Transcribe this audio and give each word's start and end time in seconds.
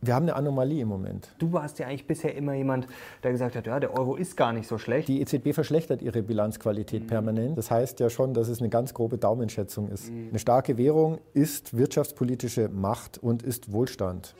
Wir 0.00 0.14
haben 0.14 0.26
eine 0.26 0.36
Anomalie 0.36 0.82
im 0.82 0.88
Moment. 0.88 1.34
Du 1.38 1.52
warst 1.52 1.80
ja 1.80 1.88
eigentlich 1.88 2.06
bisher 2.06 2.32
immer 2.36 2.54
jemand, 2.54 2.86
der 3.24 3.32
gesagt 3.32 3.56
hat, 3.56 3.66
ja, 3.66 3.80
der 3.80 3.98
Euro 3.98 4.14
ist 4.14 4.36
gar 4.36 4.52
nicht 4.52 4.68
so 4.68 4.78
schlecht. 4.78 5.08
Die 5.08 5.20
EZB 5.20 5.52
verschlechtert 5.52 6.02
ihre 6.02 6.22
Bilanzqualität 6.22 7.02
mhm. 7.02 7.06
permanent. 7.08 7.58
Das 7.58 7.72
heißt 7.72 7.98
ja 7.98 8.08
schon, 8.08 8.32
dass 8.32 8.46
es 8.46 8.60
eine 8.60 8.68
ganz 8.68 8.94
grobe 8.94 9.18
Daumenschätzung 9.18 9.88
ist. 9.88 10.12
Mhm. 10.12 10.28
Eine 10.28 10.38
starke 10.38 10.78
Währung 10.78 11.18
ist 11.34 11.76
wirtschaftspolitische 11.76 12.68
Macht 12.68 13.18
und 13.18 13.42
ist 13.42 13.72
Wohlstand. 13.72 14.36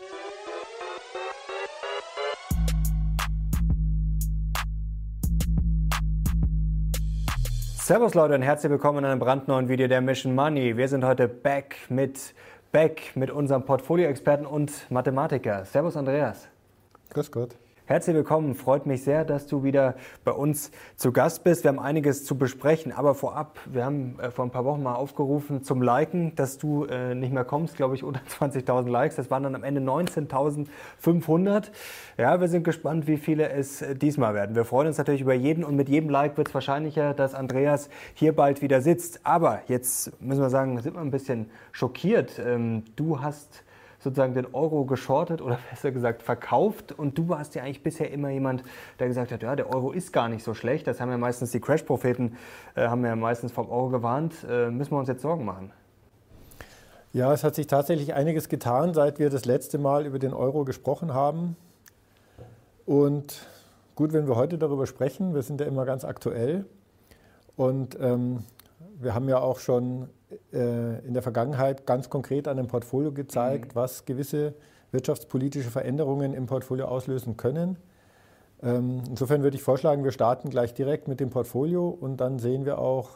Servus 7.88 8.14
Leute 8.14 8.34
und 8.34 8.42
herzlich 8.42 8.70
willkommen 8.70 8.98
in 8.98 9.06
einem 9.06 9.18
brandneuen 9.18 9.68
Video 9.68 9.88
der 9.88 10.02
Mission 10.02 10.36
Money. 10.36 10.76
Wir 10.76 10.86
sind 10.86 11.04
heute 11.04 11.26
back 11.26 11.74
mit 11.88 12.34
Beck 12.70 13.12
mit 13.14 13.30
unserem 13.30 13.64
Portfolioexperten 13.64 14.44
und 14.44 14.90
Mathematiker. 14.90 15.64
Servus 15.64 15.96
Andreas. 15.96 16.48
Grüß 17.10 17.32
Gott. 17.32 17.56
Herzlich 17.88 18.14
willkommen. 18.14 18.54
Freut 18.54 18.84
mich 18.84 19.02
sehr, 19.02 19.24
dass 19.24 19.46
du 19.46 19.64
wieder 19.64 19.94
bei 20.22 20.32
uns 20.32 20.72
zu 20.96 21.10
Gast 21.10 21.42
bist. 21.42 21.64
Wir 21.64 21.70
haben 21.70 21.78
einiges 21.78 22.26
zu 22.26 22.36
besprechen, 22.36 22.92
aber 22.92 23.14
vorab, 23.14 23.58
wir 23.64 23.86
haben 23.86 24.20
äh, 24.20 24.30
vor 24.30 24.44
ein 24.44 24.50
paar 24.50 24.66
Wochen 24.66 24.82
mal 24.82 24.94
aufgerufen 24.94 25.62
zum 25.62 25.80
Liken, 25.80 26.34
dass 26.36 26.58
du 26.58 26.84
äh, 26.84 27.14
nicht 27.14 27.32
mehr 27.32 27.44
kommst, 27.44 27.76
glaube 27.76 27.94
ich, 27.94 28.04
unter 28.04 28.20
20.000 28.20 28.90
Likes. 28.90 29.16
Das 29.16 29.30
waren 29.30 29.42
dann 29.42 29.54
am 29.54 29.64
Ende 29.64 29.80
19.500. 29.80 31.70
Ja, 32.18 32.38
wir 32.42 32.48
sind 32.48 32.64
gespannt, 32.64 33.06
wie 33.06 33.16
viele 33.16 33.48
es 33.48 33.80
äh, 33.80 33.94
diesmal 33.94 34.34
werden. 34.34 34.54
Wir 34.54 34.66
freuen 34.66 34.88
uns 34.88 34.98
natürlich 34.98 35.22
über 35.22 35.32
jeden 35.32 35.64
und 35.64 35.74
mit 35.74 35.88
jedem 35.88 36.10
Like 36.10 36.36
wird 36.36 36.48
es 36.48 36.54
wahrscheinlicher, 36.54 37.14
dass 37.14 37.34
Andreas 37.34 37.88
hier 38.12 38.36
bald 38.36 38.60
wieder 38.60 38.82
sitzt. 38.82 39.24
Aber 39.24 39.62
jetzt 39.66 40.12
müssen 40.20 40.42
wir 40.42 40.50
sagen, 40.50 40.78
sind 40.82 40.94
wir 40.94 41.00
ein 41.00 41.10
bisschen 41.10 41.48
schockiert. 41.72 42.38
Ähm, 42.38 42.84
du 42.96 43.22
hast 43.22 43.64
sozusagen 43.98 44.34
den 44.34 44.54
Euro 44.54 44.84
geschortet 44.84 45.42
oder 45.42 45.58
besser 45.70 45.90
gesagt 45.90 46.22
verkauft. 46.22 46.92
Und 46.92 47.18
du 47.18 47.28
warst 47.28 47.54
ja 47.54 47.62
eigentlich 47.62 47.82
bisher 47.82 48.10
immer 48.10 48.30
jemand, 48.30 48.62
der 48.98 49.08
gesagt 49.08 49.32
hat, 49.32 49.42
ja, 49.42 49.56
der 49.56 49.72
Euro 49.72 49.92
ist 49.92 50.12
gar 50.12 50.28
nicht 50.28 50.44
so 50.44 50.54
schlecht. 50.54 50.86
Das 50.86 51.00
haben 51.00 51.10
ja 51.10 51.18
meistens 51.18 51.50
die 51.50 51.60
Crash-Propheten, 51.60 52.36
äh, 52.74 52.88
haben 52.88 53.04
ja 53.04 53.16
meistens 53.16 53.52
vom 53.52 53.68
Euro 53.70 53.88
gewarnt. 53.88 54.34
Äh, 54.48 54.70
müssen 54.70 54.92
wir 54.92 54.98
uns 54.98 55.08
jetzt 55.08 55.22
Sorgen 55.22 55.44
machen? 55.44 55.72
Ja, 57.12 57.32
es 57.32 57.42
hat 57.42 57.54
sich 57.54 57.66
tatsächlich 57.66 58.14
einiges 58.14 58.48
getan, 58.48 58.92
seit 58.92 59.18
wir 59.18 59.30
das 59.30 59.46
letzte 59.46 59.78
Mal 59.78 60.06
über 60.06 60.18
den 60.18 60.34
Euro 60.34 60.64
gesprochen 60.64 61.14
haben. 61.14 61.56
Und 62.84 63.46
gut, 63.94 64.12
wenn 64.12 64.28
wir 64.28 64.36
heute 64.36 64.58
darüber 64.58 64.86
sprechen, 64.86 65.34
wir 65.34 65.42
sind 65.42 65.60
ja 65.60 65.66
immer 65.66 65.86
ganz 65.86 66.04
aktuell. 66.04 66.66
Und 67.56 67.98
ähm, 68.00 68.44
wir 69.00 69.14
haben 69.14 69.28
ja 69.28 69.40
auch 69.40 69.58
schon 69.58 70.08
äh, 70.52 70.98
in 71.06 71.14
der 71.14 71.22
Vergangenheit 71.22 71.86
ganz 71.86 72.10
konkret 72.10 72.48
an 72.48 72.58
einem 72.58 72.68
Portfolio 72.68 73.12
gezeigt, 73.12 73.74
mhm. 73.74 73.78
was 73.78 74.04
gewisse 74.04 74.54
wirtschaftspolitische 74.90 75.70
Veränderungen 75.70 76.34
im 76.34 76.46
Portfolio 76.46 76.86
auslösen 76.86 77.36
können. 77.36 77.76
Ähm, 78.62 79.02
insofern 79.08 79.42
würde 79.42 79.56
ich 79.56 79.62
vorschlagen, 79.62 80.04
wir 80.04 80.12
starten 80.12 80.50
gleich 80.50 80.74
direkt 80.74 81.08
mit 81.08 81.20
dem 81.20 81.30
Portfolio 81.30 81.88
und 81.88 82.18
dann 82.18 82.38
sehen 82.38 82.64
wir 82.64 82.78
auch, 82.78 83.10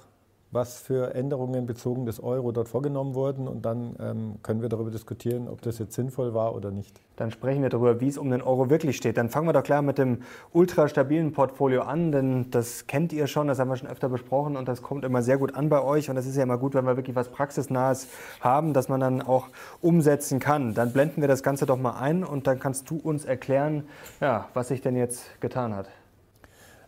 was 0.53 0.78
für 0.78 1.14
Änderungen 1.14 1.64
bezogen 1.64 2.05
des 2.05 2.22
Euro 2.22 2.53
dort 2.53 2.69
vorgenommen 2.69 3.14
wurden. 3.14 3.48
Und 3.48 3.64
dann 3.64 3.97
ähm, 3.98 4.34
können 4.42 4.61
wir 4.61 4.69
darüber 4.69 4.91
diskutieren, 4.91 5.48
ob 5.48 5.62
das 5.62 5.78
jetzt 5.78 5.94
sinnvoll 5.94 6.34
war 6.34 6.55
oder 6.55 6.70
nicht. 6.70 7.00
Dann 7.17 7.31
sprechen 7.31 7.62
wir 7.62 7.70
darüber, 7.70 8.00
wie 8.00 8.09
es 8.09 8.19
um 8.19 8.31
den 8.31 8.42
Euro 8.42 8.69
wirklich 8.69 8.98
steht. 8.98 9.17
Dann 9.17 9.31
fangen 9.31 9.48
wir 9.48 9.55
doch 9.55 9.62
klar 9.62 9.81
mit 9.81 9.97
dem 9.97 10.19
ultra 10.53 10.89
stabilen 10.89 11.33
Portfolio 11.33 11.83
an, 11.83 12.12
denn 12.12 12.50
das 12.50 12.86
kennt 12.86 13.14
ihr 13.14 13.27
schon, 13.28 13.48
das 13.48 13.59
haben 13.59 13.69
wir 13.69 13.77
schon 13.77 13.89
öfter 13.89 14.11
besprochen 14.11 14.56
und 14.56 14.69
das 14.69 14.83
kommt 14.83 15.05
immer 15.05 15.22
sehr 15.22 15.39
gut 15.39 15.55
an 15.55 15.70
bei 15.70 15.83
euch. 15.83 16.11
Und 16.11 16.17
das 16.17 16.27
ist 16.27 16.36
ja 16.36 16.42
immer 16.42 16.59
gut, 16.59 16.75
wenn 16.75 16.84
wir 16.84 16.98
wirklich 16.98 17.16
was 17.16 17.31
Praxisnahes 17.31 18.09
haben, 18.41 18.75
das 18.75 18.91
man 18.91 19.00
dann 19.00 19.22
auch 19.22 19.48
umsetzen 19.81 20.39
kann. 20.39 20.75
Dann 20.75 20.92
blenden 20.92 21.22
wir 21.22 21.28
das 21.28 21.42
Ganze 21.42 21.64
doch 21.64 21.78
mal 21.78 21.98
ein 21.98 22.25
und 22.25 22.47
dann 22.47 22.61
kannst 22.61 22.91
du 22.91 22.97
uns 22.98 23.25
erklären, 23.25 23.84
ja, 24.20 24.48
was 24.53 24.69
sich 24.69 24.83
denn 24.83 24.97
jetzt 24.97 25.41
getan 25.41 25.75
hat. 25.75 25.89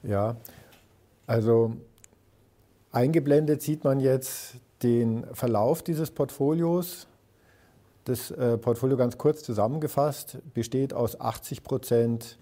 Ja, 0.02 0.36
also 1.26 1.72
Eingeblendet 2.94 3.60
sieht 3.60 3.82
man 3.82 3.98
jetzt 3.98 4.54
den 4.84 5.26
Verlauf 5.32 5.82
dieses 5.82 6.12
Portfolios. 6.12 7.08
Das 8.04 8.30
äh, 8.30 8.56
Portfolio 8.56 8.96
ganz 8.96 9.18
kurz 9.18 9.42
zusammengefasst 9.42 10.38
besteht 10.54 10.94
aus 10.94 11.20
80 11.20 11.64
Prozent 11.64 12.38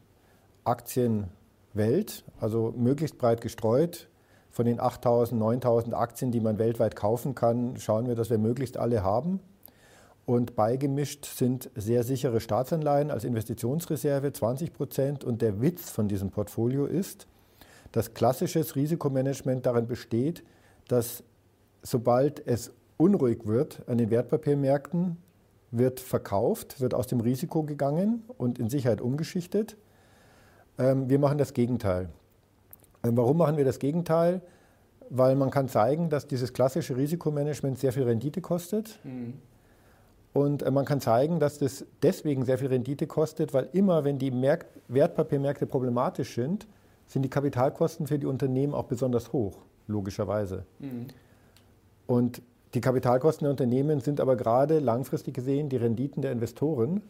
Aktien 0.65 1.29
Welt, 1.73 2.23
also 2.39 2.75
möglichst 2.77 3.17
breit 3.17 3.41
gestreut. 3.41 4.11
Von 4.51 4.67
den 4.67 4.79
8000, 4.79 5.41
9000 5.41 5.95
Aktien, 5.95 6.33
die 6.33 6.41
man 6.41 6.59
weltweit 6.59 6.97
kaufen 6.97 7.35
kann, 7.35 7.79
schauen 7.79 8.07
wir, 8.07 8.15
dass 8.15 8.29
wir 8.29 8.37
möglichst 8.37 8.77
alle 8.77 9.03
haben. 9.03 9.41
Und 10.27 10.55
beigemischt 10.55 11.25
sind 11.25 11.71
sehr 11.77 12.03
sichere 12.03 12.41
Staatsanleihen 12.41 13.11
als 13.11 13.25
Investitionsreserve 13.25 14.35
20 14.35 14.75
Prozent. 14.75 15.25
Und 15.25 15.41
der 15.41 15.63
Witz 15.63 15.89
von 15.89 16.09
diesem 16.09 16.31
Portfolio 16.31 16.85
ist, 16.85 17.27
dass 17.93 18.15
klassisches 18.15 18.75
Risikomanagement 18.75 19.65
darin 19.67 19.87
besteht, 19.87 20.43
dass 20.89 21.23
sobald 21.83 22.47
es 22.47 22.73
unruhig 22.97 23.47
wird 23.47 23.83
an 23.87 23.99
den 23.99 24.11
Wertpapiermärkten, 24.11 25.17
wird 25.71 26.01
verkauft, 26.01 26.81
wird 26.81 26.95
aus 26.95 27.07
dem 27.07 27.21
Risiko 27.21 27.63
gegangen 27.63 28.23
und 28.37 28.59
in 28.59 28.69
Sicherheit 28.69 29.01
umgeschichtet. 29.01 29.77
Ähm, 30.79 31.09
wir 31.09 31.19
machen 31.19 31.39
das 31.39 31.55
Gegenteil. 31.55 32.11
Ähm, 33.03 33.17
warum 33.17 33.39
machen 33.39 33.57
wir 33.57 33.65
das 33.65 33.79
Gegenteil? 33.79 34.43
Weil 35.09 35.35
man 35.35 35.51
kann 35.51 35.69
zeigen, 35.69 36.11
dass 36.11 36.27
dieses 36.27 36.53
klassische 36.53 36.97
Risikomanagement 36.97 37.79
sehr 37.79 37.93
viel 37.93 38.05
Rendite 38.05 38.41
kostet. 38.41 38.99
Mhm. 39.03 39.35
Und 40.35 40.63
äh, 40.63 40.71
man 40.71 40.85
kann 40.85 41.01
zeigen, 41.01 41.41
dass 41.41 41.59
das 41.59 41.87
deswegen 42.03 42.45
sehr 42.45 42.59
viel 42.59 42.69
Rendite 42.69 43.07
kostet, 43.07 43.53
weil 43.55 43.69
immer, 43.73 44.05
wenn 44.05 44.19
die 44.19 44.33
Wertpapiermärkte 44.89 45.67
problematisch 45.67 46.35
sind, 46.35 46.67
sind 47.13 47.23
die 47.23 47.29
Kapitalkosten 47.29 48.07
für 48.07 48.19
die 48.19 48.27
Unternehmen 48.27 48.73
auch 48.73 48.85
besonders 48.85 49.33
hoch, 49.33 49.59
logischerweise. 49.87 50.65
Mhm. 50.79 51.09
Und 52.07 52.43
die 52.75 52.81
Kapitalkosten 52.81 53.45
der 53.45 53.51
Unternehmen 53.51 54.01
sind 54.01 54.19
aber 54.19 54.35
gerade 54.37 54.79
langfristig 54.79 55.35
gesehen 55.35 55.69
die 55.69 55.77
Renditen 55.77 56.23
der 56.23 56.33
Investoren, 56.33 57.03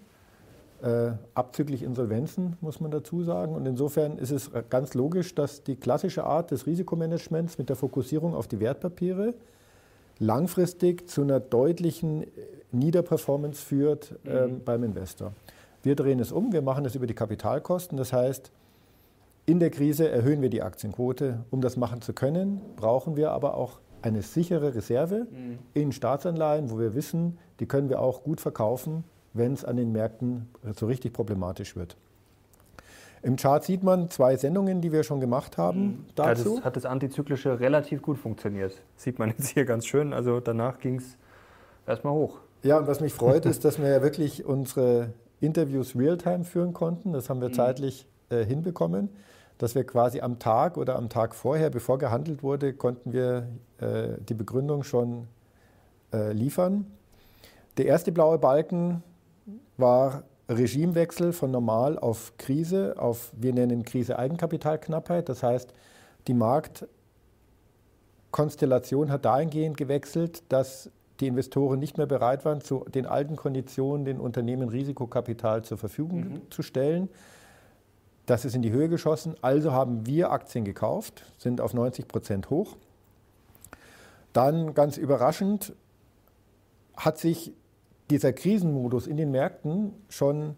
äh, 0.83 1.13
abzüglich 1.35 1.85
Insolvenzen, 1.85 2.57
muss 2.61 2.81
man 2.81 2.91
dazu 2.91 3.23
sagen. 3.23 3.55
Und 3.55 3.67
insofern 3.67 4.19
ist 4.19 4.33
es 4.33 4.51
ganz 4.71 4.95
logisch, 4.95 5.37
dass 5.37 5.63
die 5.63 5.77
klassische 5.77 6.25
Art 6.25 6.51
des 6.51 6.67
Risikomanagements 6.67 7.59
mit 7.59 7.69
der 7.69 7.77
Fokussierung 7.77 8.35
auf 8.35 8.49
die 8.49 8.59
Wertpapiere 8.59 9.35
langfristig 10.19 11.09
zu 11.09 11.23
einer 11.23 11.39
deutlichen 11.39 12.27
Niederperformance 12.73 13.63
führt 13.63 14.17
äh, 14.25 14.47
mhm. 14.47 14.65
beim 14.65 14.83
Investor. 14.83 15.33
Wir 15.85 15.95
drehen 15.95 16.19
es 16.19 16.33
um, 16.33 16.53
wir 16.53 16.63
machen 16.63 16.85
es 16.85 16.97
über 16.97 17.07
die 17.07 17.15
Kapitalkosten. 17.15 17.97
Das 17.97 18.13
heißt, 18.13 18.51
in 19.47 19.59
der 19.59 19.71
Krise 19.71 20.09
erhöhen 20.09 20.41
wir 20.41 20.51
die 20.51 20.63
Aktienquote. 20.63 21.45
Um 21.51 21.61
das 21.61 21.77
machen 21.77 22.01
zu 22.01 22.13
können, 22.13 22.61
brauchen 22.77 23.17
wir 23.17 23.33
aber 23.33 23.55
auch 23.55 23.81
eine 24.03 24.23
sichere 24.23 24.75
Reserve 24.75 25.27
mhm. 25.31 25.59
in 25.75 25.93
Staatsanleihen, 25.93 26.71
wo 26.71 26.79
wir 26.79 26.95
wissen, 26.95 27.39
die 27.61 27.67
können 27.67 27.89
wir 27.89 28.01
auch 28.01 28.23
gut 28.23 28.41
verkaufen, 28.41 29.05
wenn 29.33 29.53
es 29.53 29.65
an 29.65 29.77
den 29.77 29.93
Märkten 29.93 30.49
so 30.75 30.87
richtig 30.87 31.13
problematisch 31.13 31.77
wird. 31.77 31.97
Im 33.23 33.37
Chart 33.37 33.63
sieht 33.63 33.85
man 33.85 34.11
zwei 34.11 34.37
Sendungen, 34.37 34.81
die 34.81 34.91
wir 34.91 35.05
schon 35.05 35.21
gemacht 35.21 35.57
haben 35.57 35.81
mhm. 35.81 36.07
dazu. 36.17 36.49
Ja, 36.49 36.57
das 36.57 36.65
hat 36.65 36.77
das 36.77 36.85
Antizyklische 36.85 37.61
relativ 37.61 38.03
gut 38.03 38.19
funktioniert. 38.19 38.83
Sieht 38.97 39.19
man 39.19 39.29
jetzt 39.31 39.49
hier 39.49 39.65
ganz 39.65 39.87
schön. 39.87 40.13
Also 40.13 40.41
danach 40.41 40.79
ging 40.81 40.97
es 40.97 41.17
erstmal 41.87 42.15
hoch. 42.15 42.41
Ja, 42.65 42.79
und 42.79 42.87
was 42.87 43.01
mich 43.01 43.13
freut, 43.13 43.47
ist, 43.47 43.65
dass 43.65 43.81
wir 43.81 43.89
ja 43.89 44.03
wirklich 44.03 44.45
unsere 44.45 45.15
Interviews 45.41 45.97
real-time 45.97 46.45
führen 46.45 46.73
konnten. 46.73 47.13
Das 47.13 47.31
haben 47.31 47.41
wir 47.41 47.49
mhm. 47.49 47.55
zeitlich 47.55 48.09
äh, 48.33 48.45
hinbekommen 48.45 49.11
dass 49.63 49.75
wir 49.77 49.85
quasi 49.85 50.21
am 50.21 50.41
Tag 50.41 50.77
oder 50.77 50.97
am 50.97 51.09
Tag 51.09 51.37
vorher, 51.37 51.71
bevor 51.71 51.97
gehandelt 51.97 52.43
wurde, 52.43 52.73
konnten 52.73 53.13
wir 53.13 53.47
äh, 53.79 54.09
die 54.29 54.35
Begründung 54.35 54.83
schon 54.83 55.29
äh, 56.13 56.33
liefern. 56.33 56.85
Der 57.77 57.87
erste 57.87 58.11
blaue 58.11 58.39
Balken 58.39 59.05
war 59.77 60.25
Regimewechsel 60.49 61.33
von 61.33 61.53
normal 61.53 61.97
auf 61.97 62.37
Krise, 62.39 62.97
auf 62.99 63.31
wir 63.37 63.55
nennen 63.55 63.85
Krise 63.85 64.19
Eigenkapitalknappheit. 64.19 65.29
Das 65.29 65.45
heißt, 65.45 65.73
die 66.27 66.35
Marktkonstellation 66.35 69.13
hat 69.13 69.25
dahingehend 69.25 69.77
gewechselt, 69.77 70.43
dass 70.49 70.91
die 71.21 71.29
Investoren 71.29 71.79
nicht 71.79 71.99
mehr 71.99 72.07
bereit 72.07 72.45
waren, 72.45 72.63
zu 72.63 72.85
den 72.93 73.07
alten 73.07 73.37
Konditionen 73.37 74.05
den 74.05 74.19
Unternehmen 74.19 74.69
Risikokapital 74.69 75.63
zur 75.63 75.79
Verfügung 75.79 76.19
mhm. 76.19 76.51
zu 76.51 76.63
stellen, 76.63 77.09
das 78.33 78.47
ist 78.47 78.55
in 78.55 78.63
die 78.63 78.73
Höhe 78.73 78.89
geschossen. 78.89 79.35
Also 79.43 79.73
haben 79.73 80.07
wir 80.07 80.33
Aktien 80.33 80.65
gekauft, 80.65 81.23
sind 81.37 81.61
auf 81.61 81.75
90 81.75 82.09
Prozent 82.09 82.49
hoch. 82.49 82.79
Dann 84.33 84.73
ganz 84.73 84.97
überraschend 84.97 85.75
hat 86.97 87.19
sich 87.19 87.53
dieser 88.09 88.33
Krisenmodus 88.33 89.07
in 89.07 89.19
den 89.19 89.33
Märkten 89.33 89.93
schon 90.09 90.57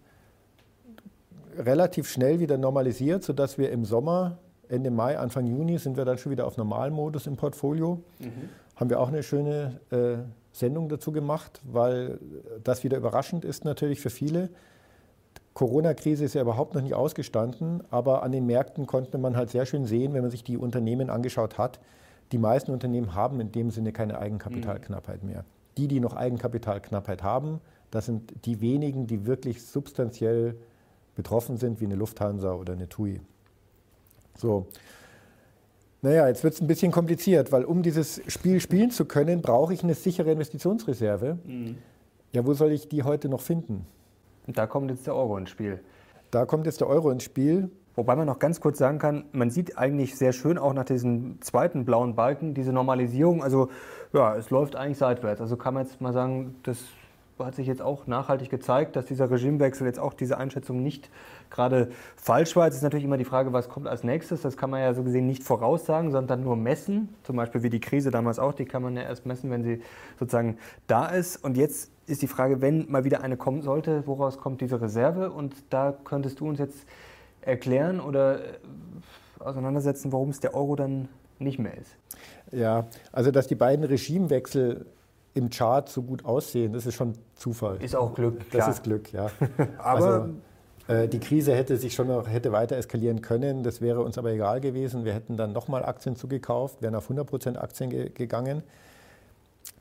relativ 1.59 2.09
schnell 2.09 2.39
wieder 2.39 2.59
normalisiert, 2.59 3.25
sodass 3.25 3.59
wir 3.59 3.73
im 3.73 3.85
Sommer, 3.85 4.39
Ende 4.69 4.93
Mai, 4.93 5.19
Anfang 5.19 5.45
Juni 5.45 5.79
sind 5.79 5.97
wir 5.97 6.05
dann 6.05 6.17
schon 6.17 6.31
wieder 6.31 6.47
auf 6.47 6.57
Normalmodus 6.57 7.27
im 7.27 7.37
Portfolio. 7.37 8.05
Mhm. 8.21 8.51
Haben 8.77 8.91
wir 8.91 9.01
auch 9.01 9.09
eine 9.09 9.25
schöne 9.25 9.81
äh, 9.91 10.19
Sendung 10.53 10.89
dazu 10.89 11.11
gemacht, 11.11 11.61
weil 11.65 12.21
das 12.63 12.85
wieder 12.85 12.99
überraschend 12.99 13.45
ist 13.45 13.65
natürlich 13.65 13.99
für 13.99 14.11
viele 14.11 14.51
Corona-Krise 15.55 16.25
ist 16.25 16.35
ja 16.35 16.43
überhaupt 16.43 16.75
noch 16.75 16.83
nicht 16.83 16.95
ausgestanden, 16.95 17.83
aber 17.91 18.25
an 18.25 18.33
den 18.33 18.45
Märkten 18.45 18.87
konnte 18.87 19.19
man 19.19 19.37
halt 19.37 19.51
sehr 19.51 19.67
schön 19.67 19.87
sehen, 19.87 20.13
wenn 20.13 20.23
man 20.23 20.31
sich 20.31 20.43
die 20.43 20.57
Unternehmen 20.57 21.11
angeschaut 21.11 21.59
hat, 21.59 21.79
die 22.33 22.39
meisten 22.39 22.73
Unternehmen 22.73 23.15
haben 23.15 23.41
in 23.41 23.53
dem 23.53 23.71
Sinne 23.71 23.93
keine 23.93 24.19
Eigenkapitalknappheit 24.19 25.23
mehr. 25.23 25.45
Die, 25.77 25.87
die 25.87 26.01
noch 26.01 26.15
Eigenkapitalknappheit 26.15 27.23
haben, 27.23 27.61
das 27.93 28.07
sind 28.07 28.33
die 28.45 28.61
wenigen, 28.61 29.07
die 29.07 29.27
wirklich 29.27 29.65
substanziell 29.65 30.57
betroffen 31.15 31.57
sind, 31.57 31.81
wie 31.81 31.85
eine 31.85 31.95
Lufthansa 31.95 32.53
oder 32.55 32.73
eine 32.73 32.89
TUI. 32.89 33.21
So. 34.37 34.67
Naja, 36.03 36.27
jetzt 36.27 36.43
wird 36.43 36.55
es 36.55 36.61
ein 36.61 36.67
bisschen 36.67 36.91
kompliziert, 36.91 37.53
weil 37.53 37.65
um 37.65 37.83
dieses 37.83 38.21
Spiel 38.27 38.61
spielen 38.61 38.91
zu 38.91 39.05
können, 39.05 39.41
brauche 39.41 39.73
ich 39.73 39.85
eine 39.85 39.95
sichere 39.95 40.33
Investitionsreserve. 40.33 41.39
Mhm. 41.45 41.79
Ja, 42.33 42.45
wo 42.45 42.53
soll 42.53 42.73
ich 42.73 42.89
die 42.89 43.05
heute 43.05 43.29
noch 43.29 43.41
finden? 43.41 43.87
Und 44.47 44.59
da 44.59 44.67
kommt 44.67 44.91
jetzt 44.91 45.07
der 45.07 45.15
Euro 45.15 45.37
ins 45.37 45.51
Spiel. 45.51 45.81
Da 46.31 46.47
kommt 46.47 46.67
jetzt 46.67 46.81
der 46.81 46.89
Euro 46.89 47.11
ins 47.11 47.25
Spiel. 47.25 47.71
Wobei 47.97 48.17
man 48.17 48.27
noch 48.27 48.41
ganz 48.41 48.61
kurz 48.61 48.79
sagen 48.79 48.99
kann, 48.99 49.27
man 49.31 49.51
sieht 49.51 49.79
eigentlich 49.79 50.17
sehr 50.17 50.33
schön 50.33 50.59
auch 50.59 50.73
nach 50.73 50.85
diesem 50.85 51.41
zweiten 51.41 51.85
blauen 51.85 52.17
Balken 52.17 52.53
diese 52.53 52.73
Normalisierung. 52.73 53.43
Also 53.43 53.69
ja, 54.13 54.35
es 54.35 54.51
läuft 54.51 54.75
eigentlich 54.75 54.99
seitwärts. 54.99 55.41
Also 55.41 55.57
kann 55.57 55.75
man 55.75 55.85
jetzt 55.85 56.01
mal 56.01 56.13
sagen, 56.13 56.57
das 56.65 56.79
hat 57.39 57.55
sich 57.55 57.67
jetzt 57.67 57.83
auch 57.83 58.07
nachhaltig 58.07 58.51
gezeigt, 58.51 58.97
dass 58.97 59.07
dieser 59.07 59.31
Regimewechsel 59.31 59.87
jetzt 59.87 59.99
auch 59.99 60.15
diese 60.15 60.39
Einschätzung 60.39 60.83
nicht 60.83 61.11
gerade 61.51 61.91
falsch 62.17 62.55
war. 62.55 62.67
Jetzt 62.67 62.77
ist 62.77 62.83
natürlich 62.83 63.05
immer 63.05 63.17
die 63.17 63.25
Frage, 63.25 63.53
was 63.53 63.69
kommt 63.69 63.89
als 63.89 64.05
nächstes. 64.05 64.43
Das 64.43 64.57
kann 64.57 64.71
man 64.71 64.81
ja 64.81 64.95
so 64.95 65.03
gesehen 65.03 65.27
nicht 65.27 65.43
voraussagen, 65.43 66.13
sondern 66.13 66.43
nur 66.43 66.57
messen. 66.57 67.09
Zum 67.25 67.37
Beispiel 67.37 67.63
wie 67.63 67.71
die 67.71 67.81
Krise 67.81 68.11
damals 68.11 68.39
auch, 68.39 68.53
die 68.53 68.65
kann 68.65 68.83
man 68.83 68.97
ja 68.97 69.03
erst 69.03 69.27
messen, 69.27 69.51
wenn 69.51 69.65
sie 69.65 69.83
sozusagen 70.19 70.59
da 70.87 71.07
ist. 71.07 71.43
Und 71.43 71.57
jetzt 71.57 71.91
ist 72.07 72.23
die 72.23 72.29
Frage, 72.29 72.61
wenn 72.61 72.91
mal 72.91 73.05
wieder 73.05 73.23
eine 73.23 73.37
kommen 73.37 73.63
sollte, 73.63 74.07
woraus 74.07 74.39
kommt 74.39 74.61
diese 74.61 74.81
Reserve? 74.81 75.31
Und 75.33 75.55
da 75.71 75.95
könntest 76.05 76.41
du 76.41 76.49
uns 76.49 76.59
jetzt 76.59 76.87
erklären 77.41 78.01
oder 78.01 78.39
äh, 78.39 78.41
auseinandersetzen, 79.41 80.13
warum 80.13 80.31
es 80.31 80.41
der 80.41 80.55
Euro 80.55 80.77
dann 80.77 81.09
nicht 81.39 81.59
mehr 81.59 81.77
ist. 81.77 81.97
Ja, 82.53 82.87
also 83.13 83.31
dass 83.31 83.47
die 83.47 83.55
beiden 83.55 83.85
Regimewechsel 83.85 84.87
im 85.35 85.51
Chart 85.51 85.89
so 85.89 86.03
gut 86.03 86.25
aussehen, 86.25 86.73
das 86.73 86.87
ist 86.87 86.95
schon 86.95 87.15
Zufall. 87.35 87.83
Ist 87.83 87.97
auch 87.97 88.15
Glück. 88.15 88.49
Klar. 88.51 88.67
Das 88.67 88.77
ist 88.77 88.85
Glück, 88.85 89.13
ja. 89.13 89.31
aber 89.79 90.13
also, 90.13 90.35
äh, 90.87 91.09
die 91.09 91.19
Krise 91.19 91.55
hätte 91.55 91.77
sich 91.77 91.95
schon 91.95 92.09
noch 92.09 92.29
hätte 92.29 92.53
weiter 92.53 92.77
eskalieren 92.77 93.21
können. 93.21 93.63
Das 93.63 93.81
wäre 93.81 94.03
uns 94.03 94.17
aber 94.17 94.33
egal 94.33 94.61
gewesen. 94.61 95.05
Wir 95.05 95.13
hätten 95.13 95.37
dann 95.37 95.53
nochmal 95.53 95.85
Aktien 95.85 96.17
zugekauft, 96.17 96.83
wären 96.83 96.95
auf 96.95 97.11
100% 97.11 97.57
Aktien 97.57 97.91
ge 97.91 98.11
gegangen. 98.11 98.63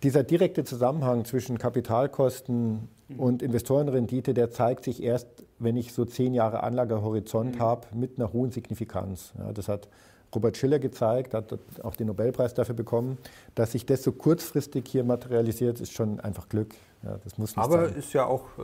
Dieser 0.01 0.23
direkte 0.23 0.63
Zusammenhang 0.63 1.25
zwischen 1.25 1.57
Kapitalkosten 1.57 2.88
und 3.17 3.41
Investorenrendite, 3.41 4.33
der 4.33 4.50
zeigt 4.50 4.85
sich 4.85 5.03
erst, 5.03 5.27
wenn 5.59 5.75
ich 5.75 5.94
so 5.94 6.05
zehn 6.05 6.33
Jahre 6.33 6.63
Anlagehorizont 6.63 7.55
mhm. 7.55 7.59
habe, 7.59 7.88
mit 7.94 8.17
einer 8.17 8.31
hohen 8.33 8.51
Signifikanz. 8.51 9.33
Ja, 9.38 9.51
das 9.51 9.67
hat 9.67 9.89
Robert 10.35 10.57
Schiller 10.57 10.80
gezeigt, 10.80 11.33
hat 11.33 11.57
auch 11.83 11.95
den 11.95 12.07
Nobelpreis 12.07 12.53
dafür 12.53 12.75
bekommen. 12.75 13.18
Dass 13.56 13.74
sich 13.74 13.85
das 13.85 14.03
so 14.03 14.12
kurzfristig 14.12 14.88
hier 14.88 15.03
materialisiert, 15.03 15.80
ist 15.81 15.94
schon 15.94 16.19
einfach 16.19 16.50
Glück. 16.50 16.74
Ja, 17.03 17.18
das 17.24 17.38
muss 17.38 17.56
nicht 17.56 17.63
Aber 17.63 17.85
sein. 17.85 17.95
ist 17.95 18.13
ja 18.13 18.25
auch 18.25 18.45
äh, 18.57 18.62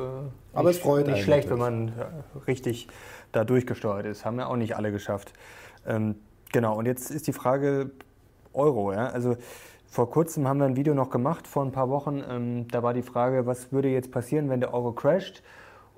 Aber 0.53 0.69
nicht, 0.69 0.77
es 0.77 0.83
freut 0.83 1.07
nicht 1.07 1.23
schlecht, 1.23 1.49
wenn 1.49 1.59
man 1.59 1.91
richtig 2.47 2.87
da 3.31 3.43
durchgesteuert 3.43 4.05
ist. 4.05 4.25
Haben 4.25 4.39
ja 4.39 4.47
auch 4.47 4.55
nicht 4.55 4.75
alle 4.75 4.91
geschafft. 4.91 5.33
Ähm, 5.85 6.15
genau, 6.51 6.77
und 6.77 6.85
jetzt 6.85 7.11
ist 7.11 7.27
die 7.27 7.33
Frage 7.33 7.91
Euro. 8.53 8.93
Ja? 8.93 9.07
Also 9.07 9.35
vor 9.87 10.09
kurzem 10.09 10.47
haben 10.47 10.59
wir 10.59 10.65
ein 10.65 10.75
Video 10.75 10.93
noch 10.93 11.09
gemacht, 11.09 11.47
vor 11.47 11.63
ein 11.63 11.71
paar 11.71 11.89
Wochen. 11.89 12.23
Ähm, 12.29 12.67
da 12.69 12.83
war 12.83 12.93
die 12.93 13.01
Frage, 13.01 13.45
was 13.45 13.71
würde 13.71 13.89
jetzt 13.89 14.11
passieren, 14.11 14.49
wenn 14.49 14.59
der 14.59 14.73
Euro 14.73 14.91
crasht? 14.91 15.43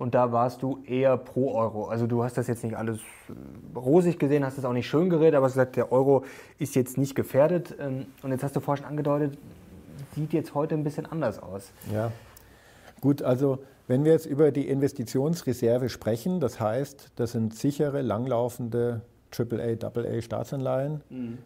Und 0.01 0.15
da 0.15 0.31
warst 0.31 0.63
du 0.63 0.79
eher 0.87 1.15
pro 1.15 1.53
Euro. 1.53 1.85
Also 1.85 2.07
du 2.07 2.23
hast 2.23 2.35
das 2.35 2.47
jetzt 2.47 2.63
nicht 2.63 2.75
alles 2.75 2.97
äh, 2.97 3.77
rosig 3.77 4.17
gesehen, 4.17 4.43
hast 4.43 4.57
es 4.57 4.65
auch 4.65 4.73
nicht 4.73 4.89
schön 4.89 5.11
geredet, 5.11 5.35
aber 5.35 5.41
du 5.41 5.49
hast 5.49 5.53
gesagt, 5.53 5.75
der 5.75 5.91
Euro 5.91 6.25
ist 6.57 6.73
jetzt 6.73 6.97
nicht 6.97 7.13
gefährdet. 7.13 7.75
Ähm, 7.79 8.07
und 8.23 8.31
jetzt 8.31 8.43
hast 8.43 8.55
du 8.55 8.61
vorhin 8.61 8.83
schon 8.83 8.89
angedeutet, 8.89 9.37
sieht 10.15 10.33
jetzt 10.33 10.55
heute 10.55 10.73
ein 10.73 10.83
bisschen 10.83 11.05
anders 11.05 11.37
aus. 11.37 11.71
Ja, 11.93 12.11
gut, 12.99 13.21
also 13.21 13.59
wenn 13.87 14.03
wir 14.03 14.11
jetzt 14.11 14.25
über 14.25 14.51
die 14.51 14.67
Investitionsreserve 14.67 15.87
sprechen, 15.87 16.39
das 16.39 16.59
heißt, 16.59 17.11
das 17.15 17.33
sind 17.33 17.53
sichere, 17.53 18.01
langlaufende 18.01 19.01
AAA, 19.37 19.85
AA 19.85 20.21
Staatsanleihen. 20.21 21.03
Mhm. 21.11 21.37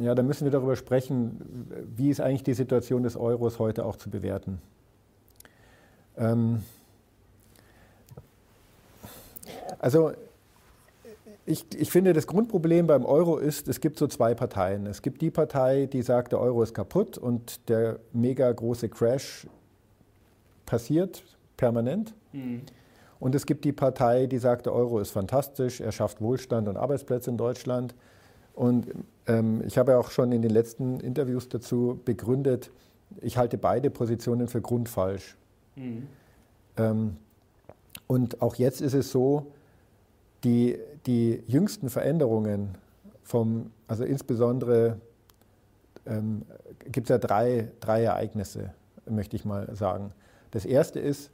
Ja, 0.00 0.16
dann 0.16 0.26
müssen 0.26 0.42
wir 0.42 0.50
darüber 0.50 0.74
sprechen, 0.74 1.86
wie 1.96 2.10
ist 2.10 2.20
eigentlich 2.20 2.42
die 2.42 2.54
Situation 2.54 3.04
des 3.04 3.16
Euros 3.16 3.60
heute 3.60 3.84
auch 3.84 3.94
zu 3.94 4.10
bewerten. 4.10 4.60
Ähm, 6.16 6.62
also 9.78 10.12
ich, 11.44 11.64
ich, 11.76 11.90
finde, 11.90 12.12
das 12.12 12.26
Grundproblem 12.26 12.88
beim 12.88 13.04
Euro 13.04 13.38
ist, 13.38 13.68
es 13.68 13.80
gibt 13.80 13.98
so 13.98 14.08
zwei 14.08 14.34
Parteien. 14.34 14.86
Es 14.86 15.00
gibt 15.00 15.22
die 15.22 15.30
Partei, 15.30 15.86
die 15.86 16.02
sagt, 16.02 16.32
der 16.32 16.40
Euro 16.40 16.62
ist 16.62 16.74
kaputt 16.74 17.18
und 17.18 17.68
der 17.68 18.00
mega 18.12 18.50
große 18.50 18.88
Crash 18.88 19.46
passiert 20.66 21.24
permanent. 21.56 22.14
Mhm. 22.32 22.62
Und 23.18 23.34
es 23.34 23.46
gibt 23.46 23.64
die 23.64 23.72
Partei, 23.72 24.26
die 24.26 24.38
sagt, 24.38 24.66
der 24.66 24.74
Euro 24.74 24.98
ist 24.98 25.10
fantastisch, 25.10 25.80
er 25.80 25.92
schafft 25.92 26.20
Wohlstand 26.20 26.68
und 26.68 26.76
Arbeitsplätze 26.76 27.30
in 27.30 27.36
Deutschland. 27.36 27.94
Und 28.54 28.88
ähm, 29.26 29.62
ich 29.66 29.78
habe 29.78 29.92
ja 29.92 29.98
auch 29.98 30.10
schon 30.10 30.32
in 30.32 30.42
den 30.42 30.50
letzten 30.50 31.00
Interviews 31.00 31.48
dazu 31.48 32.00
begründet, 32.04 32.70
ich 33.20 33.38
halte 33.38 33.56
beide 33.56 33.88
Positionen 33.90 34.48
für 34.48 34.60
grundfalsch. 34.60 35.36
Mhm. 35.76 36.08
Ähm, 36.76 37.16
und 38.06 38.42
auch 38.42 38.56
jetzt 38.56 38.80
ist 38.80 38.94
es 38.94 39.10
so, 39.10 39.52
die, 40.46 40.78
die 41.06 41.42
jüngsten 41.48 41.90
Veränderungen 41.90 42.78
vom, 43.24 43.72
also 43.88 44.04
insbesondere 44.04 45.00
ähm, 46.06 46.42
gibt 46.92 47.06
es 47.06 47.08
ja 47.08 47.18
drei, 47.18 47.72
drei 47.80 48.04
Ereignisse, 48.04 48.72
möchte 49.10 49.34
ich 49.34 49.44
mal 49.44 49.74
sagen. 49.74 50.12
Das 50.52 50.64
erste 50.64 51.00
ist 51.00 51.32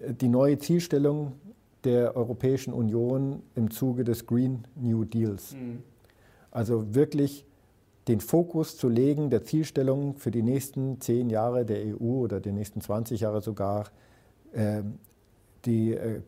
die 0.00 0.28
neue 0.28 0.58
Zielstellung 0.58 1.34
der 1.84 2.16
Europäischen 2.16 2.72
Union 2.72 3.42
im 3.54 3.70
Zuge 3.70 4.02
des 4.02 4.26
Green 4.26 4.64
New 4.74 5.04
Deals. 5.04 5.52
Mhm. 5.52 5.84
Also 6.50 6.96
wirklich 6.96 7.46
den 8.08 8.20
Fokus 8.20 8.76
zu 8.76 8.88
legen 8.88 9.30
der 9.30 9.44
Zielstellung 9.44 10.16
für 10.16 10.32
die 10.32 10.42
nächsten 10.42 11.00
zehn 11.00 11.30
Jahre 11.30 11.64
der 11.64 11.78
EU 11.86 12.22
oder 12.22 12.40
die 12.40 12.50
nächsten 12.50 12.80
20 12.80 13.20
Jahre 13.20 13.40
sogar, 13.40 13.86
äh, 14.52 14.82
die, 15.64 15.92
äh, 15.92 16.16
äh, 16.16 16.20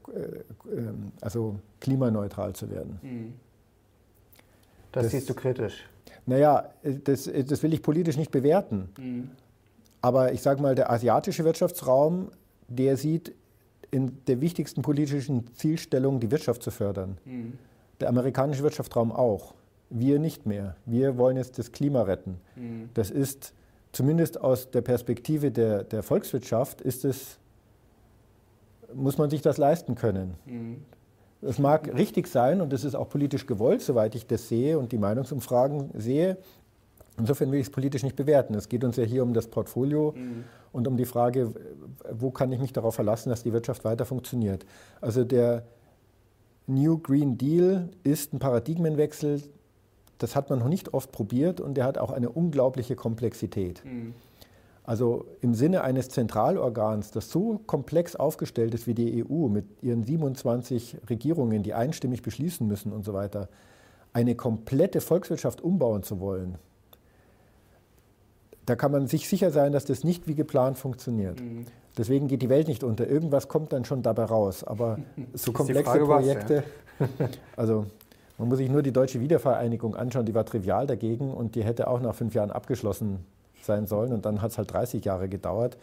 ähm, 0.72 1.12
also 1.20 1.56
klimaneutral 1.81 2.55
zu 2.55 2.70
werden. 2.70 2.98
Mhm. 3.03 3.34
Das, 4.93 5.05
das, 5.05 5.12
siehst 5.12 5.31
du 5.31 5.34
kritisch. 5.34 5.84
Naja, 6.26 6.70
das, 6.82 7.31
das 7.46 7.62
will 7.62 7.74
ich 7.74 7.82
politisch 7.82 8.17
nicht 8.17 8.31
bewerten. 8.31 8.88
Mhm. 8.98 9.31
Aber 10.00 10.32
ich 10.32 10.43
sage 10.43 10.62
mal, 10.62 10.74
der 10.74 10.91
asiatische 10.91 11.44
Wirtschaftsraum, 11.44 12.31
der 12.69 12.96
sieht 12.96 13.34
in 13.91 14.19
der 14.26 14.41
wichtigsten 14.41 14.82
politischen 14.82 15.53
Zielstellung, 15.55 16.20
die 16.20 16.31
Wirtschaft 16.31 16.62
zu 16.62 16.70
fördern. 16.70 17.19
Mhm. 17.24 17.55
Der 18.00 18.08
amerikanische 18.08 18.62
Wirtschaftsraum 18.62 19.12
auch. 19.12 19.55
Wir 19.91 20.19
nicht 20.19 20.46
mehr. 20.46 20.76
Wir 20.86 21.17
wollen 21.19 21.36
jetzt 21.36 21.58
das 21.58 21.72
Klima 21.72 22.03
retten. 22.03 22.41
Mhm. 22.56 22.91
Das 22.94 23.10
ist 23.10 23.53
zumindest 23.93 24.41
aus 24.41 24.70
der 24.70 24.82
Perspektive 24.82 25.50
der, 25.50 25.84
der 25.84 26.03
Volkswirtschaft, 26.03 26.81
ist 26.81 27.05
es 27.05 27.38
muss 28.94 29.19
man 29.19 29.31
sich 29.31 29.43
das 29.43 29.58
leisten 29.58 29.94
können. 29.94 30.34
Mhm. 30.46 30.77
Das 31.41 31.58
mag 31.58 31.93
richtig 31.94 32.27
sein 32.27 32.60
und 32.60 32.72
das 32.72 32.84
ist 32.84 32.94
auch 32.94 33.08
politisch 33.08 33.46
gewollt, 33.46 33.82
soweit 33.82 34.15
ich 34.15 34.27
das 34.27 34.48
sehe 34.48 34.79
und 34.79 34.93
die 34.93 34.98
Meinungsumfragen 34.98 35.91
sehe. 35.94 36.39
Insofern 37.19 37.53
will 37.53 37.60
ich 37.60 37.67
es 37.67 37.70
politisch 37.70 38.03
nicht 38.03 38.17
bewerten. 38.17 38.55
Es 38.55 38.69
geht 38.69 38.82
uns 38.82 38.96
ja 38.96 39.05
hier 39.05 39.22
um 39.22 39.34
das 39.34 39.48
Portfolio 39.48 40.15
mhm. 40.17 40.44
und 40.72 40.89
um 40.89 40.96
die 40.96 41.05
Frage, 41.05 41.53
wo 42.10 42.31
kann 42.31 42.51
ich 42.51 42.60
mich 42.60 42.72
darauf 42.72 42.94
verlassen, 42.94 43.29
dass 43.29 43.43
die 43.43 43.53
Wirtschaft 43.53 43.84
weiter 43.84 44.06
funktioniert. 44.06 44.65
Also 45.01 45.22
der 45.24 45.65
New 46.67 46.98
Green 46.98 47.36
Deal 47.36 47.91
ist 48.03 48.32
ein 48.32 48.39
Paradigmenwechsel, 48.39 49.43
das 50.19 50.34
hat 50.34 50.48
man 50.48 50.60
noch 50.60 50.69
nicht 50.69 50.94
oft 50.94 51.13
probiert 51.13 51.60
und 51.60 51.74
der 51.74 51.84
hat 51.84 51.98
auch 51.98 52.10
eine 52.10 52.31
unglaubliche 52.31 52.96
Komplexität. 52.96 53.84
Mhm. 53.84 54.15
Also 54.84 55.24
im 55.41 55.55
Sinne 55.55 55.82
eines 55.82 56.10
Zentralorgans, 56.10 57.10
das 57.10 57.31
so 57.31 57.58
komplex 57.67 58.17
aufgestellt 58.17 58.74
ist 58.74 58.86
wie 58.86 58.93
die 58.93 59.24
EU 59.24 59.48
mit 59.48 59.64
ihren 59.82 60.05
27 60.05 60.98
Regierungen, 61.08 61.62
die 61.62 61.72
einstimmig 61.72 62.20
beschließen 62.20 62.67
müssen 62.67 62.93
und 62.93 63.03
so 63.03 63.14
weiter, 63.14 63.48
eine 64.12 64.34
komplette 64.34 65.00
Volkswirtschaft 65.00 65.62
umbauen 65.62 66.03
zu 66.03 66.20
wollen, 66.20 66.58
da 68.67 68.76
kann 68.76 68.93
man 68.93 69.06
sich 69.06 69.29
sicher 69.29 69.50
sein, 69.50 69.72
dass 69.72 69.86
das 69.86 70.05
nicht 70.05 70.29
wie 70.29 70.34
geplant 70.34 70.79
funktioniert. 70.79 71.41
Mhm. 71.41 71.67
Deswegen 71.96 72.29
geht 72.29 72.43
die 72.43 72.48
Welt 72.48 72.69
nicht 72.69 72.84
unter. 72.84 73.06
Irgendwas 73.06 73.48
kommt 73.48 73.72
dann 73.72 73.84
schon 73.84 74.03
dabei 74.03 74.24
raus. 74.24 74.64
Aber 74.64 74.98
so 75.32 75.53
komplexe 75.53 75.84
Frage, 75.84 76.05
Projekte, 76.05 76.64
was, 76.98 77.08
ja. 77.19 77.29
also 77.56 77.86
man 78.36 78.48
muss 78.48 78.58
sich 78.58 78.70
nur 78.70 78.82
die 78.82 78.93
deutsche 78.93 79.20
Wiedervereinigung 79.20 79.94
anschauen, 79.94 80.26
die 80.26 80.34
war 80.34 80.44
trivial 80.44 80.86
dagegen 80.86 81.32
und 81.32 81.55
die 81.55 81.64
hätte 81.64 81.88
auch 81.88 82.00
nach 82.00 82.14
fünf 82.14 82.34
Jahren 82.34 82.50
abgeschlossen 82.50 83.20
sein 83.64 83.86
sollen. 83.86 84.12
Und 84.12 84.24
dann 84.24 84.42
hat 84.42 84.52
es 84.52 84.58
halt 84.58 84.72
30 84.72 85.04
Jahre 85.04 85.28
gedauert. 85.28 85.76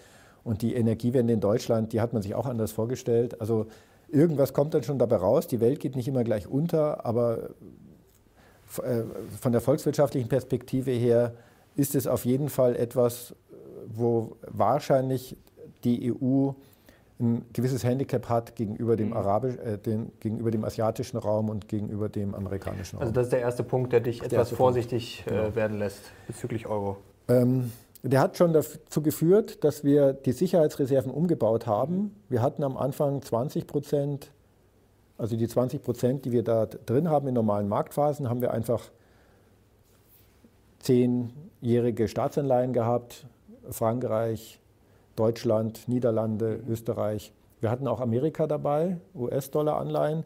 Und 0.43 0.61
die 0.61 0.75
Energiewende 0.75 1.33
in 1.33 1.39
Deutschland, 1.39 1.93
die 1.93 2.01
hat 2.01 2.13
man 2.13 2.21
sich 2.21 2.35
auch 2.35 2.45
anders 2.45 2.71
vorgestellt. 2.71 3.39
Also 3.39 3.67
irgendwas 4.09 4.53
kommt 4.53 4.73
dann 4.73 4.83
schon 4.83 4.97
dabei 4.97 5.17
raus. 5.17 5.47
Die 5.47 5.59
Welt 5.59 5.79
geht 5.79 5.95
nicht 5.95 6.07
immer 6.07 6.23
gleich 6.23 6.47
unter, 6.47 7.05
aber 7.05 7.49
äh, 8.77 9.03
von 9.39 9.51
der 9.51 9.61
volkswirtschaftlichen 9.61 10.29
Perspektive 10.29 10.91
her 10.91 11.33
ist 11.75 11.95
es 11.95 12.07
auf 12.07 12.25
jeden 12.25 12.49
Fall 12.49 12.75
etwas, 12.75 13.35
wo 13.87 14.35
wahrscheinlich 14.47 15.37
die 15.83 16.13
EU 16.13 16.51
ein 17.19 17.45
gewisses 17.53 17.83
Handicap 17.83 18.29
hat 18.29 18.55
gegenüber 18.55 18.95
dem, 18.95 19.09
mhm. 19.09 19.17
Arabisch, 19.17 19.55
äh, 19.57 19.77
den, 19.77 20.11
gegenüber 20.19 20.51
dem 20.51 20.65
asiatischen 20.65 21.17
Raum 21.17 21.49
und 21.49 21.67
gegenüber 21.67 22.09
dem 22.09 22.33
amerikanischen 22.33 22.97
Raum. 22.97 23.03
Also 23.03 23.13
das 23.13 23.27
ist 23.27 23.33
der 23.33 23.41
erste 23.41 23.63
Punkt, 23.63 23.93
der 23.93 23.99
dich 23.99 24.23
etwas 24.23 24.49
vorsichtig 24.51 25.23
äh, 25.27 25.29
genau. 25.29 25.55
werden 25.55 25.77
lässt 25.77 26.01
bezüglich 26.27 26.67
Euro. 26.67 26.97
Ähm, 27.31 27.71
der 28.03 28.19
hat 28.19 28.37
schon 28.37 28.51
dazu 28.53 29.01
geführt, 29.01 29.63
dass 29.63 29.83
wir 29.83 30.13
die 30.13 30.31
Sicherheitsreserven 30.31 31.11
umgebaut 31.11 31.67
haben. 31.67 32.15
Wir 32.29 32.41
hatten 32.41 32.63
am 32.63 32.75
Anfang 32.75 33.21
20 33.21 33.67
Prozent, 33.67 34.31
also 35.17 35.35
die 35.35 35.47
20 35.47 35.83
Prozent, 35.83 36.25
die 36.25 36.31
wir 36.31 36.43
da 36.43 36.65
drin 36.65 37.09
haben 37.09 37.27
in 37.27 37.35
normalen 37.35 37.67
Marktphasen, 37.67 38.27
haben 38.27 38.41
wir 38.41 38.51
einfach 38.51 38.89
zehnjährige 40.79 42.07
Staatsanleihen 42.07 42.73
gehabt. 42.73 43.27
Frankreich, 43.69 44.59
Deutschland, 45.15 45.87
Niederlande, 45.87 46.59
Österreich. 46.67 47.31
Wir 47.59 47.69
hatten 47.69 47.87
auch 47.87 48.01
Amerika 48.01 48.47
dabei, 48.47 48.97
US-Dollar-Anleihen. 49.13 50.23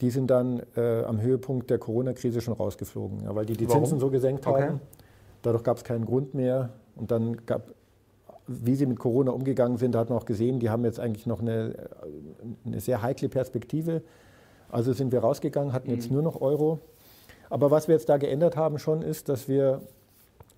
Die 0.00 0.10
sind 0.10 0.30
dann 0.30 0.62
äh, 0.76 1.02
am 1.02 1.20
Höhepunkt 1.20 1.68
der 1.68 1.78
Corona-Krise 1.78 2.40
schon 2.40 2.54
rausgeflogen, 2.54 3.24
ja, 3.24 3.34
weil 3.34 3.44
die 3.44 3.54
die 3.54 3.68
Warum? 3.68 3.82
Zinsen 3.82 3.98
so 3.98 4.08
gesenkt 4.10 4.46
okay. 4.46 4.62
haben. 4.62 4.80
Dadurch 5.42 5.62
gab 5.64 5.76
es 5.76 5.84
keinen 5.84 6.06
Grund 6.06 6.34
mehr. 6.34 6.70
Und 6.96 7.10
dann 7.10 7.44
gab, 7.46 7.74
wie 8.46 8.74
sie 8.74 8.86
mit 8.86 8.98
Corona 8.98 9.30
umgegangen 9.30 9.78
sind, 9.78 9.94
da 9.94 10.00
hat 10.00 10.10
man 10.10 10.18
auch 10.18 10.26
gesehen, 10.26 10.60
die 10.60 10.70
haben 10.70 10.84
jetzt 10.84 11.00
eigentlich 11.00 11.26
noch 11.26 11.40
eine, 11.40 11.88
eine 12.64 12.80
sehr 12.80 13.02
heikle 13.02 13.28
Perspektive. 13.28 14.02
Also 14.70 14.92
sind 14.92 15.12
wir 15.12 15.20
rausgegangen, 15.20 15.72
hatten 15.72 15.90
jetzt 15.90 16.08
mhm. 16.08 16.14
nur 16.14 16.22
noch 16.22 16.40
Euro. 16.40 16.78
Aber 17.48 17.70
was 17.70 17.88
wir 17.88 17.94
jetzt 17.94 18.08
da 18.08 18.16
geändert 18.16 18.56
haben 18.56 18.78
schon, 18.78 19.02
ist, 19.02 19.28
dass 19.28 19.48
wir 19.48 19.82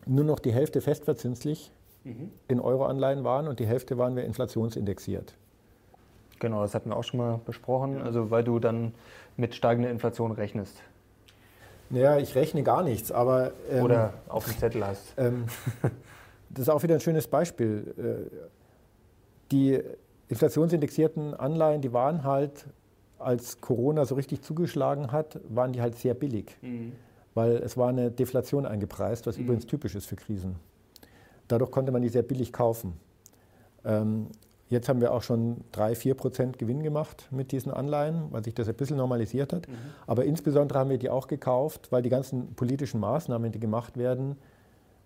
nur 0.06 0.24
noch 0.24 0.38
die 0.38 0.52
Hälfte 0.52 0.80
festverzinslich 0.80 1.72
mhm. 2.04 2.30
in 2.48 2.60
Euroanleihen 2.60 3.24
waren 3.24 3.48
und 3.48 3.60
die 3.60 3.66
Hälfte 3.66 3.98
waren 3.98 4.16
wir 4.16 4.24
inflationsindexiert. 4.24 5.34
Genau, 6.38 6.62
das 6.62 6.74
hatten 6.74 6.90
wir 6.90 6.96
auch 6.96 7.04
schon 7.04 7.18
mal 7.18 7.40
besprochen. 7.44 8.02
Also 8.02 8.30
weil 8.30 8.42
du 8.42 8.58
dann 8.58 8.94
mit 9.36 9.54
steigender 9.54 9.90
Inflation 9.90 10.32
rechnest. 10.32 10.76
Naja, 11.92 12.16
ich 12.18 12.34
rechne 12.34 12.62
gar 12.62 12.82
nichts, 12.82 13.12
aber. 13.12 13.52
Ähm, 13.70 13.84
Oder 13.84 14.14
auf 14.26 14.46
dem 14.46 14.58
Zettel 14.58 14.84
hast. 14.84 15.14
Ähm, 15.18 15.44
das 16.50 16.62
ist 16.62 16.68
auch 16.70 16.82
wieder 16.82 16.94
ein 16.94 17.00
schönes 17.00 17.28
Beispiel. 17.28 17.94
Äh, 17.98 18.36
die 19.52 19.78
inflationsindexierten 20.28 21.34
Anleihen, 21.34 21.82
die 21.82 21.92
waren 21.92 22.24
halt, 22.24 22.64
als 23.18 23.60
Corona 23.60 24.06
so 24.06 24.14
richtig 24.14 24.40
zugeschlagen 24.40 25.12
hat, 25.12 25.38
waren 25.50 25.72
die 25.72 25.82
halt 25.82 25.96
sehr 25.96 26.14
billig. 26.14 26.56
Mhm. 26.62 26.92
Weil 27.34 27.56
es 27.56 27.76
war 27.76 27.90
eine 27.90 28.10
Deflation 28.10 28.64
eingepreist, 28.64 29.26
was 29.26 29.36
mhm. 29.36 29.44
übrigens 29.44 29.66
typisch 29.66 29.94
ist 29.94 30.06
für 30.06 30.16
Krisen. 30.16 30.56
Dadurch 31.46 31.70
konnte 31.70 31.92
man 31.92 32.00
die 32.00 32.08
sehr 32.08 32.22
billig 32.22 32.54
kaufen. 32.54 32.94
Jetzt 34.72 34.88
haben 34.88 35.02
wir 35.02 35.12
auch 35.12 35.22
schon 35.22 35.64
3, 35.72 35.94
4 35.94 36.14
Prozent 36.14 36.58
Gewinn 36.58 36.82
gemacht 36.82 37.28
mit 37.30 37.52
diesen 37.52 37.70
Anleihen, 37.70 38.28
weil 38.30 38.42
sich 38.42 38.54
das 38.54 38.68
ein 38.68 38.74
bisschen 38.74 38.96
normalisiert 38.96 39.52
hat. 39.52 39.68
Mhm. 39.68 39.74
Aber 40.06 40.24
insbesondere 40.24 40.78
haben 40.78 40.88
wir 40.88 40.96
die 40.96 41.10
auch 41.10 41.26
gekauft, 41.26 41.92
weil 41.92 42.00
die 42.00 42.08
ganzen 42.08 42.54
politischen 42.54 42.98
Maßnahmen, 42.98 43.52
die 43.52 43.60
gemacht 43.60 43.98
werden, 43.98 44.36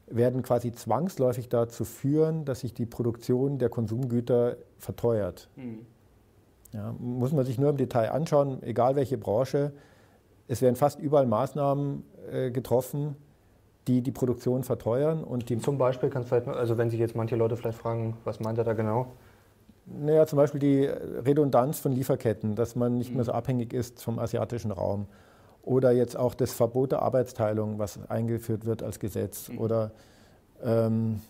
werden 0.07 0.45
quasi 0.45 0.71
zwangsläufig 0.71 1.49
dazu 1.49 1.85
führen, 1.85 2.45
dass 2.45 2.61
sich 2.61 2.75
die 2.75 2.87
Produktion 2.87 3.59
der 3.59 3.69
Konsumgüter 3.69 4.57
verteuert. 4.79 5.49
Mhm. 5.57 5.81
Ja, 6.73 6.95
muss 7.01 7.33
man 7.33 7.45
sich 7.45 7.59
nur 7.59 7.71
im 7.71 7.77
Detail 7.77 8.13
anschauen, 8.13 8.63
egal 8.63 8.95
welche 8.95 9.19
Branche. 9.19 9.73
Es 10.47 10.63
werden 10.63 10.77
fast 10.77 11.01
überall 11.01 11.27
Maßnahmen 11.27 12.05
äh, 12.31 12.51
getroffen, 12.53 13.17
die 13.89 14.01
die 14.01 14.13
Produktion 14.13 14.63
verteuern. 14.63 15.25
Und 15.25 15.49
die 15.49 15.59
zum 15.59 15.77
Beispiel 15.77 16.09
kannst 16.09 16.31
du 16.31 16.37
vielleicht, 16.37 16.57
also 16.57 16.79
wenn 16.79 16.89
sich 16.89 17.01
jetzt 17.01 17.17
manche 17.17 17.35
Leute 17.35 17.57
vielleicht 17.57 17.79
fragen, 17.79 18.17
was 18.23 18.39
meint 18.39 18.59
er 18.59 18.65
da 18.65 18.73
genau? 18.73 19.09
Naja, 19.87 20.27
zum 20.27 20.37
Beispiel 20.37 20.61
die 20.61 20.85
Redundanz 20.85 21.79
von 21.79 21.93
Lieferketten, 21.93 22.57
dass 22.57 22.75
man 22.75 22.99
nicht 22.99 23.15
mehr 23.15 23.25
so 23.25 23.33
mhm. 23.33 23.39
abhängig 23.39 23.73
ist 23.73 24.03
vom 24.03 24.19
asiatischen 24.19 24.73
Raum. 24.73 25.07
Oder 25.63 25.93
jetzt 25.93 26.17
auch 26.17 26.35
das 26.35 26.53
Verbot 26.53 26.93
der 26.93 27.03
Arbeitsteilung, 27.03 27.79
was 27.79 27.99
eingeführt 28.09 28.67
wird 28.67 28.83
als 28.83 28.99
Gesetz. 28.99 29.49
Mhm. 29.49 29.59
Oder 29.59 29.91
ähm, 30.63 31.21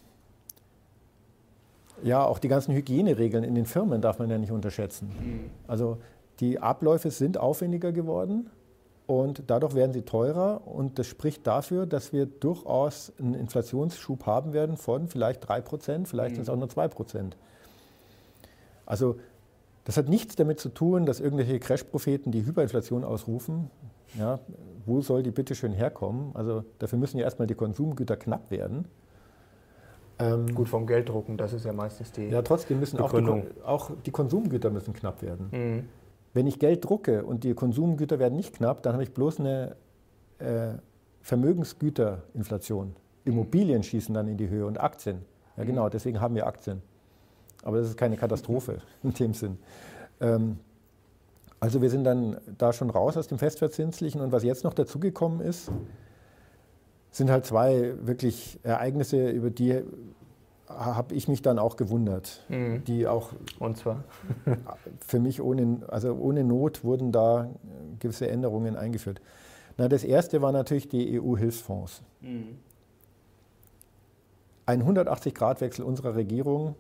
ja, 2.03 2.25
auch 2.25 2.39
die 2.39 2.49
ganzen 2.49 2.75
Hygieneregeln 2.75 3.45
in 3.45 3.55
den 3.55 3.67
Firmen 3.67 4.01
darf 4.01 4.19
man 4.19 4.31
ja 4.31 4.39
nicht 4.39 4.53
unterschätzen. 4.53 5.09
Mhm. 5.09 5.51
Also 5.67 5.99
die 6.41 6.59
Abläufe 6.59 7.11
sind 7.11 7.39
aufwendiger 7.39 7.93
geworden. 7.93 8.51
Und 9.07 9.45
dadurch 9.47 9.75
werden 9.75 9.93
sie 9.93 10.03
teurer 10.03 10.63
und 10.67 10.99
das 10.99 11.07
spricht 11.07 11.47
dafür, 11.47 11.87
dass 11.87 12.13
wir 12.13 12.27
durchaus 12.27 13.13
einen 13.21 13.35
Inflationsschub 13.35 14.27
haben 14.27 14.53
werden 14.53 14.77
von 14.77 15.07
vielleicht 15.07 15.49
3 15.49 15.61
Prozent, 15.61 16.09
vielleicht 16.09 16.35
sind 16.35 16.43
es 16.43 16.49
auch 16.49 16.57
nur 16.57 16.69
2 16.69 16.89
Prozent. 16.89 17.37
Also 18.87 19.17
das 19.85 19.97
hat 19.97 20.09
nichts 20.09 20.35
damit 20.35 20.59
zu 20.59 20.69
tun, 20.69 21.07
dass 21.07 21.21
irgendwelche 21.21 21.61
Crash-Propheten 21.61 22.33
die 22.33 22.45
Hyperinflation 22.45 23.05
ausrufen. 23.05 23.71
Ja, 24.19 24.41
wo 24.85 25.01
soll 25.01 25.23
die 25.23 25.31
bitte 25.31 25.55
schön 25.55 25.73
herkommen? 25.73 26.31
Also 26.35 26.65
dafür 26.79 26.99
müssen 26.99 27.19
ja 27.19 27.25
erstmal 27.25 27.47
die 27.47 27.55
Konsumgüter 27.55 28.17
knapp 28.17 28.51
werden. 28.51 28.87
Ähm, 30.19 30.55
Gut, 30.55 30.69
vom 30.69 30.87
Gelddrucken, 30.87 31.37
das 31.37 31.53
ist 31.53 31.67
ja 31.67 31.73
meistens 31.73 32.11
die 32.11 32.29
Ja, 32.29 32.43
trotzdem 32.43 32.81
müssen 32.81 32.99
auch 32.99 33.13
die, 33.13 33.63
auch 33.65 33.91
die, 34.07 34.11
Konsumgüter 34.11 34.71
müssen 34.71 34.95
knapp 34.95 35.23
werden. 35.23 35.49
Mhm. 35.51 35.89
Wenn 36.33 36.47
ich 36.47 36.59
Geld 36.59 36.85
drucke 36.85 37.25
und 37.25 37.45
die 37.45 37.55
Konsumgüter 37.55 38.19
werden 38.19 38.37
nicht 38.37 38.57
knapp, 38.57 38.83
dann 38.83 38.95
habe 38.95 39.03
ich 39.03 39.13
bloß 39.13 39.41
eine 39.41 39.77
äh, 40.39 40.75
Vermögensgüterinflation. 41.21 42.97
Immobilien 43.25 43.83
schießen 43.83 44.15
dann 44.15 44.29
in 44.29 44.37
die 44.37 44.49
Höhe 44.49 44.67
und 44.67 44.81
Aktien. 44.81 45.25
Ja, 45.57 45.65
mhm. 45.65 45.69
genau, 45.69 45.89
deswegen 45.89 46.21
haben 46.21 46.35
wir 46.35 46.47
Aktien. 46.47 46.83
Aber 47.67 47.79
das 47.79 47.89
ist 47.89 47.97
keine 47.97 48.17
Katastrophe 48.17 48.79
in 49.03 49.13
dem 49.13 49.35
Sinn. 49.35 49.59
Ähm, 50.21 50.61
also 51.59 51.83
wir 51.83 51.91
sind 51.91 52.05
dann 52.05 52.37
da 52.59 52.73
schon 52.73 52.91
raus 52.91 53.17
aus 53.17 53.27
dem 53.27 53.39
Festverzinslichen. 53.39 54.21
Und 54.21 54.31
was 54.31 54.45
jetzt 54.45 54.63
noch 54.63 54.73
dazugekommen 54.73 55.41
ist, 55.41 55.73
sind 57.11 57.29
halt 57.29 57.45
zwei 57.45 57.95
wirklich 58.03 58.61
Ereignisse, 58.63 59.31
über 59.31 59.51
die 59.51 59.83
habe 60.69 61.15
ich 61.15 61.27
mich 61.27 61.43
dann 61.43 61.59
auch 61.59 61.77
gewundert, 61.77 62.45
mhm. 62.49 62.85
die 62.85 63.09
auch 63.09 63.31
und 63.59 63.79
zwar 63.79 64.05
für 65.01 65.19
mich 65.19 65.43
ohne 65.43 65.81
also 65.89 66.15
ohne 66.15 66.45
Not 66.45 66.85
wurden 66.85 67.11
da 67.11 67.51
gewisse 67.99 68.29
Änderungen 68.29 68.77
eingeführt. 68.77 69.21
Na, 69.77 69.89
das 69.89 70.05
erste 70.05 70.41
war 70.41 70.53
natürlich 70.53 70.89
die 70.89 71.21
EU-Hilfsfonds. 71.21 72.03
Mhm. 72.21 72.59
Ein 74.67 74.85
180-Grad-Wechsel 74.85 75.85
unserer 75.85 76.15
Regierung 76.15 76.77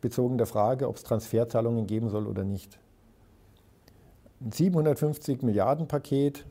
bezogen 0.00 0.38
der 0.38 0.46
Frage, 0.46 0.88
ob 0.88 0.96
es 0.96 1.02
Transferzahlungen 1.02 1.86
geben 1.86 2.08
soll 2.08 2.26
oder 2.26 2.44
nicht. 2.44 2.78
Ein 4.40 4.52
750 4.52 5.42
Milliarden 5.42 5.86
Paket, 5.86 6.46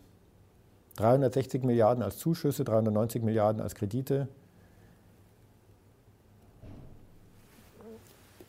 360 0.98 1.64
Milliarden 1.64 2.04
als 2.04 2.18
Zuschüsse, 2.18 2.64
390 2.64 3.24
Milliarden 3.24 3.62
als 3.62 3.76
Kredite, 3.76 4.28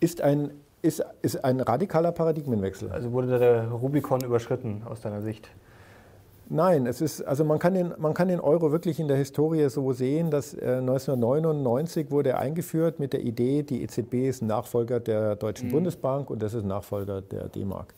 ist 0.01 0.21
ein, 0.21 0.51
ist, 0.83 1.05
ist 1.23 1.45
ein 1.45 1.61
radikaler 1.61 2.13
Paradigmenwechsel. 2.13 2.91
Also 2.91 3.13
wurde 3.13 3.39
der 3.39 3.69
Rubikon 3.71 4.23
überschritten 4.23 4.83
aus 4.85 5.01
deiner 5.01 5.23
Sicht? 5.23 5.51
Nein, 6.53 6.87
es 6.87 7.01
ist, 7.01 7.23
also 7.23 7.45
man 7.45 7.61
kann, 7.61 7.75
den, 7.75 7.95
man 7.99 8.13
kann 8.13 8.27
den 8.27 8.41
Euro 8.41 8.73
wirklich 8.73 8.99
in 8.99 9.07
der 9.07 9.17
Historie 9.17 9.69
so 9.69 9.93
sehen, 9.93 10.33
dass 10.33 10.53
äh, 10.53 10.79
1999 10.79 12.11
wurde 12.11 12.31
er 12.31 12.39
eingeführt 12.41 12.99
mit 12.99 13.13
der 13.13 13.21
Idee, 13.21 13.63
die 13.63 13.85
EZB 13.85 14.29
ist 14.29 14.43
ein 14.43 14.49
Nachfolger 14.49 14.99
der 14.99 15.37
Deutschen 15.37 15.69
mhm. 15.69 15.75
Bundesbank 15.75 16.29
und 16.29 16.43
das 16.43 16.53
ist 16.53 16.65
ein 16.65 16.69
Nachfolger 16.69 17.23
der 17.23 17.49
D-Mark. 17.49 17.95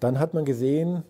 Dann 0.00 0.18
hat 0.18 0.32
man 0.32 0.46
gesehen, 0.46 1.02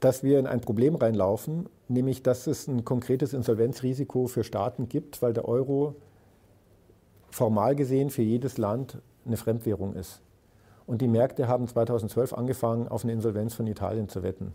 dass 0.00 0.24
wir 0.24 0.40
in 0.40 0.48
ein 0.48 0.60
Problem 0.60 0.96
reinlaufen, 0.96 1.68
nämlich 1.86 2.24
dass 2.24 2.48
es 2.48 2.66
ein 2.66 2.84
konkretes 2.84 3.32
Insolvenzrisiko 3.32 4.26
für 4.26 4.42
Staaten 4.42 4.88
gibt, 4.88 5.22
weil 5.22 5.32
der 5.32 5.46
Euro 5.46 5.94
formal 7.30 7.76
gesehen 7.76 8.10
für 8.10 8.22
jedes 8.22 8.58
Land 8.58 8.98
eine 9.24 9.36
Fremdwährung 9.36 9.94
ist. 9.94 10.20
Und 10.84 11.00
die 11.00 11.06
Märkte 11.06 11.46
haben 11.46 11.68
2012 11.68 12.32
angefangen, 12.32 12.88
auf 12.88 13.04
eine 13.04 13.12
Insolvenz 13.12 13.54
von 13.54 13.68
Italien 13.68 14.08
zu 14.08 14.24
wetten. 14.24 14.52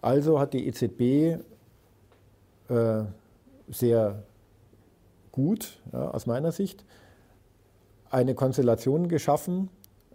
Also 0.00 0.38
hat 0.38 0.52
die 0.52 0.66
EZB 0.66 1.40
äh, 2.68 3.04
sehr 3.68 4.22
gut, 5.32 5.80
ja, 5.92 6.10
aus 6.10 6.26
meiner 6.26 6.52
Sicht, 6.52 6.84
eine 8.10 8.34
Konstellation 8.34 9.08
geschaffen, 9.08 9.68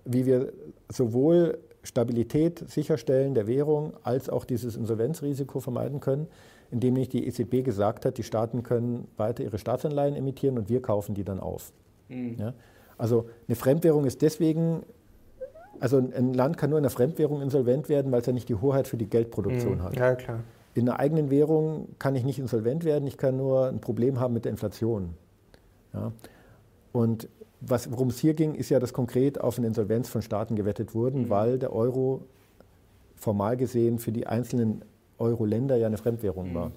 wie 0.05 0.25
wir 0.25 0.53
sowohl 0.89 1.59
Stabilität 1.83 2.69
sicherstellen 2.69 3.33
der 3.33 3.47
Währung 3.47 3.93
als 4.03 4.29
auch 4.29 4.45
dieses 4.45 4.75
Insolvenzrisiko 4.75 5.59
vermeiden 5.59 5.99
können 5.99 6.27
indem 6.71 6.93
nämlich 6.93 7.09
die 7.09 7.27
EZB 7.27 7.63
gesagt 7.63 8.05
hat, 8.05 8.17
die 8.17 8.23
Staaten 8.23 8.63
können 8.63 9.07
weiter 9.17 9.43
ihre 9.43 9.57
Staatsanleihen 9.57 10.15
emittieren 10.15 10.57
und 10.57 10.69
wir 10.69 10.81
kaufen 10.81 11.13
die 11.13 11.23
dann 11.23 11.39
auf. 11.39 11.73
Mhm. 12.07 12.37
Ja? 12.39 12.53
Also 12.97 13.29
eine 13.47 13.55
Fremdwährung 13.55 14.05
ist 14.05 14.21
deswegen, 14.21 14.83
also 15.81 15.97
ein 15.97 16.33
Land 16.35 16.57
kann 16.57 16.69
nur 16.69 16.77
in 16.77 16.85
einer 16.85 16.91
Fremdwährung 16.91 17.41
insolvent 17.41 17.89
werden, 17.89 18.11
weil 18.11 18.21
es 18.21 18.27
ja 18.27 18.33
nicht 18.33 18.47
die 18.47 18.55
Hoheit 18.55 18.87
für 18.87 18.97
die 18.97 19.09
Geldproduktion 19.09 19.79
mhm. 19.79 19.83
hat. 19.83 19.95
Ja, 19.95 20.15
klar. 20.15 20.39
In 20.75 20.87
einer 20.87 20.99
eigenen 20.99 21.31
Währung 21.31 21.89
kann 21.97 22.15
ich 22.15 22.23
nicht 22.23 22.37
insolvent 22.37 22.85
werden, 22.85 23.07
ich 23.07 23.17
kann 23.17 23.35
nur 23.35 23.67
ein 23.67 23.81
Problem 23.81 24.19
haben 24.19 24.33
mit 24.33 24.45
der 24.45 24.51
Inflation. 24.51 25.15
Ja? 25.93 26.11
Und 26.93 27.27
worum 27.61 28.09
es 28.09 28.19
hier 28.19 28.35
ging, 28.35 28.53
ist 28.53 28.69
ja, 28.69 28.79
dass 28.79 28.93
konkret 28.93 29.41
auf 29.41 29.57
eine 29.57 29.67
Insolvenz 29.67 30.07
von 30.07 30.21
Staaten 30.21 30.55
gewettet 30.55 30.93
wurden, 30.93 31.23
mhm. 31.23 31.29
weil 31.29 31.59
der 31.59 31.73
Euro 31.73 32.21
formal 33.15 33.57
gesehen 33.57 33.97
für 33.97 34.11
die 34.11 34.27
einzelnen 34.27 34.83
Euro-Länder 35.17 35.77
ja 35.77 35.87
eine 35.87 35.97
Fremdwährung 35.97 36.51
mhm. 36.51 36.55
war. 36.55 36.71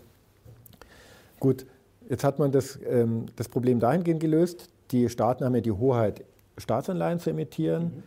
Gut, 1.41 1.67
jetzt 2.09 2.25
hat 2.25 2.39
man 2.39 2.53
das, 2.53 2.79
ähm, 2.89 3.27
das 3.37 3.51
Problem 3.51 3.81
dahingehend 3.81 4.21
gelöst, 4.21 4.71
die 4.93 5.11
Staaten 5.11 5.45
haben 5.45 5.55
ja 5.55 5.61
die 5.61 5.73
Hoheit, 5.73 6.25
Staatsanleihen 6.57 7.19
zu 7.19 7.31
emittieren 7.31 7.85
mhm. 7.85 8.03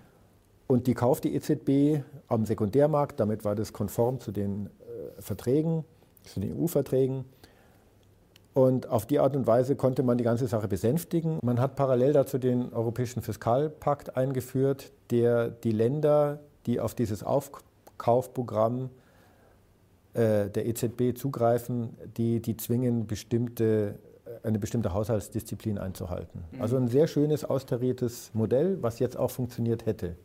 Und 0.68 0.88
die 0.88 0.94
kauft 0.94 1.24
die 1.24 1.34
EZB 1.34 2.04
am 2.28 2.46
Sekundärmarkt, 2.46 3.20
damit 3.20 3.46
war 3.46 3.56
das 3.56 3.72
konform 3.74 4.20
zu 4.20 4.32
den 4.32 4.68
äh, 4.68 5.22
Verträgen, 5.22 5.86
zu 6.24 6.42
den 6.42 6.58
EU-Verträgen. 6.58 7.26
Und 8.54 8.90
auf 8.90 9.06
die 9.06 9.20
Art 9.20 9.36
und 9.36 9.46
Weise 9.46 9.76
konnte 9.76 10.04
man 10.04 10.18
die 10.18 10.24
ganze 10.24 10.48
Sache 10.48 10.68
besänftigen. 10.68 11.40
Man 11.44 11.60
hat 11.60 11.76
parallel 11.76 12.14
dazu 12.14 12.38
den 12.38 12.74
Europäischen 12.74 13.22
Fiskalpakt 13.22 14.18
eingeführt, 14.18 14.92
der 15.12 15.50
die 15.50 15.72
Länder, 15.72 16.40
die 16.66 16.80
auf 16.80 16.96
dieses 16.96 17.24
Aufkaufprogramm 17.24 18.90
äh, 20.16 20.50
der 20.50 20.66
EZB 20.66 21.16
zugreifen, 21.16 21.96
die, 22.18 22.42
die 22.42 22.58
zwingen, 22.58 23.06
bestimmte, 23.06 24.00
eine 24.42 24.58
bestimmte 24.58 24.92
Haushaltsdisziplin 24.92 25.78
einzuhalten. 25.78 26.44
Mhm. 26.52 26.62
Also 26.62 26.78
ein 26.78 26.88
sehr 26.88 27.06
schönes, 27.06 27.46
austariertes 27.46 28.32
Modell, 28.34 28.82
was 28.82 28.98
jetzt 28.98 29.18
auch 29.18 29.30
funktioniert 29.30 29.86
hätte. 29.86 30.16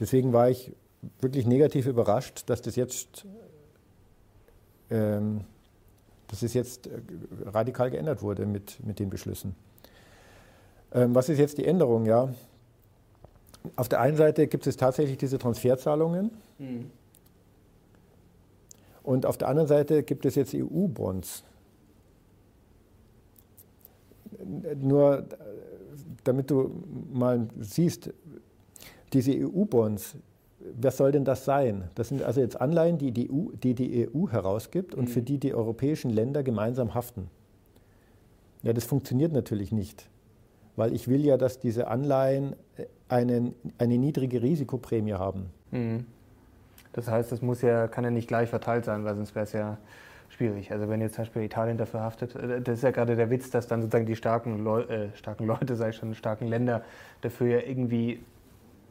Deswegen 0.00 0.32
war 0.32 0.50
ich 0.50 0.72
wirklich 1.20 1.46
negativ 1.46 1.86
überrascht, 1.86 2.44
dass 2.46 2.62
das 2.62 2.76
jetzt 2.76 3.26
ähm, 4.90 5.44
dass 6.28 6.42
es 6.42 6.54
jetzt 6.54 6.86
äh, 6.86 7.00
radikal 7.44 7.90
geändert 7.90 8.22
wurde 8.22 8.46
mit, 8.46 8.84
mit 8.84 8.98
den 8.98 9.10
Beschlüssen. 9.10 9.54
Ähm, 10.92 11.14
was 11.14 11.28
ist 11.28 11.38
jetzt 11.38 11.58
die 11.58 11.64
Änderung? 11.64 12.06
Ja? 12.06 12.32
Auf 13.76 13.88
der 13.88 14.00
einen 14.00 14.16
Seite 14.16 14.46
gibt 14.46 14.66
es 14.66 14.76
tatsächlich 14.76 15.18
diese 15.18 15.38
Transferzahlungen. 15.38 16.30
Mhm. 16.58 16.90
Und 19.02 19.24
auf 19.24 19.36
der 19.36 19.48
anderen 19.48 19.68
Seite 19.68 20.02
gibt 20.02 20.26
es 20.26 20.34
jetzt 20.34 20.54
EU-Bonds. 20.54 21.44
Nur 24.80 25.26
damit 26.24 26.50
du 26.50 26.82
mal 27.12 27.48
siehst, 27.60 28.10
diese 29.12 29.32
EU-Bonds, 29.32 30.16
was 30.80 30.96
soll 30.96 31.12
denn 31.12 31.24
das 31.24 31.44
sein? 31.44 31.84
Das 31.94 32.08
sind 32.08 32.22
also 32.22 32.40
jetzt 32.40 32.60
Anleihen, 32.60 32.98
die 32.98 33.12
die 33.12 33.30
EU, 33.30 33.52
die, 33.62 33.74
die 33.74 34.08
EU 34.08 34.28
herausgibt 34.28 34.94
und 34.94 35.04
mhm. 35.08 35.12
für 35.12 35.22
die 35.22 35.38
die 35.38 35.54
europäischen 35.54 36.10
Länder 36.10 36.42
gemeinsam 36.42 36.94
haften. 36.94 37.28
Ja, 38.62 38.72
das 38.72 38.84
funktioniert 38.84 39.32
natürlich 39.32 39.70
nicht, 39.70 40.08
weil 40.74 40.92
ich 40.92 41.08
will 41.08 41.24
ja, 41.24 41.36
dass 41.36 41.60
diese 41.60 41.88
Anleihen 41.88 42.56
einen, 43.08 43.54
eine 43.78 43.98
niedrige 43.98 44.42
Risikoprämie 44.42 45.14
haben. 45.14 45.50
Mhm. 45.70 46.06
Das 46.92 47.08
heißt, 47.08 47.30
das 47.30 47.42
muss 47.42 47.62
ja, 47.62 47.88
kann 47.88 48.04
ja 48.04 48.10
nicht 48.10 48.26
gleich 48.26 48.48
verteilt 48.48 48.86
sein, 48.86 49.04
weil 49.04 49.14
sonst 49.14 49.34
wäre 49.34 49.44
es 49.44 49.52
ja 49.52 49.76
schwierig. 50.30 50.72
Also 50.72 50.88
wenn 50.88 51.00
jetzt 51.00 51.14
zum 51.14 51.22
Beispiel 51.22 51.42
Italien 51.42 51.76
dafür 51.76 52.00
haftet, 52.00 52.34
äh, 52.34 52.60
das 52.60 52.78
ist 52.78 52.82
ja 52.82 52.90
gerade 52.90 53.16
der 53.16 53.30
Witz, 53.30 53.50
dass 53.50 53.66
dann 53.66 53.82
sozusagen 53.82 54.06
die 54.06 54.16
starken, 54.16 54.64
Leu 54.64 54.80
äh, 54.82 55.08
starken 55.14 55.46
Leute, 55.46 55.76
sage 55.76 55.90
ich 55.90 55.96
schon, 55.96 56.14
starken 56.14 56.46
Länder 56.46 56.82
dafür 57.20 57.48
ja 57.48 57.66
irgendwie 57.66 58.20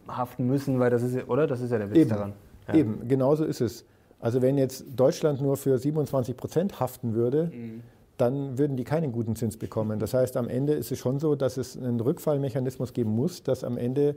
haften 0.08 0.46
müssen, 0.48 0.80
weil 0.80 0.90
das 0.90 1.04
ist 1.04 1.16
ja, 1.16 1.26
oder? 1.26 1.48
Das 1.48 1.62
ist 1.62 1.72
ja 1.72 1.78
der 1.78 1.90
Witz 1.90 1.98
Eben. 1.98 2.10
daran. 2.10 2.34
Ja. 2.68 2.76
Eben, 2.76 3.08
genauso 3.08 3.46
ist 3.46 3.62
es. 3.62 3.86
Also 4.20 4.42
wenn 4.42 4.58
jetzt 4.58 4.86
Deutschland 4.96 5.42
nur 5.42 5.58
für 5.58 5.78
27 5.78 6.36
Prozent 6.36 6.80
haften 6.80 7.14
würde, 7.14 7.52
mhm. 7.54 7.82
dann 8.18 8.58
würden 8.58 8.78
die 8.78 8.84
keinen 8.84 9.12
guten 9.12 9.36
Zins 9.36 9.58
bekommen. 9.58 10.00
Das 10.00 10.14
heißt, 10.14 10.38
am 10.38 10.48
Ende 10.48 10.74
ist 10.74 10.92
es 10.92 11.00
schon 11.00 11.20
so, 11.20 11.36
dass 11.36 11.58
es 11.58 11.78
einen 11.78 12.00
Rückfallmechanismus 12.00 12.94
geben 12.94 13.12
muss, 13.12 13.44
dass 13.44 13.64
am 13.64 13.78
Ende 13.78 14.16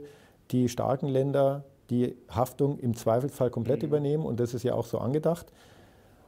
die 0.51 0.69
starken 0.69 1.07
Länder 1.07 1.63
die 1.89 2.15
Haftung 2.29 2.79
im 2.79 2.95
Zweifelsfall 2.95 3.49
komplett 3.49 3.81
mhm. 3.81 3.87
übernehmen. 3.87 4.25
Und 4.25 4.39
das 4.39 4.53
ist 4.53 4.63
ja 4.63 4.73
auch 4.73 4.85
so 4.85 4.99
angedacht. 4.99 5.51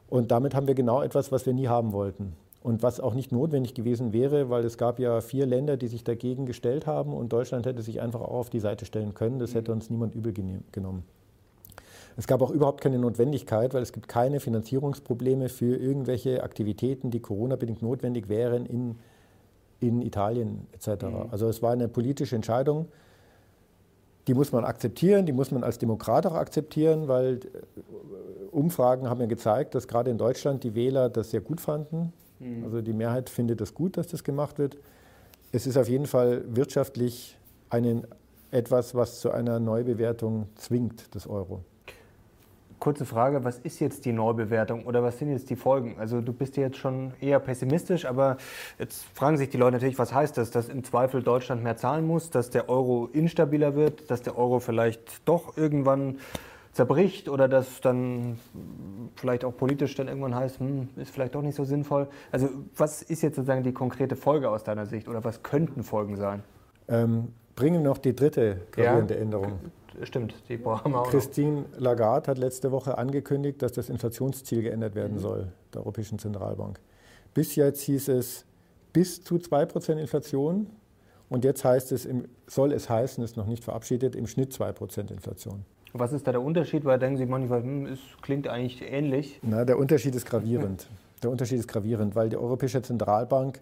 Und 0.08 0.30
damit 0.30 0.54
haben 0.54 0.66
wir 0.66 0.74
genau 0.74 1.02
etwas, 1.02 1.32
was 1.32 1.46
wir 1.46 1.54
nie 1.54 1.68
haben 1.68 1.92
wollten. 1.92 2.34
Und 2.62 2.82
was 2.82 3.00
auch 3.00 3.14
nicht 3.14 3.32
notwendig 3.32 3.74
gewesen 3.74 4.12
wäre, 4.12 4.48
weil 4.48 4.64
es 4.64 4.78
gab 4.78 5.00
ja 5.00 5.20
vier 5.20 5.46
Länder, 5.46 5.76
die 5.76 5.88
sich 5.88 6.04
dagegen 6.04 6.46
gestellt 6.46 6.86
haben 6.86 7.12
und 7.12 7.32
Deutschland 7.32 7.66
hätte 7.66 7.82
sich 7.82 8.00
einfach 8.00 8.20
auch 8.20 8.34
auf 8.34 8.50
die 8.50 8.60
Seite 8.60 8.84
stellen 8.84 9.14
können. 9.14 9.40
Das 9.40 9.54
hätte 9.54 9.72
uns 9.72 9.90
niemand 9.90 10.14
übel 10.14 10.32
genommen. 10.70 11.02
Es 12.16 12.26
gab 12.26 12.42
auch 12.42 12.50
überhaupt 12.50 12.80
keine 12.80 12.98
Notwendigkeit, 12.98 13.74
weil 13.74 13.82
es 13.82 13.92
gibt 13.92 14.06
keine 14.06 14.38
Finanzierungsprobleme 14.38 15.48
für 15.48 15.76
irgendwelche 15.76 16.42
Aktivitäten, 16.42 17.10
die 17.10 17.20
Corona-bedingt 17.20 17.82
notwendig 17.82 18.28
wären 18.28 18.66
in, 18.66 18.96
in 19.80 20.02
Italien 20.02 20.66
etc. 20.72 21.04
Mhm. 21.04 21.14
Also 21.30 21.48
es 21.48 21.62
war 21.62 21.72
eine 21.72 21.88
politische 21.88 22.36
Entscheidung, 22.36 22.86
die 24.28 24.34
muss 24.34 24.52
man 24.52 24.64
akzeptieren, 24.64 25.26
die 25.26 25.32
muss 25.32 25.50
man 25.50 25.64
als 25.64 25.78
Demokrat 25.78 26.26
auch 26.26 26.34
akzeptieren, 26.34 27.08
weil 27.08 27.36
äh, 27.36 27.38
Umfragen 28.52 29.08
haben 29.08 29.20
ja 29.20 29.26
gezeigt, 29.26 29.74
dass 29.74 29.88
gerade 29.88 30.10
in 30.10 30.18
Deutschland 30.18 30.62
die 30.62 30.74
Wähler 30.74 31.08
das 31.08 31.30
sehr 31.30 31.40
gut 31.40 31.60
fanden. 31.60 32.12
Mhm. 32.42 32.64
Also 32.64 32.82
die 32.82 32.92
Mehrheit 32.92 33.30
findet 33.30 33.60
es 33.60 33.74
gut, 33.74 33.96
dass 33.96 34.08
das 34.08 34.24
gemacht 34.24 34.58
wird. 34.58 34.76
Es 35.52 35.66
ist 35.66 35.76
auf 35.76 35.88
jeden 35.88 36.06
Fall 36.06 36.42
wirtschaftlich 36.48 37.36
einen, 37.70 38.06
etwas, 38.50 38.94
was 38.94 39.20
zu 39.20 39.30
einer 39.30 39.58
Neubewertung 39.60 40.48
zwingt, 40.56 41.14
des 41.14 41.26
Euro. 41.26 41.64
Kurze 42.78 43.06
Frage, 43.06 43.44
was 43.44 43.58
ist 43.58 43.78
jetzt 43.78 44.04
die 44.04 44.12
Neubewertung 44.12 44.84
oder 44.86 45.02
was 45.04 45.18
sind 45.18 45.30
jetzt 45.30 45.48
die 45.50 45.56
Folgen? 45.56 45.94
Also 45.98 46.20
du 46.20 46.32
bist 46.32 46.56
jetzt 46.56 46.76
schon 46.76 47.12
eher 47.20 47.38
pessimistisch, 47.38 48.04
aber 48.04 48.38
jetzt 48.78 49.04
fragen 49.14 49.36
sich 49.36 49.50
die 49.50 49.56
Leute 49.56 49.76
natürlich, 49.76 49.98
was 49.98 50.12
heißt 50.12 50.36
das? 50.36 50.50
Dass 50.50 50.68
im 50.68 50.82
Zweifel 50.82 51.22
Deutschland 51.22 51.62
mehr 51.62 51.76
zahlen 51.76 52.06
muss, 52.06 52.30
dass 52.30 52.50
der 52.50 52.68
Euro 52.68 53.08
instabiler 53.12 53.76
wird, 53.76 54.10
dass 54.10 54.22
der 54.22 54.36
Euro 54.36 54.58
vielleicht 54.58 55.26
doch 55.26 55.56
irgendwann 55.56 56.18
zerbricht 56.72 57.28
oder 57.28 57.48
das 57.48 57.80
dann 57.80 58.38
vielleicht 59.16 59.44
auch 59.44 59.56
politisch 59.56 59.94
dann 59.94 60.08
irgendwann 60.08 60.34
heißt, 60.34 60.58
hm, 60.58 60.88
ist 60.96 61.10
vielleicht 61.10 61.34
doch 61.34 61.42
nicht 61.42 61.54
so 61.54 61.64
sinnvoll. 61.64 62.08
Also 62.30 62.48
was 62.76 63.02
ist 63.02 63.22
jetzt 63.22 63.36
sozusagen 63.36 63.62
die 63.62 63.72
konkrete 63.72 64.16
Folge 64.16 64.48
aus 64.48 64.64
deiner 64.64 64.86
Sicht 64.86 65.06
oder 65.08 65.22
was 65.22 65.42
könnten 65.42 65.82
Folgen 65.82 66.16
sein? 66.16 66.42
Ähm, 66.88 67.28
bringen 67.54 67.82
noch 67.82 67.98
die 67.98 68.16
dritte 68.16 68.62
gravierende 68.72 69.14
ja, 69.14 69.20
Änderung. 69.20 69.60
Stimmt, 70.02 70.34
die 70.48 70.56
brauchen 70.56 70.92
wir 70.92 71.02
auch 71.02 71.10
Christine. 71.10 71.66
Lagarde 71.76 72.30
hat 72.30 72.38
letzte 72.38 72.72
Woche 72.72 72.96
angekündigt, 72.96 73.60
dass 73.60 73.72
das 73.72 73.90
Inflationsziel 73.90 74.62
geändert 74.62 74.94
werden 74.94 75.16
mhm. 75.16 75.20
soll, 75.20 75.52
der 75.74 75.82
Europäischen 75.82 76.18
Zentralbank. 76.18 76.80
Bis 77.34 77.54
jetzt 77.56 77.82
hieß 77.82 78.08
es 78.08 78.46
bis 78.94 79.22
zu 79.22 79.36
2% 79.36 79.98
Inflation 79.98 80.70
und 81.28 81.44
jetzt 81.44 81.64
heißt 81.64 81.92
es, 81.92 82.08
soll 82.46 82.72
es 82.72 82.88
heißen, 82.88 83.22
ist 83.22 83.36
noch 83.36 83.46
nicht 83.46 83.64
verabschiedet, 83.64 84.16
im 84.16 84.26
Schnitt 84.26 84.52
2% 84.52 85.10
Inflation. 85.10 85.64
Was 85.92 86.12
ist 86.12 86.26
da 86.26 86.32
der 86.32 86.42
Unterschied? 86.42 86.84
Weil 86.84 86.98
denken 86.98 87.18
Sie 87.18 87.26
manchmal, 87.26 87.62
hm, 87.62 87.86
es 87.86 88.00
klingt 88.22 88.48
eigentlich 88.48 88.82
ähnlich. 88.82 89.40
Na, 89.42 89.64
der 89.64 89.78
Unterschied 89.78 90.14
ist 90.14 90.26
gravierend. 90.26 90.88
Der 91.22 91.30
Unterschied 91.30 91.58
ist 91.58 91.68
gravierend, 91.68 92.16
weil 92.16 92.28
die 92.28 92.36
Europäische 92.36 92.82
Zentralbank 92.82 93.60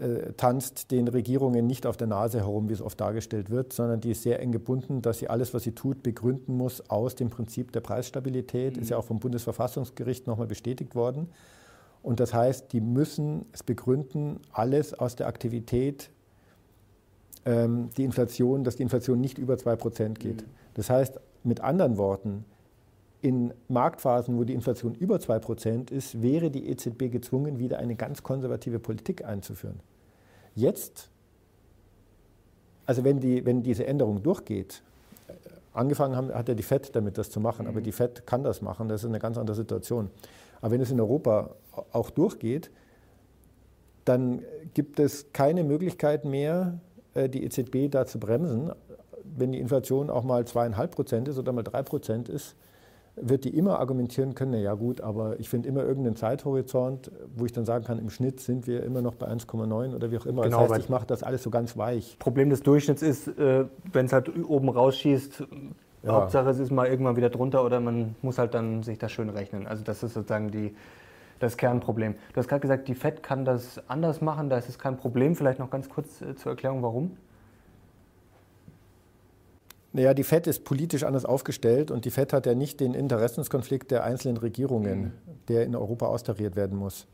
äh, 0.00 0.32
tanzt 0.36 0.90
den 0.90 1.08
Regierungen 1.08 1.66
nicht 1.66 1.86
auf 1.86 1.96
der 1.96 2.06
Nase 2.06 2.38
herum, 2.40 2.68
wie 2.68 2.72
es 2.72 2.82
oft 2.82 3.00
dargestellt 3.00 3.50
wird, 3.50 3.72
sondern 3.72 4.00
die 4.00 4.10
ist 4.10 4.22
sehr 4.22 4.40
eng 4.40 4.52
gebunden, 4.52 5.02
dass 5.02 5.18
sie 5.18 5.28
alles, 5.28 5.54
was 5.54 5.62
sie 5.62 5.72
tut, 5.72 6.02
begründen 6.02 6.56
muss 6.56 6.88
aus 6.90 7.14
dem 7.14 7.30
Prinzip 7.30 7.72
der 7.72 7.80
Preisstabilität. 7.80 8.76
Mhm. 8.76 8.82
Ist 8.82 8.90
ja 8.90 8.96
auch 8.96 9.04
vom 9.04 9.20
Bundesverfassungsgericht 9.20 10.26
nochmal 10.26 10.46
bestätigt 10.46 10.94
worden. 10.94 11.28
Und 12.02 12.20
das 12.20 12.34
heißt, 12.34 12.72
die 12.72 12.80
müssen 12.80 13.46
es 13.52 13.62
begründen, 13.62 14.40
alles 14.52 14.94
aus 14.94 15.16
der 15.16 15.26
Aktivität, 15.26 16.10
ähm, 17.44 17.90
die 17.96 18.04
Inflation, 18.04 18.64
dass 18.64 18.76
die 18.76 18.82
Inflation 18.82 19.20
nicht 19.20 19.38
über 19.38 19.54
2% 19.54 20.14
geht. 20.14 20.42
Mhm. 20.42 20.50
Das 20.74 20.90
heißt, 20.90 21.20
mit 21.42 21.60
anderen 21.60 21.96
Worten, 21.96 22.44
in 23.24 23.54
Marktphasen, 23.68 24.36
wo 24.36 24.44
die 24.44 24.52
Inflation 24.52 24.94
über 24.94 25.16
2% 25.16 25.90
ist, 25.90 26.20
wäre 26.20 26.50
die 26.50 26.68
EZB 26.68 27.10
gezwungen, 27.10 27.58
wieder 27.58 27.78
eine 27.78 27.96
ganz 27.96 28.22
konservative 28.22 28.78
Politik 28.78 29.24
einzuführen. 29.24 29.80
Jetzt, 30.54 31.08
also 32.84 33.02
wenn, 33.02 33.20
die, 33.20 33.46
wenn 33.46 33.62
diese 33.62 33.86
Änderung 33.86 34.22
durchgeht, 34.22 34.82
äh, 35.28 35.32
angefangen 35.72 36.16
haben, 36.16 36.34
hat 36.34 36.48
ja 36.48 36.54
die 36.54 36.62
FED 36.62 36.94
damit, 36.94 37.16
das 37.16 37.30
zu 37.30 37.40
machen, 37.40 37.62
mhm. 37.64 37.70
aber 37.70 37.80
die 37.80 37.92
FED 37.92 38.26
kann 38.26 38.42
das 38.42 38.60
machen, 38.60 38.88
das 38.88 39.02
ist 39.02 39.08
eine 39.08 39.20
ganz 39.20 39.38
andere 39.38 39.56
Situation. 39.56 40.10
Aber 40.60 40.72
wenn 40.72 40.82
es 40.82 40.90
in 40.90 41.00
Europa 41.00 41.54
auch 41.92 42.10
durchgeht, 42.10 42.70
dann 44.04 44.42
gibt 44.74 45.00
es 45.00 45.32
keine 45.32 45.64
Möglichkeit 45.64 46.26
mehr, 46.26 46.78
die 47.14 47.44
EZB 47.44 47.90
da 47.90 48.06
zu 48.06 48.18
bremsen, 48.18 48.72
wenn 49.24 49.52
die 49.52 49.60
Inflation 49.60 50.10
auch 50.10 50.24
mal 50.24 50.44
zweieinhalb 50.46 50.92
Prozent 50.92 51.28
ist 51.28 51.38
oder 51.38 51.52
mal 51.52 51.62
drei 51.62 51.82
Prozent 51.82 52.28
ist, 52.28 52.56
wird 53.16 53.44
die 53.44 53.56
immer 53.56 53.78
argumentieren 53.78 54.34
können, 54.34 54.52
na 54.52 54.58
ja 54.58 54.74
gut, 54.74 55.00
aber 55.00 55.38
ich 55.38 55.48
finde 55.48 55.68
immer 55.68 55.84
irgendeinen 55.84 56.16
Zeithorizont, 56.16 57.12
wo 57.36 57.44
ich 57.44 57.52
dann 57.52 57.64
sagen 57.64 57.84
kann, 57.84 57.98
im 57.98 58.10
Schnitt 58.10 58.40
sind 58.40 58.66
wir 58.66 58.82
immer 58.82 59.02
noch 59.02 59.14
bei 59.14 59.28
1,9 59.28 59.94
oder 59.94 60.10
wie 60.10 60.18
auch 60.18 60.26
immer. 60.26 60.42
Genau, 60.42 60.62
das 60.62 60.72
heißt, 60.72 60.84
ich 60.84 60.88
mache 60.88 61.06
das 61.06 61.22
alles 61.22 61.42
so 61.42 61.50
ganz 61.50 61.76
weich. 61.76 62.16
Problem 62.18 62.50
des 62.50 62.62
Durchschnitts 62.62 63.02
ist, 63.02 63.28
äh, 63.28 63.66
wenn 63.92 64.06
es 64.06 64.12
halt 64.12 64.32
oben 64.44 64.68
rausschießt, 64.68 65.44
ja. 66.02 66.12
Hauptsache 66.12 66.50
es 66.50 66.58
ist 66.58 66.70
mal 66.70 66.86
irgendwann 66.86 67.16
wieder 67.16 67.30
drunter 67.30 67.64
oder 67.64 67.80
man 67.80 68.14
muss 68.20 68.38
halt 68.38 68.52
dann 68.52 68.82
sich 68.82 68.98
das 68.98 69.10
schön 69.12 69.30
rechnen. 69.30 69.66
Also 69.66 69.84
das 69.84 70.02
ist 70.02 70.14
sozusagen 70.14 70.50
die, 70.50 70.74
das 71.44 71.56
Kernproblem. 71.56 72.14
Du 72.32 72.36
hast 72.36 72.48
gerade 72.48 72.60
gesagt, 72.60 72.88
die 72.88 72.94
FED 72.94 73.22
kann 73.22 73.44
das 73.44 73.80
anders 73.88 74.20
machen, 74.20 74.50
da 74.50 74.58
ist 74.58 74.68
es 74.68 74.78
kein 74.78 74.96
Problem. 74.96 75.36
Vielleicht 75.36 75.58
noch 75.58 75.70
ganz 75.70 75.88
kurz 75.88 76.20
äh, 76.20 76.34
zur 76.34 76.52
Erklärung, 76.52 76.82
warum? 76.82 77.16
Naja, 79.92 80.12
die 80.12 80.24
FED 80.24 80.48
ist 80.48 80.64
politisch 80.64 81.04
anders 81.04 81.24
aufgestellt 81.24 81.92
und 81.92 82.04
die 82.04 82.10
FED 82.10 82.32
hat 82.32 82.46
ja 82.46 82.54
nicht 82.54 82.80
den 82.80 82.94
Interessenskonflikt 82.94 83.92
der 83.92 84.02
einzelnen 84.02 84.38
Regierungen, 84.38 85.00
mhm. 85.00 85.12
der 85.46 85.64
in 85.64 85.76
Europa 85.76 86.06
austariert 86.06 86.56
werden 86.56 86.76
muss. 86.76 87.06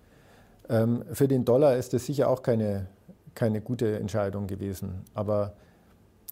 Ähm, 0.71 1.05
für 1.13 1.29
den 1.29 1.45
Dollar 1.45 1.77
ist 1.77 1.93
das 1.93 2.07
sicher 2.07 2.31
auch 2.31 2.43
keine, 2.43 2.87
keine 3.35 3.61
gute 3.61 3.99
Entscheidung 3.99 4.47
gewesen. 4.47 5.03
Aber 5.13 5.53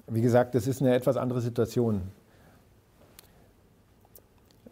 wie 0.06 0.22
gesagt, 0.22 0.54
das 0.54 0.66
ist 0.66 0.80
eine 0.80 0.94
etwas 0.94 1.18
andere 1.18 1.42
Situation. 1.42 2.02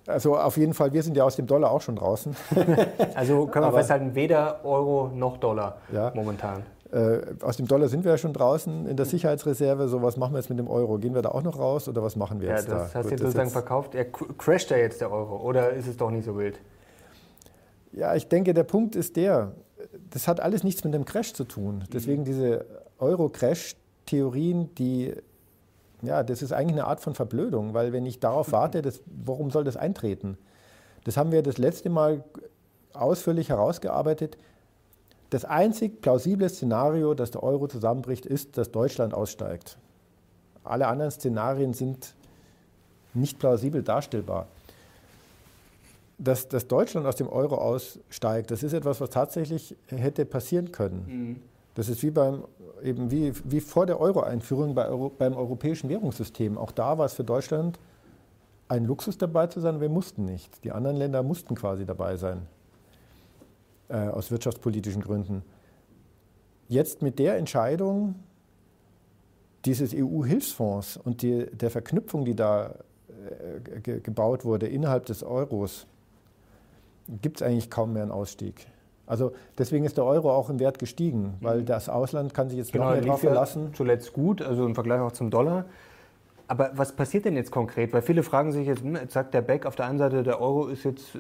Also 0.07 0.37
auf 0.37 0.57
jeden 0.57 0.75
Fall, 0.75 0.93
wir 0.93 1.03
sind 1.03 1.17
ja 1.17 1.25
aus 1.25 1.37
dem 1.37 1.47
Dollar 1.47 1.71
auch 1.71 1.81
schon 1.81 1.97
draußen. 1.97 2.37
also 3.15 3.47
können 3.47 3.65
wir 3.65 3.69
Aber, 3.69 3.79
festhalten, 3.79 4.15
weder 4.15 4.65
Euro 4.65 5.11
noch 5.15 5.39
Dollar 5.39 5.79
ja. 5.93 6.13
momentan. 6.15 6.63
Äh, 6.93 7.19
aus 7.43 7.57
dem 7.57 7.67
Dollar 7.67 7.89
sind 7.89 8.05
wir 8.05 8.13
ja 8.13 8.19
schon 8.19 8.33
draußen 8.33 8.87
in 8.87 8.97
der 8.97 9.07
Sicherheitsreserve. 9.07 9.89
So, 9.89 10.03
was 10.03 10.17
machen 10.17 10.35
wir 10.35 10.39
jetzt 10.39 10.51
mit 10.51 10.59
dem 10.59 10.69
Euro? 10.69 10.99
Gehen 10.99 11.15
wir 11.15 11.23
da 11.23 11.31
auch 11.31 11.43
noch 11.43 11.59
raus 11.59 11.89
oder 11.89 12.03
was 12.03 12.15
machen 12.15 12.41
wir 12.41 12.51
jetzt 12.51 12.69
ja, 12.69 12.75
das 12.75 12.93
da? 12.93 12.99
hast 13.01 13.11
du 13.11 13.19
sozusagen 13.19 13.51
verkauft. 13.51 13.95
Er 13.95 14.05
crasht 14.05 14.71
ja 14.71 14.77
jetzt 14.77 15.01
der 15.01 15.11
Euro 15.11 15.37
oder 15.39 15.71
ist 15.71 15.89
es 15.89 15.97
doch 15.97 16.11
nicht 16.11 16.25
so 16.25 16.37
wild? 16.39 16.61
Ja, 17.93 18.15
ich 18.15 18.29
denke, 18.29 18.55
der 18.55 18.65
Punkt 18.65 18.95
ist 18.95 19.17
der, 19.17 19.53
das 20.11 20.29
hat 20.29 20.41
alles 20.41 20.63
nichts 20.63 20.85
mit 20.85 20.95
dem 20.95 21.05
Crash 21.05 21.33
zu 21.33 21.45
tun. 21.45 21.85
Deswegen 21.93 22.23
mhm. 22.23 22.27
diese 22.27 22.67
Euro-Crash-Theorien, 22.99 24.75
die, 24.77 25.15
ja, 26.07 26.23
das 26.23 26.43
ist 26.43 26.53
eigentlich 26.53 26.81
eine 26.81 26.87
Art 26.87 27.01
von 27.01 27.15
Verblödung, 27.15 27.75
weil 27.75 27.93
wenn 27.93 28.07
ich 28.07 28.21
darauf 28.21 28.53
warte, 28.53 28.83
das, 28.83 29.01
warum 29.07 29.51
soll 29.51 29.65
das 29.65 29.77
eintreten? 29.77 30.39
Das 31.05 31.17
haben 31.17 31.33
wir 31.33 31.43
das 31.43 31.59
letzte 31.59 31.91
Mal 31.91 32.25
ausführlich 32.93 33.51
herausgearbeitet. 33.51 34.37
Das 35.31 35.45
einzig 35.45 36.01
plausible 36.01 36.49
Szenario, 36.49 37.15
dass 37.15 37.31
der 37.31 37.43
Euro 37.43 37.69
zusammenbricht, 37.69 38.27
ist, 38.27 38.57
dass 38.59 38.71
Deutschland 38.71 39.13
aussteigt. 39.13 39.77
Alle 40.65 40.87
anderen 40.87 41.11
Szenarien 41.11 41.75
sind 41.75 42.15
nicht 43.15 43.39
plausibel 43.39 43.83
darstellbar. 43.83 44.47
Dass, 46.19 46.49
dass 46.49 46.67
Deutschland 46.67 47.07
aus 47.07 47.17
dem 47.17 47.29
Euro 47.29 47.57
aussteigt, 47.57 48.51
das 48.51 48.63
ist 48.63 48.73
etwas, 48.73 49.01
was 49.01 49.11
tatsächlich 49.11 49.77
hätte 49.89 50.25
passieren 50.25 50.73
können. 50.73 51.05
Mhm. 51.07 51.43
Das 51.77 51.91
ist 51.91 52.03
wie, 52.03 52.11
beim, 52.11 52.45
eben 52.83 53.11
wie, 53.11 53.33
wie 53.45 53.61
vor 53.61 53.85
der 53.85 54.01
Euro-Einführung 54.01 54.75
bei 54.75 54.89
Euro, 54.89 55.11
beim 55.11 55.35
europäischen 55.35 55.91
Währungssystem. 55.91 56.57
Auch 56.57 56.73
da 56.73 56.97
war 56.97 57.05
es 57.05 57.13
für 57.13 57.23
Deutschland 57.23 57.79
ein 58.67 58.87
Luxus 58.87 59.19
dabei 59.19 59.47
zu 59.47 59.61
sein, 59.61 59.79
wir 59.83 59.91
mussten 59.91 60.25
nicht. 60.25 60.65
Die 60.65 60.73
anderen 60.73 60.97
Länder 60.97 61.23
mussten 61.23 61.55
quasi 61.55 61.85
dabei 61.85 62.17
sein 62.17 62.47
äh, 63.89 64.09
aus 64.09 64.31
wirtschaftspolitischen 64.31 65.03
Gründen. 65.03 65.43
Jetzt 66.67 67.03
mit 67.03 67.19
der 67.19 67.37
Entscheidung 67.37 68.15
dieses 69.67 69.93
EU-Hilfsfonds 69.95 70.97
und 70.97 71.21
die, 71.21 71.45
der 71.53 71.71
Verknüpfung, 71.71 72.25
die 72.25 72.35
da 72.35 72.75
äh, 73.09 73.81
ge 73.81 74.01
gebaut 74.01 74.47
wurde 74.47 74.67
innerhalb 74.67 75.05
des 75.05 75.23
Euros, 75.23 75.87
gibt 77.21 77.37
es 77.37 77.47
eigentlich 77.47 77.69
kaum 77.69 77.93
mehr 77.93 78.03
einen 78.03 78.13
Ausstieg. 78.13 78.67
Also 79.07 79.33
deswegen 79.57 79.85
ist 79.85 79.97
der 79.97 80.05
Euro 80.05 80.33
auch 80.33 80.51
im 80.51 80.59
Wert 80.59 80.79
gestiegen, 80.79 81.35
weil 81.41 81.61
mhm. 81.61 81.67
das 81.67 81.89
Ausland 81.89 82.35
kann 82.35 82.49
sich 82.49 82.59
jetzt 82.59 82.73
genau, 82.73 82.87
noch 82.87 82.93
mehr 82.93 83.03
darauf 83.03 83.21
verlassen. 83.21 83.71
Zuletzt 83.75 84.13
gut, 84.13 84.43
also 84.43 84.67
im 84.67 84.75
Vergleich 84.75 85.01
auch 85.01 85.13
zum 85.13 85.31
Dollar. 85.31 85.67
Aber 86.49 86.71
was 86.75 86.93
passiert 86.93 87.25
denn 87.25 87.35
jetzt 87.35 87.51
konkret? 87.51 87.93
Weil 87.93 88.03
viele 88.03 88.23
fragen 88.23 88.53
sich 88.53 88.67
jetzt, 88.67 88.83
hm, 88.83 88.95
jetzt 88.97 89.13
sagt 89.13 89.35
der 89.35 89.43
Beck 89.43 89.67
auf 89.67 89.75
der 89.75 89.87
einen 89.87 89.99
Seite, 89.99 90.23
der 90.23 90.41
Euro 90.41 90.67
ist 90.67 90.85
jetzt 90.85 91.15
äh, 91.17 91.19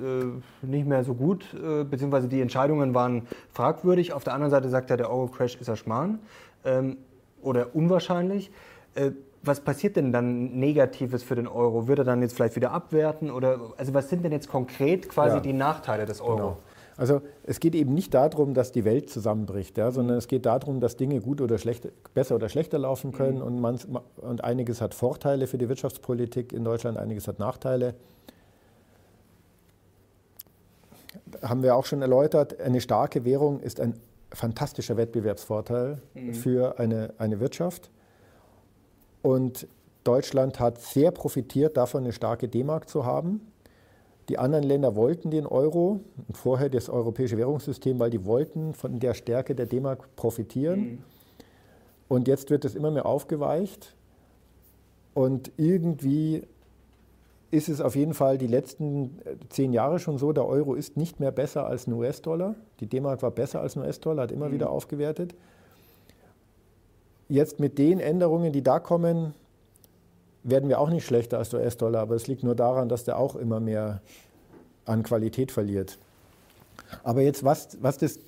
nicht 0.63 0.87
mehr 0.87 1.03
so 1.03 1.15
gut, 1.15 1.47
äh, 1.55 1.85
beziehungsweise 1.85 2.29
die 2.29 2.41
Entscheidungen 2.41 2.95
waren 2.95 3.27
fragwürdig. 3.53 4.13
Auf 4.13 4.23
der 4.23 4.35
anderen 4.35 4.51
Seite 4.51 4.69
sagt 4.69 4.91
er, 4.91 4.97
der 4.97 5.11
Euro-Crash 5.11 5.57
ist 5.57 5.69
ein 5.69 5.77
Schmarrn 5.77 6.21
ähm, 6.65 6.97
oder 7.43 7.75
unwahrscheinlich. 7.75 8.53
Äh, 8.95 9.13
was 9.43 9.61
passiert 9.61 9.97
denn 9.97 10.13
dann 10.13 10.59
Negatives 10.59 11.23
für 11.23 11.35
den 11.35 11.47
Euro? 11.47 11.89
Wird 11.89 12.01
er 12.01 12.05
dann 12.05 12.23
jetzt 12.23 12.35
vielleicht 12.35 12.57
wieder 12.57 12.73
abwerten? 12.73 13.31
Oder, 13.31 13.61
also 13.77 13.95
was 13.95 14.09
sind 14.09 14.25
denn 14.25 14.33
jetzt 14.33 14.49
konkret 14.49 15.09
quasi 15.09 15.37
ja. 15.37 15.41
die 15.41 15.53
Nachteile 15.53 16.05
des 16.05 16.21
Euro? 16.21 16.37
Genau. 16.37 16.59
Also 16.97 17.21
es 17.43 17.61
geht 17.61 17.75
eben 17.75 17.93
nicht 17.93 18.15
darum, 18.15 18.55
dass 18.55 18.73
die 18.73 18.85
Welt 18.85 19.11
zusammenbricht, 19.11 19.77
ja, 19.77 19.91
sondern 19.91 20.17
es 20.17 20.29
geht 20.29 20.47
darum, 20.47 20.81
dass 20.81 20.97
Dinge 20.97 21.21
gut 21.21 21.41
oder 21.41 21.59
schlecht, 21.59 21.89
besser 22.15 22.35
oder 22.35 22.49
schlechter 22.49 22.79
laufen 22.79 23.13
können 23.13 23.39
mhm. 23.39 23.45
und, 23.45 23.61
man, 23.61 23.79
und 24.17 24.43
einiges 24.45 24.81
hat 24.81 24.95
Vorteile 24.95 25.47
für 25.47 25.59
die 25.59 25.69
Wirtschaftspolitik 25.69 26.53
in 26.53 26.65
Deutschland, 26.65 26.97
einiges 26.97 27.29
hat 27.29 27.39
Nachteile. 27.39 27.95
Haben 31.43 31.63
wir 31.63 31.77
auch 31.77 31.85
schon 31.85 32.01
erläutert, 32.01 32.61
eine 32.61 32.81
starke 32.81 33.25
Währung 33.25 33.61
ist 33.61 33.79
ein 33.79 33.95
fantastischer 34.33 34.97
Wettbewerbsvorteil 34.97 35.99
mhm. 36.15 36.35
für 36.35 36.79
eine, 36.79 37.13
eine 37.19 37.41
Wirtschaft. 37.41 37.91
Und 39.21 39.67
Deutschland 40.05 40.61
hat 40.61 40.81
sehr 40.81 41.11
profitiert 41.11 41.77
davon, 41.77 42.05
eine 42.05 42.13
starke 42.13 42.49
D-Mark 42.49 42.89
zu 42.89 43.05
haben. 43.05 43.41
Die 44.29 44.39
anderen 44.39 44.65
Länder 44.65 44.97
wollten 44.97 45.31
den 45.31 45.47
Euro 45.47 46.01
und 46.27 46.37
vorher 46.37 46.69
das 46.69 46.89
europäische 46.89 47.39
Währungssystem, 47.39 47.99
weil 47.99 48.11
die 48.11 48.25
wollten 48.25 48.75
von 48.75 48.99
der 48.99 49.15
Stärke 49.15 49.55
der 49.55 49.67
D-Mark 49.67 50.17
profitieren. 50.17 50.81
Mhm. 50.81 50.99
Und 52.09 52.29
jetzt 52.29 52.51
wird 52.51 52.65
es 52.65 52.75
immer 52.75 52.91
mehr 52.91 53.07
aufgeweicht. 53.07 53.95
Und 55.15 55.53
irgendwie 55.57 56.43
ist 57.51 57.69
es 57.69 57.81
auf 57.81 57.95
jeden 57.95 58.15
Fall 58.15 58.39
die 58.39 58.49
letzten 58.49 59.19
äh, 59.25 59.37
zehn 59.49 59.73
Jahre 59.73 59.99
schon 59.99 60.19
so, 60.19 60.33
der 60.33 60.47
Euro 60.47 60.75
ist 60.75 60.97
nicht 60.97 61.21
mehr 61.21 61.31
besser 61.31 61.67
als 61.67 61.87
ein 61.87 61.93
US-Dollar. 61.93 62.57
Die 62.81 62.87
D-Mark 62.87 63.23
war 63.23 63.31
besser 63.31 63.61
als 63.61 63.77
ein 63.77 63.83
US-Dollar, 63.83 64.25
hat 64.25 64.33
immer 64.33 64.49
mhm. 64.49 64.55
wieder 64.55 64.71
aufgewertet. 64.71 65.35
Jetzt 67.29 67.59
mit 67.61 67.79
den 67.79 67.99
Änderungen, 67.99 68.53
die 68.53 68.63
da 68.63 68.79
kommen, 68.79 69.35
werden 70.49 70.69
wir 70.69 70.81
auch 70.81 70.91
nicht 70.91 71.05
schlechter 71.05 71.39
als 71.39 71.51
der 71.51 71.61
US-Dollar, 71.61 72.01
aber 72.01 72.15
es 72.15 72.27
liegt 72.27 72.43
nur 72.43 72.55
daran, 72.55 72.89
dass 72.89 73.05
der 73.05 73.19
auch 73.19 73.37
immer 73.37 73.61
mehr 73.61 74.01
an 74.85 75.03
Qualität 75.03 75.51
verliert. 75.51 75.99
Aber 77.03 77.21
jetzt, 77.23 77.45
was, 77.45 77.79
was, 77.81 77.99
das, 77.99 78.19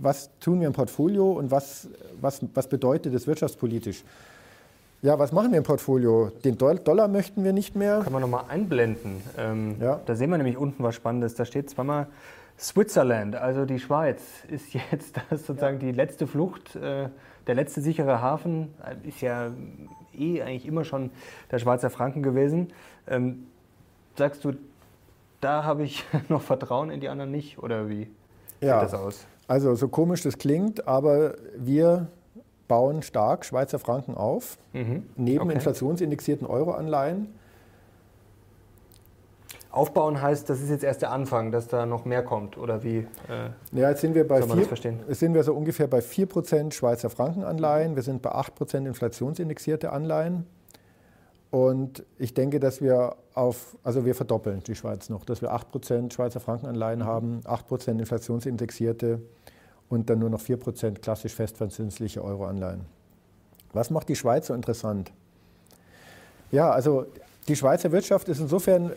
was 0.00 0.30
tun 0.38 0.60
wir 0.60 0.66
im 0.66 0.74
Portfolio 0.74 1.32
und 1.32 1.50
was, 1.50 1.88
was, 2.20 2.40
was 2.54 2.68
bedeutet 2.68 3.14
das 3.14 3.26
wirtschaftspolitisch? 3.26 4.04
Ja, 5.00 5.18
was 5.18 5.32
machen 5.32 5.50
wir 5.50 5.58
im 5.58 5.64
Portfolio? 5.64 6.30
Den 6.44 6.56
Dollar 6.58 7.08
möchten 7.08 7.42
wir 7.42 7.52
nicht 7.52 7.74
mehr. 7.74 8.02
Kann 8.04 8.12
man 8.12 8.22
nochmal 8.22 8.44
einblenden. 8.48 9.20
Ähm, 9.36 9.76
ja. 9.80 10.00
Da 10.06 10.14
sehen 10.14 10.30
wir 10.30 10.36
nämlich 10.36 10.56
unten 10.56 10.84
was 10.84 10.94
Spannendes. 10.94 11.34
Da 11.34 11.44
steht 11.44 11.70
zweimal 11.70 12.06
Switzerland, 12.56 13.34
also 13.34 13.64
die 13.64 13.80
Schweiz, 13.80 14.20
ist 14.48 14.72
jetzt 14.92 15.16
das 15.30 15.46
sozusagen 15.46 15.80
ja. 15.80 15.86
die 15.86 15.92
letzte 15.92 16.26
Flucht. 16.26 16.76
Äh, 16.76 17.08
der 17.48 17.54
letzte 17.56 17.80
sichere 17.80 18.20
Hafen 18.22 18.72
ist 19.02 19.20
ja 19.20 19.50
eh 20.18 20.42
eigentlich 20.42 20.66
immer 20.66 20.84
schon 20.84 21.10
der 21.50 21.58
Schweizer 21.58 21.90
Franken 21.90 22.22
gewesen. 22.22 22.68
Ähm, 23.06 23.46
sagst 24.16 24.44
du, 24.44 24.52
da 25.40 25.64
habe 25.64 25.84
ich 25.84 26.04
noch 26.28 26.42
Vertrauen 26.42 26.90
in 26.90 27.00
die 27.00 27.08
anderen 27.08 27.30
nicht 27.30 27.58
oder 27.58 27.88
wie 27.88 28.08
ja. 28.60 28.80
sieht 28.80 28.92
das 28.92 28.94
aus? 28.94 29.26
Also 29.48 29.74
so 29.74 29.88
komisch 29.88 30.22
das 30.22 30.38
klingt, 30.38 30.86
aber 30.86 31.34
wir 31.56 32.06
bauen 32.68 33.02
stark 33.02 33.44
Schweizer 33.44 33.78
Franken 33.78 34.14
auf, 34.14 34.56
mhm. 34.72 35.02
neben 35.16 35.44
okay. 35.44 35.54
inflationsindexierten 35.54 36.46
Euroanleihen. 36.46 37.28
Aufbauen 39.72 40.20
heißt, 40.20 40.50
das 40.50 40.60
ist 40.60 40.68
jetzt 40.68 40.84
erst 40.84 41.00
der 41.00 41.10
Anfang, 41.10 41.50
dass 41.50 41.66
da 41.66 41.86
noch 41.86 42.04
mehr 42.04 42.22
kommt, 42.22 42.58
oder 42.58 42.82
wie? 42.82 42.98
Äh, 42.98 43.50
ja, 43.72 43.88
jetzt 43.88 44.02
sind 44.02 44.14
wir 44.14 44.28
bei 44.28 44.42
vier, 44.42 44.66
jetzt 45.08 45.18
sind 45.18 45.32
wir 45.32 45.42
so 45.42 45.54
ungefähr 45.54 45.86
bei 45.86 46.00
4% 46.00 46.72
Schweizer 46.72 47.08
Frankenanleihen, 47.08 47.96
wir 47.96 48.02
sind 48.02 48.20
bei 48.20 48.30
8% 48.30 48.86
inflationsindexierte 48.86 49.90
Anleihen. 49.90 50.46
Und 51.50 52.04
ich 52.18 52.32
denke, 52.32 52.60
dass 52.60 52.80
wir 52.80 53.16
auf, 53.34 53.76
also 53.82 54.04
wir 54.04 54.14
verdoppeln 54.14 54.60
die 54.60 54.74
Schweiz 54.74 55.08
noch, 55.08 55.24
dass 55.24 55.42
wir 55.42 55.54
8% 55.54 56.12
Schweizer 56.12 56.40
Frankenanleihen 56.40 57.00
mhm. 57.00 57.04
haben, 57.04 57.40
8% 57.44 57.98
inflationsindexierte 57.98 59.20
und 59.88 60.08
dann 60.08 60.18
nur 60.18 60.30
noch 60.30 60.40
4% 60.40 61.00
klassisch 61.00 61.34
festverzinsliche 61.34 62.22
Euroanleihen. 62.22 62.86
Was 63.72 63.90
macht 63.90 64.08
die 64.10 64.16
Schweiz 64.16 64.48
so 64.48 64.54
interessant? 64.54 65.12
Ja, 66.50 66.70
also 66.70 67.06
die 67.48 67.56
Schweizer 67.56 67.90
Wirtschaft 67.92 68.28
ist 68.28 68.40
insofern 68.40 68.92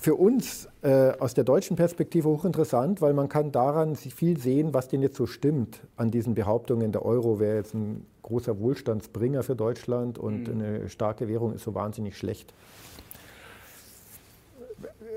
für 0.00 0.14
uns 0.14 0.66
äh, 0.82 1.12
aus 1.18 1.34
der 1.34 1.44
deutschen 1.44 1.76
Perspektive 1.76 2.28
hochinteressant, 2.28 3.02
weil 3.02 3.12
man 3.12 3.28
kann 3.28 3.52
daran 3.52 3.96
viel 3.96 4.38
sehen, 4.38 4.72
was 4.72 4.88
denn 4.88 5.02
jetzt 5.02 5.16
so 5.16 5.26
stimmt 5.26 5.82
an 5.96 6.10
diesen 6.10 6.34
Behauptungen, 6.34 6.90
der 6.90 7.04
Euro 7.04 7.38
wäre 7.38 7.56
jetzt 7.56 7.74
ein 7.74 8.06
großer 8.22 8.58
Wohlstandsbringer 8.58 9.42
für 9.42 9.54
Deutschland 9.54 10.18
und 10.18 10.48
mhm. 10.48 10.62
eine 10.62 10.88
starke 10.88 11.28
Währung 11.28 11.54
ist 11.54 11.64
so 11.64 11.74
wahnsinnig 11.74 12.16
schlecht. 12.16 12.54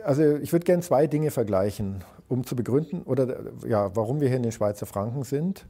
also 0.03 0.35
ich 0.35 0.51
würde 0.51 0.65
gerne 0.65 0.81
zwei 0.81 1.07
Dinge 1.07 1.31
vergleichen, 1.31 2.03
um 2.27 2.45
zu 2.45 2.55
begründen, 2.55 3.03
oder 3.03 3.37
ja, 3.65 3.95
warum 3.95 4.19
wir 4.19 4.27
hier 4.27 4.37
in 4.37 4.43
den 4.43 4.51
Schweizer 4.51 4.85
Franken 4.85 5.23
sind. 5.23 5.65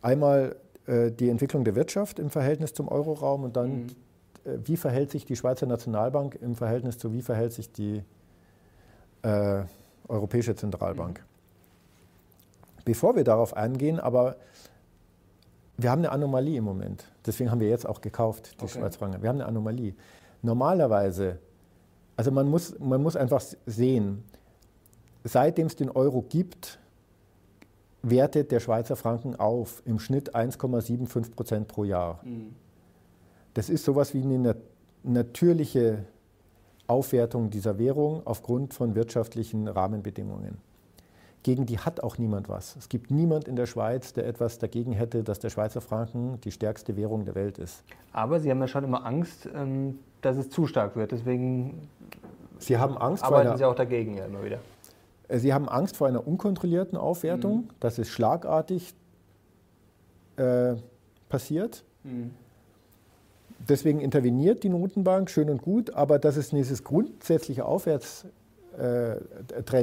Einmal 0.00 0.56
äh, 0.86 1.10
die 1.10 1.28
Entwicklung 1.28 1.64
der 1.64 1.74
Wirtschaft 1.74 2.18
im 2.18 2.30
Verhältnis 2.30 2.72
zum 2.72 2.88
Euroraum 2.88 3.44
und 3.44 3.56
dann, 3.56 3.70
mhm. 3.70 3.86
äh, 4.44 4.58
wie 4.64 4.78
verhält 4.78 5.10
sich 5.10 5.26
die 5.26 5.36
Schweizer 5.36 5.66
Nationalbank 5.66 6.38
im 6.40 6.54
Verhältnis 6.54 6.96
zu, 6.96 7.12
wie 7.12 7.20
verhält 7.20 7.52
sich 7.52 7.72
die 7.72 8.04
äh, 9.22 9.62
Europäische 10.08 10.54
Zentralbank. 10.54 11.20
Mhm. 11.20 11.24
Bevor 12.84 13.16
wir 13.16 13.24
darauf 13.24 13.54
eingehen, 13.56 14.00
aber 14.00 14.36
wir 15.76 15.90
haben 15.90 16.00
eine 16.00 16.10
Anomalie 16.10 16.58
im 16.58 16.64
Moment. 16.64 17.04
Deswegen 17.26 17.50
haben 17.50 17.60
wir 17.60 17.68
jetzt 17.68 17.86
auch 17.86 18.00
gekauft, 18.00 18.56
die 18.58 18.64
okay. 18.64 18.80
Schweizer 18.80 18.98
Franken. 18.98 19.22
Wir 19.22 19.28
haben 19.28 19.36
eine 19.36 19.46
Anomalie. 19.46 19.94
Normalerweise, 20.42 21.38
also 22.16 22.30
man 22.30 22.48
muss, 22.48 22.78
man 22.78 23.02
muss 23.02 23.14
einfach 23.16 23.42
sehen, 23.66 24.24
seitdem 25.24 25.66
es 25.66 25.76
den 25.76 25.90
Euro 25.90 26.22
gibt, 26.22 26.78
wertet 28.02 28.50
der 28.50 28.60
Schweizer 28.60 28.96
Franken 28.96 29.36
auf, 29.36 29.82
im 29.84 29.98
Schnitt 29.98 30.34
1,75 30.34 31.34
Prozent 31.34 31.68
pro 31.68 31.84
Jahr. 31.84 32.20
Mhm. 32.24 32.54
Das 33.54 33.68
ist 33.68 33.84
sowas 33.84 34.14
wie 34.14 34.22
eine 34.22 34.56
natürliche 35.02 36.04
Aufwertung 36.88 37.50
dieser 37.50 37.78
Währung 37.78 38.22
aufgrund 38.24 38.74
von 38.74 38.94
wirtschaftlichen 38.94 39.68
Rahmenbedingungen. 39.68 40.58
Gegen 41.44 41.66
die 41.66 41.78
hat 41.78 42.02
auch 42.02 42.18
niemand 42.18 42.48
was. 42.48 42.74
Es 42.76 42.88
gibt 42.88 43.10
niemand 43.10 43.46
in 43.46 43.54
der 43.54 43.66
Schweiz, 43.66 44.12
der 44.12 44.26
etwas 44.26 44.58
dagegen 44.58 44.92
hätte, 44.92 45.22
dass 45.22 45.38
der 45.38 45.50
Schweizer 45.50 45.80
Franken 45.80 46.40
die 46.40 46.50
stärkste 46.50 46.96
Währung 46.96 47.24
der 47.24 47.36
Welt 47.36 47.58
ist. 47.58 47.84
Aber 48.12 48.40
Sie 48.40 48.50
haben 48.50 48.60
ja 48.60 48.66
schon 48.66 48.82
immer 48.84 49.06
Angst, 49.06 49.48
ähm, 49.54 50.00
dass 50.20 50.36
es 50.36 50.50
zu 50.50 50.66
stark 50.66 50.96
wird. 50.96 51.12
Deswegen 51.12 51.88
Sie 52.58 52.76
haben 52.76 52.98
Angst 52.98 53.22
arbeiten 53.22 53.56
Sie 53.56 53.64
auch 53.64 53.74
dagegen 53.74 54.16
ja 54.16 54.24
immer 54.24 54.42
wieder. 54.42 54.58
Äh, 55.28 55.38
Sie 55.38 55.54
haben 55.54 55.68
Angst 55.68 55.96
vor 55.96 56.08
einer 56.08 56.26
unkontrollierten 56.26 56.98
Aufwertung, 56.98 57.56
mhm. 57.56 57.68
dass 57.78 57.98
es 57.98 58.08
schlagartig 58.08 58.94
äh, 60.36 60.74
passiert. 61.28 61.84
Mhm. 62.02 62.32
Deswegen 63.66 64.00
interveniert 64.00 64.62
die 64.62 64.68
Notenbank, 64.68 65.30
schön 65.30 65.50
und 65.50 65.62
gut, 65.62 65.94
aber 65.94 66.18
dass 66.18 66.36
es 66.36 66.50
dieses 66.50 66.84
grundsätzliche 66.84 67.64
Aufwärtstrend 67.64 68.32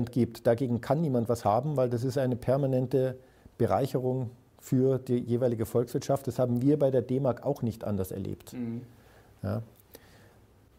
äh, 0.09 0.11
gibt, 0.11 0.47
dagegen 0.47 0.81
kann 0.81 1.01
niemand 1.01 1.27
was 1.27 1.43
haben, 1.43 1.75
weil 1.75 1.89
das 1.89 2.03
ist 2.03 2.17
eine 2.17 2.35
permanente 2.35 3.17
Bereicherung 3.57 4.31
für 4.59 4.97
die 4.97 5.17
jeweilige 5.19 5.65
Volkswirtschaft. 5.65 6.27
Das 6.27 6.39
haben 6.39 6.61
wir 6.61 6.79
bei 6.79 6.89
der 6.89 7.01
D-Mark 7.01 7.45
auch 7.45 7.61
nicht 7.61 7.83
anders 7.83 8.11
erlebt. 8.11 8.53
Mhm. 8.53 8.81
Ja. 9.43 9.61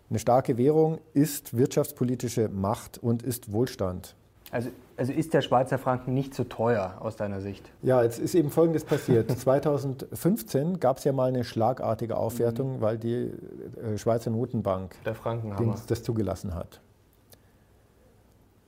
Eine 0.09 0.19
starke 0.19 0.57
Währung 0.57 0.99
ist 1.15 1.57
wirtschaftspolitische 1.57 2.49
Macht 2.49 2.99
und 2.99 3.23
ist 3.23 3.53
Wohlstand. 3.53 4.15
Also, 4.57 4.71
also 4.97 5.13
ist 5.13 5.35
der 5.35 5.43
Schweizer 5.43 5.77
Franken 5.77 6.15
nicht 6.15 6.33
zu 6.33 6.45
teuer 6.45 6.97
aus 7.01 7.15
deiner 7.15 7.43
Sicht? 7.43 7.71
Ja, 7.83 8.03
jetzt 8.03 8.19
ist 8.19 8.35
eben 8.35 8.49
Folgendes 8.51 8.87
passiert. 8.87 9.31
2015 9.31 10.81
gab 10.81 10.97
es 10.97 11.05
ja 11.05 11.13
mal 11.13 11.29
eine 11.29 11.45
schlagartige 11.45 12.17
Aufwertung, 12.17 12.77
mhm. 12.77 12.81
weil 12.81 12.97
die 12.97 13.31
äh, 13.83 13.99
Schweizer 13.99 14.31
Notenbank 14.31 14.95
das 15.05 16.03
zugelassen 16.03 16.55
hat. 16.55 16.81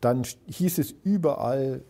Dann 0.02 0.24
hieß 0.48 0.76
es 0.76 0.94
überall, 1.04 1.80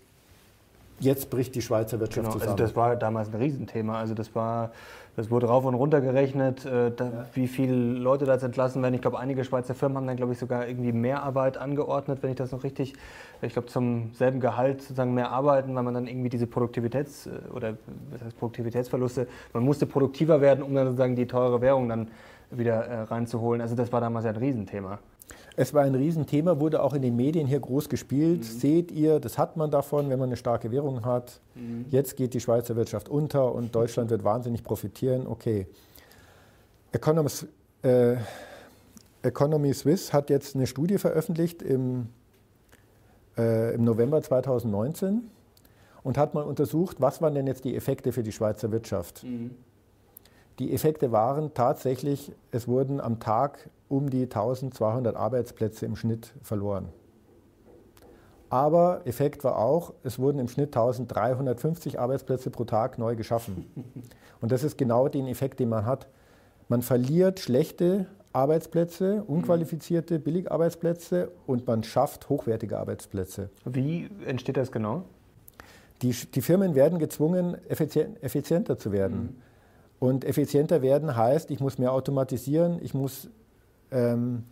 jetzt 1.00 1.28
bricht 1.28 1.56
die 1.56 1.62
Schweizer 1.62 1.98
Wirtschaft 1.98 2.26
genau, 2.26 2.28
also 2.28 2.38
zusammen. 2.38 2.52
Also 2.52 2.64
das 2.68 2.76
war 2.76 2.94
damals 2.94 3.30
ein 3.30 3.34
Riesenthema. 3.34 3.98
Also 3.98 4.14
das 4.14 4.32
war 4.32 4.70
das 5.18 5.32
wurde 5.32 5.48
rauf 5.48 5.64
und 5.64 5.74
runter 5.74 6.00
gerechnet, 6.00 6.64
äh, 6.64 6.92
da, 6.94 7.04
ja. 7.06 7.26
wie 7.34 7.48
viele 7.48 7.74
Leute 7.74 8.24
da 8.24 8.34
jetzt 8.34 8.44
entlassen 8.44 8.80
werden. 8.84 8.94
Ich 8.94 9.00
glaube, 9.00 9.18
einige 9.18 9.42
Schweizer 9.42 9.74
Firmen 9.74 9.96
haben 9.96 10.06
dann, 10.06 10.16
glaube 10.16 10.32
ich, 10.32 10.38
sogar 10.38 10.68
irgendwie 10.68 10.92
mehr 10.92 11.24
Arbeit 11.24 11.56
angeordnet, 11.58 12.20
wenn 12.22 12.30
ich 12.30 12.36
das 12.36 12.52
noch 12.52 12.62
richtig, 12.62 12.94
ich 13.42 13.52
glaube, 13.52 13.66
zum 13.66 14.12
selben 14.14 14.38
Gehalt 14.38 14.80
sozusagen 14.80 15.14
mehr 15.14 15.32
arbeiten, 15.32 15.74
weil 15.74 15.82
man 15.82 15.92
dann 15.92 16.06
irgendwie 16.06 16.28
diese 16.28 16.44
Produktivitäts- 16.44 17.26
äh, 17.26 17.50
oder 17.52 17.74
was 18.12 18.22
heißt 18.22 18.38
Produktivitätsverluste, 18.38 19.26
man 19.54 19.64
musste 19.64 19.86
produktiver 19.86 20.40
werden, 20.40 20.62
um 20.62 20.72
dann 20.72 20.86
sozusagen 20.86 21.16
die 21.16 21.26
teure 21.26 21.60
Währung 21.60 21.88
dann 21.88 22.06
wieder 22.52 22.86
äh, 22.86 23.00
reinzuholen. 23.00 23.60
Also 23.60 23.74
das 23.74 23.90
war 23.90 24.00
damals 24.00 24.24
ja 24.24 24.30
ein 24.30 24.36
Riesenthema. 24.36 25.00
Es 25.60 25.74
war 25.74 25.82
ein 25.82 25.96
Riesenthema, 25.96 26.60
wurde 26.60 26.84
auch 26.84 26.94
in 26.94 27.02
den 27.02 27.16
Medien 27.16 27.48
hier 27.48 27.58
groß 27.58 27.88
gespielt. 27.88 28.38
Mhm. 28.38 28.44
Seht 28.44 28.92
ihr, 28.92 29.18
das 29.18 29.38
hat 29.38 29.56
man 29.56 29.72
davon, 29.72 30.08
wenn 30.08 30.20
man 30.20 30.28
eine 30.28 30.36
starke 30.36 30.70
Währung 30.70 31.04
hat. 31.04 31.40
Mhm. 31.56 31.86
Jetzt 31.90 32.16
geht 32.16 32.32
die 32.32 32.38
Schweizer 32.38 32.76
Wirtschaft 32.76 33.08
unter 33.08 33.52
und 33.52 33.74
Deutschland 33.74 34.08
wird 34.10 34.22
wahnsinnig 34.22 34.62
profitieren. 34.62 35.26
Okay. 35.26 35.66
Economies, 36.92 37.44
äh, 37.82 38.18
Economy 39.22 39.74
Swiss 39.74 40.12
hat 40.12 40.30
jetzt 40.30 40.54
eine 40.54 40.68
Studie 40.68 40.96
veröffentlicht 40.96 41.60
im, 41.60 42.06
äh, 43.36 43.74
im 43.74 43.82
November 43.82 44.22
2019 44.22 45.22
und 46.04 46.18
hat 46.18 46.34
mal 46.34 46.44
untersucht, 46.44 47.00
was 47.00 47.20
waren 47.20 47.34
denn 47.34 47.48
jetzt 47.48 47.64
die 47.64 47.74
Effekte 47.74 48.12
für 48.12 48.22
die 48.22 48.30
Schweizer 48.30 48.70
Wirtschaft. 48.70 49.24
Mhm. 49.24 49.50
Die 50.58 50.72
Effekte 50.72 51.12
waren 51.12 51.54
tatsächlich, 51.54 52.32
es 52.50 52.66
wurden 52.66 53.00
am 53.00 53.20
Tag 53.20 53.70
um 53.88 54.10
die 54.10 54.24
1200 54.24 55.14
Arbeitsplätze 55.14 55.86
im 55.86 55.94
Schnitt 55.94 56.34
verloren. 56.42 56.88
Aber 58.50 59.02
Effekt 59.04 59.44
war 59.44 59.58
auch, 59.58 59.92
es 60.02 60.18
wurden 60.18 60.38
im 60.38 60.48
Schnitt 60.48 60.68
1350 60.68 62.00
Arbeitsplätze 62.00 62.50
pro 62.50 62.64
Tag 62.64 62.98
neu 62.98 63.14
geschaffen. 63.14 63.66
Und 64.40 64.52
das 64.52 64.64
ist 64.64 64.78
genau 64.78 65.08
den 65.08 65.26
Effekt, 65.26 65.60
den 65.60 65.68
man 65.68 65.84
hat. 65.84 66.08
Man 66.68 66.82
verliert 66.82 67.40
schlechte 67.40 68.06
Arbeitsplätze, 68.32 69.24
unqualifizierte 69.26 70.18
Billigarbeitsplätze 70.18 71.30
und 71.46 71.66
man 71.66 71.82
schafft 71.82 72.28
hochwertige 72.28 72.78
Arbeitsplätze. 72.78 73.48
Wie 73.64 74.08
entsteht 74.26 74.58
das 74.58 74.70
genau? 74.70 75.04
Die, 76.02 76.12
die 76.12 76.42
Firmen 76.42 76.74
werden 76.74 76.98
gezwungen, 76.98 77.56
effizienter 77.68 78.78
zu 78.78 78.92
werden. 78.92 79.18
Mhm. 79.18 79.36
Und 79.98 80.24
effizienter 80.24 80.82
werden 80.82 81.16
heißt, 81.16 81.50
ich 81.50 81.60
muss 81.60 81.78
mehr 81.78 81.92
automatisieren, 81.92 82.78
ich 82.82 82.94
muss, 82.94 83.28
ähm, 83.90 84.44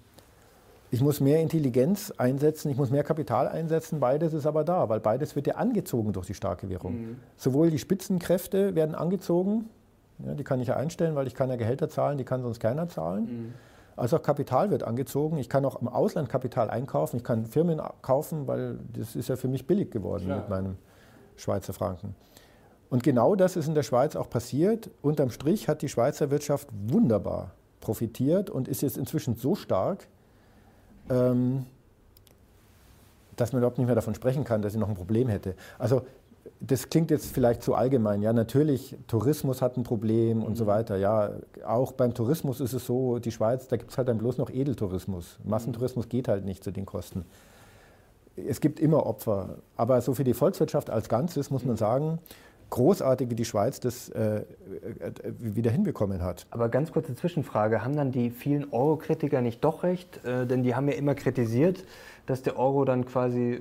ich 0.90 1.00
muss 1.00 1.20
mehr 1.20 1.40
Intelligenz 1.40 2.12
einsetzen, 2.16 2.70
ich 2.70 2.76
muss 2.76 2.90
mehr 2.90 3.04
Kapital 3.04 3.46
einsetzen. 3.48 4.00
Beides 4.00 4.32
ist 4.32 4.46
aber 4.46 4.64
da, 4.64 4.88
weil 4.88 5.00
beides 5.00 5.36
wird 5.36 5.46
ja 5.46 5.54
angezogen 5.54 6.12
durch 6.12 6.26
die 6.26 6.34
starke 6.34 6.68
Währung. 6.68 6.94
Mhm. 6.94 7.16
Sowohl 7.36 7.70
die 7.70 7.78
Spitzenkräfte 7.78 8.74
werden 8.74 8.94
angezogen, 8.94 9.70
ja, 10.24 10.34
die 10.34 10.44
kann 10.44 10.60
ich 10.60 10.68
ja 10.68 10.76
einstellen, 10.76 11.14
weil 11.14 11.26
ich 11.26 11.34
kann 11.34 11.50
ja 11.50 11.56
Gehälter 11.56 11.88
zahlen, 11.88 12.18
die 12.18 12.24
kann 12.24 12.42
sonst 12.42 12.58
keiner 12.58 12.88
zahlen. 12.88 13.24
Mhm. 13.24 13.54
Als 13.96 14.12
auch 14.12 14.22
Kapital 14.22 14.70
wird 14.70 14.82
angezogen. 14.82 15.38
Ich 15.38 15.48
kann 15.48 15.64
auch 15.64 15.80
im 15.80 15.88
Ausland 15.88 16.28
Kapital 16.28 16.68
einkaufen, 16.70 17.16
ich 17.16 17.24
kann 17.24 17.46
Firmen 17.46 17.80
kaufen, 18.02 18.46
weil 18.46 18.78
das 18.92 19.16
ist 19.16 19.28
ja 19.28 19.36
für 19.36 19.48
mich 19.48 19.66
billig 19.66 19.90
geworden 19.90 20.24
Klar. 20.24 20.38
mit 20.40 20.48
meinem 20.48 20.76
Schweizer 21.36 21.72
Franken. 21.72 22.14
Und 22.88 23.02
genau 23.02 23.34
das 23.34 23.56
ist 23.56 23.66
in 23.66 23.74
der 23.74 23.82
Schweiz 23.82 24.16
auch 24.16 24.30
passiert. 24.30 24.90
Unterm 25.02 25.30
Strich 25.30 25.68
hat 25.68 25.82
die 25.82 25.88
Schweizer 25.88 26.30
Wirtschaft 26.30 26.68
wunderbar 26.86 27.52
profitiert 27.80 28.50
und 28.50 28.68
ist 28.68 28.82
jetzt 28.82 28.96
inzwischen 28.96 29.36
so 29.36 29.54
stark, 29.54 30.06
ähm, 31.10 31.66
dass 33.36 33.52
man 33.52 33.60
überhaupt 33.60 33.78
nicht 33.78 33.86
mehr 33.86 33.94
davon 33.94 34.14
sprechen 34.14 34.44
kann, 34.44 34.62
dass 34.62 34.72
sie 34.72 34.78
noch 34.78 34.88
ein 34.88 34.94
Problem 34.94 35.28
hätte. 35.28 35.54
Also 35.78 36.02
das 36.60 36.88
klingt 36.88 37.10
jetzt 37.10 37.26
vielleicht 37.26 37.62
zu 37.62 37.74
allgemein. 37.74 38.22
Ja, 38.22 38.32
natürlich, 38.32 38.96
Tourismus 39.08 39.60
hat 39.62 39.76
ein 39.76 39.82
Problem 39.82 40.42
und 40.42 40.56
so 40.56 40.64
mhm. 40.64 40.68
weiter. 40.68 40.96
Ja, 40.96 41.32
auch 41.66 41.92
beim 41.92 42.14
Tourismus 42.14 42.60
ist 42.60 42.72
es 42.72 42.86
so, 42.86 43.18
die 43.18 43.30
Schweiz, 43.30 43.68
da 43.68 43.76
gibt 43.76 43.90
es 43.90 43.98
halt 43.98 44.08
dann 44.08 44.18
bloß 44.18 44.38
noch 44.38 44.50
Edeltourismus. 44.50 45.38
Massentourismus 45.44 46.08
geht 46.08 46.28
halt 46.28 46.44
nicht 46.44 46.64
zu 46.64 46.70
den 46.70 46.86
Kosten. 46.86 47.24
Es 48.36 48.60
gibt 48.60 48.80
immer 48.80 49.06
Opfer. 49.06 49.58
Aber 49.76 50.00
so 50.00 50.14
für 50.14 50.24
die 50.24 50.34
Volkswirtschaft 50.34 50.90
als 50.90 51.08
Ganzes 51.08 51.50
muss 51.50 51.64
man 51.64 51.76
sagen, 51.76 52.18
großartig, 52.70 53.30
wie 53.30 53.34
die 53.34 53.44
Schweiz 53.44 53.80
das 53.80 54.08
äh, 54.08 54.38
äh, 54.38 54.44
wieder 55.38 55.70
hinbekommen 55.70 56.22
hat. 56.22 56.46
Aber 56.50 56.68
ganz 56.68 56.92
kurze 56.92 57.14
Zwischenfrage, 57.14 57.84
haben 57.84 57.96
dann 57.96 58.12
die 58.12 58.30
vielen 58.30 58.72
Euro-Kritiker 58.72 59.40
nicht 59.40 59.62
doch 59.64 59.82
recht? 59.82 60.24
Äh, 60.24 60.46
denn 60.46 60.62
die 60.62 60.74
haben 60.74 60.88
ja 60.88 60.94
immer 60.94 61.14
kritisiert, 61.14 61.84
dass 62.26 62.42
der 62.42 62.58
Euro 62.58 62.84
dann 62.84 63.06
quasi 63.06 63.60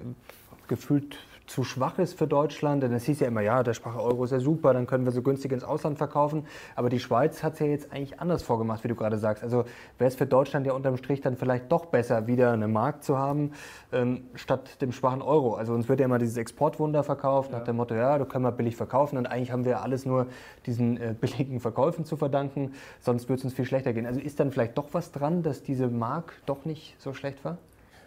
gefühlt 0.67 1.17
zu 1.47 1.63
schwach 1.63 1.99
ist 1.99 2.17
für 2.17 2.27
Deutschland. 2.27 2.83
Denn 2.83 2.93
es 2.93 3.05
hieß 3.05 3.19
ja 3.19 3.27
immer, 3.27 3.41
ja, 3.41 3.63
der 3.63 3.73
schwache 3.73 4.01
Euro 4.01 4.23
ist 4.23 4.31
ja 4.31 4.39
super, 4.39 4.73
dann 4.73 4.87
können 4.87 5.05
wir 5.05 5.11
so 5.11 5.21
günstig 5.21 5.51
ins 5.51 5.63
Ausland 5.63 5.97
verkaufen. 5.97 6.45
Aber 6.75 6.89
die 6.89 6.99
Schweiz 6.99 7.43
hat 7.43 7.53
es 7.53 7.59
ja 7.59 7.65
jetzt 7.67 7.91
eigentlich 7.91 8.19
anders 8.19 8.43
vorgemacht, 8.43 8.83
wie 8.83 8.87
du 8.87 8.95
gerade 8.95 9.17
sagst. 9.17 9.43
Also 9.43 9.65
wäre 9.97 10.07
es 10.07 10.15
für 10.15 10.25
Deutschland 10.25 10.65
ja 10.65 10.73
unterm 10.73 10.97
Strich 10.97 11.21
dann 11.21 11.35
vielleicht 11.37 11.71
doch 11.71 11.85
besser, 11.85 12.27
wieder 12.27 12.51
eine 12.51 12.67
Markt 12.67 13.03
zu 13.03 13.17
haben, 13.17 13.51
ähm, 13.91 14.25
statt 14.35 14.81
dem 14.81 14.91
schwachen 14.91 15.21
Euro. 15.21 15.55
Also 15.55 15.73
uns 15.73 15.87
wird 15.89 15.99
ja 15.99 16.05
immer 16.05 16.19
dieses 16.19 16.37
Exportwunder 16.37 17.03
verkauft, 17.03 17.51
ja. 17.51 17.59
nach 17.59 17.65
dem 17.65 17.75
Motto, 17.77 17.95
ja, 17.95 18.17
du 18.17 18.25
können 18.25 18.43
wir 18.43 18.51
billig 18.51 18.75
verkaufen. 18.75 19.17
Und 19.17 19.27
eigentlich 19.27 19.51
haben 19.51 19.65
wir 19.65 19.81
alles 19.81 20.05
nur 20.05 20.27
diesen 20.65 20.97
äh, 20.97 21.15
billigen 21.19 21.59
Verkäufen 21.59 22.05
zu 22.05 22.17
verdanken. 22.17 22.73
Sonst 22.99 23.29
würde 23.29 23.39
es 23.39 23.45
uns 23.45 23.53
viel 23.53 23.65
schlechter 23.65 23.93
gehen. 23.93 24.05
Also 24.05 24.19
ist 24.19 24.39
dann 24.39 24.51
vielleicht 24.51 24.77
doch 24.77 24.89
was 24.93 25.11
dran, 25.11 25.43
dass 25.43 25.63
diese 25.63 25.87
Mark 25.87 26.33
doch 26.45 26.65
nicht 26.65 26.95
so 26.99 27.13
schlecht 27.13 27.43
war? 27.43 27.57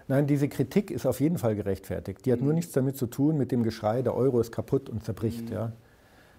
Nein, 0.09 0.27
diese 0.27 0.49
Kritik 0.49 0.91
ist 0.91 1.07
auf 1.07 1.21
jeden 1.21 1.37
Fall 1.37 1.55
gerechtfertigt. 1.55 2.25
Die 2.25 2.33
hat 2.33 2.41
nur 2.41 2.51
mhm. 2.51 2.57
nichts 2.57 2.73
damit 2.73 2.97
zu 2.97 3.07
tun 3.07 3.37
mit 3.37 3.53
dem 3.53 3.63
Geschrei, 3.63 4.03
der 4.03 4.15
Euro 4.15 4.41
ist 4.41 4.51
kaputt 4.51 4.89
und 4.89 5.05
zerbricht. 5.05 5.51
Mhm. 5.51 5.53
Ja. 5.53 5.73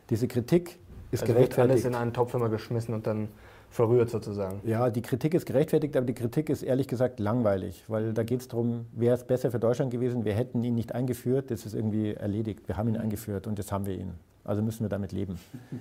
Diese 0.09 0.27
Kritik 0.27 0.79
ist 1.11 1.21
also 1.21 1.33
gerechtfertigt. 1.33 1.57
Wird 1.57 1.69
alles 1.69 1.85
in 1.85 1.95
einen 1.95 2.13
Topf 2.13 2.33
immer 2.33 2.49
geschmissen 2.49 2.95
und 2.95 3.05
dann 3.05 3.29
verrührt 3.69 4.09
sozusagen. 4.09 4.61
Ja, 4.63 4.89
die 4.89 5.03
Kritik 5.03 5.35
ist 5.35 5.45
gerechtfertigt, 5.45 5.95
aber 5.95 6.07
die 6.07 6.15
Kritik 6.15 6.49
ist 6.49 6.63
ehrlich 6.63 6.87
gesagt 6.87 7.19
langweilig, 7.19 7.83
weil 7.87 8.13
da 8.13 8.23
geht 8.23 8.41
es 8.41 8.47
darum, 8.47 8.87
wäre 8.91 9.15
es 9.15 9.23
besser 9.23 9.51
für 9.51 9.59
Deutschland 9.59 9.91
gewesen, 9.91 10.25
wir 10.25 10.33
hätten 10.33 10.63
ihn 10.63 10.73
nicht 10.73 10.95
eingeführt, 10.95 11.51
das 11.51 11.67
ist 11.67 11.75
irgendwie 11.75 12.13
erledigt. 12.13 12.67
Wir 12.67 12.77
haben 12.77 12.89
ihn 12.89 12.97
eingeführt 12.97 13.45
und 13.45 13.59
jetzt 13.59 13.71
haben 13.71 13.85
wir 13.85 13.93
ihn. 13.93 14.13
Also 14.43 14.63
müssen 14.63 14.83
wir 14.83 14.89
damit 14.89 15.11
leben. 15.11 15.39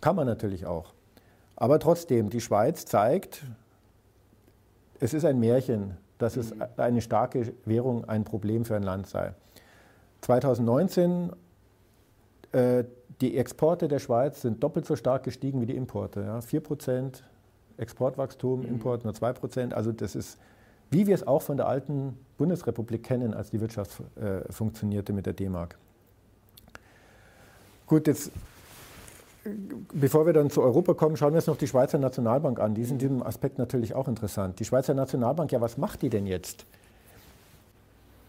Kann 0.00 0.16
man 0.16 0.26
natürlich 0.26 0.64
auch. 0.64 0.94
Aber 1.56 1.78
trotzdem, 1.78 2.30
die 2.30 2.40
Schweiz 2.40 2.86
zeigt, 2.86 3.44
es 5.00 5.12
ist 5.12 5.24
ein 5.24 5.38
Märchen, 5.38 5.96
dass 6.18 6.36
es 6.36 6.52
eine 6.76 7.00
starke 7.00 7.52
Währung 7.64 8.04
ein 8.04 8.24
Problem 8.24 8.64
für 8.64 8.76
ein 8.76 8.82
Land 8.82 9.06
sei. 9.06 9.32
2019 10.22 11.32
äh, 12.52 12.84
die 13.20 13.36
Exporte 13.36 13.88
der 13.88 13.98
Schweiz 13.98 14.42
sind 14.42 14.62
doppelt 14.62 14.86
so 14.86 14.96
stark 14.96 15.24
gestiegen 15.24 15.60
wie 15.60 15.66
die 15.66 15.76
Importe. 15.76 16.20
Ja? 16.20 16.38
4% 16.38 17.22
Exportwachstum, 17.76 18.60
mhm. 18.60 18.68
Import 18.68 19.04
nur 19.04 19.12
2%. 19.12 19.72
Also 19.72 19.92
das 19.92 20.14
ist, 20.14 20.38
wie 20.90 21.06
wir 21.06 21.14
es 21.14 21.26
auch 21.26 21.42
von 21.42 21.56
der 21.56 21.66
alten 21.66 22.18
Bundesrepublik 22.36 23.02
kennen, 23.02 23.34
als 23.34 23.50
die 23.50 23.60
Wirtschaft 23.60 24.02
äh, 24.16 24.50
funktionierte 24.52 25.12
mit 25.12 25.26
der 25.26 25.32
D-Mark. 25.32 25.76
Gut, 27.86 28.06
jetzt, 28.06 28.30
bevor 29.92 30.26
wir 30.26 30.32
dann 30.32 30.50
zu 30.50 30.62
Europa 30.62 30.94
kommen, 30.94 31.16
schauen 31.16 31.32
wir 31.32 31.36
uns 31.36 31.46
noch 31.46 31.56
die 31.56 31.66
Schweizer 31.66 31.98
Nationalbank 31.98 32.60
an. 32.60 32.74
Die 32.74 32.82
ist 32.82 32.90
in 32.90 32.98
diesem 32.98 33.22
Aspekt 33.22 33.58
natürlich 33.58 33.94
auch 33.94 34.08
interessant. 34.08 34.58
Die 34.60 34.64
Schweizer 34.64 34.94
Nationalbank, 34.94 35.52
ja, 35.52 35.60
was 35.60 35.78
macht 35.78 36.02
die 36.02 36.10
denn 36.10 36.26
jetzt? 36.26 36.66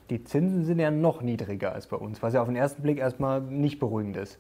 Die 0.10 0.24
Zinsen 0.24 0.66
sind 0.66 0.80
ja 0.80 0.90
noch 0.90 1.22
niedriger 1.22 1.74
als 1.74 1.88
bei 1.88 1.98
uns, 1.98 2.22
was 2.24 2.34
ja 2.34 2.42
auf 2.42 2.48
den 2.48 2.56
ersten 2.56 2.82
Blick 2.82 2.98
erstmal 2.98 3.42
nicht 3.42 3.80
beruhigend 3.80 4.18
ist. 4.18 4.40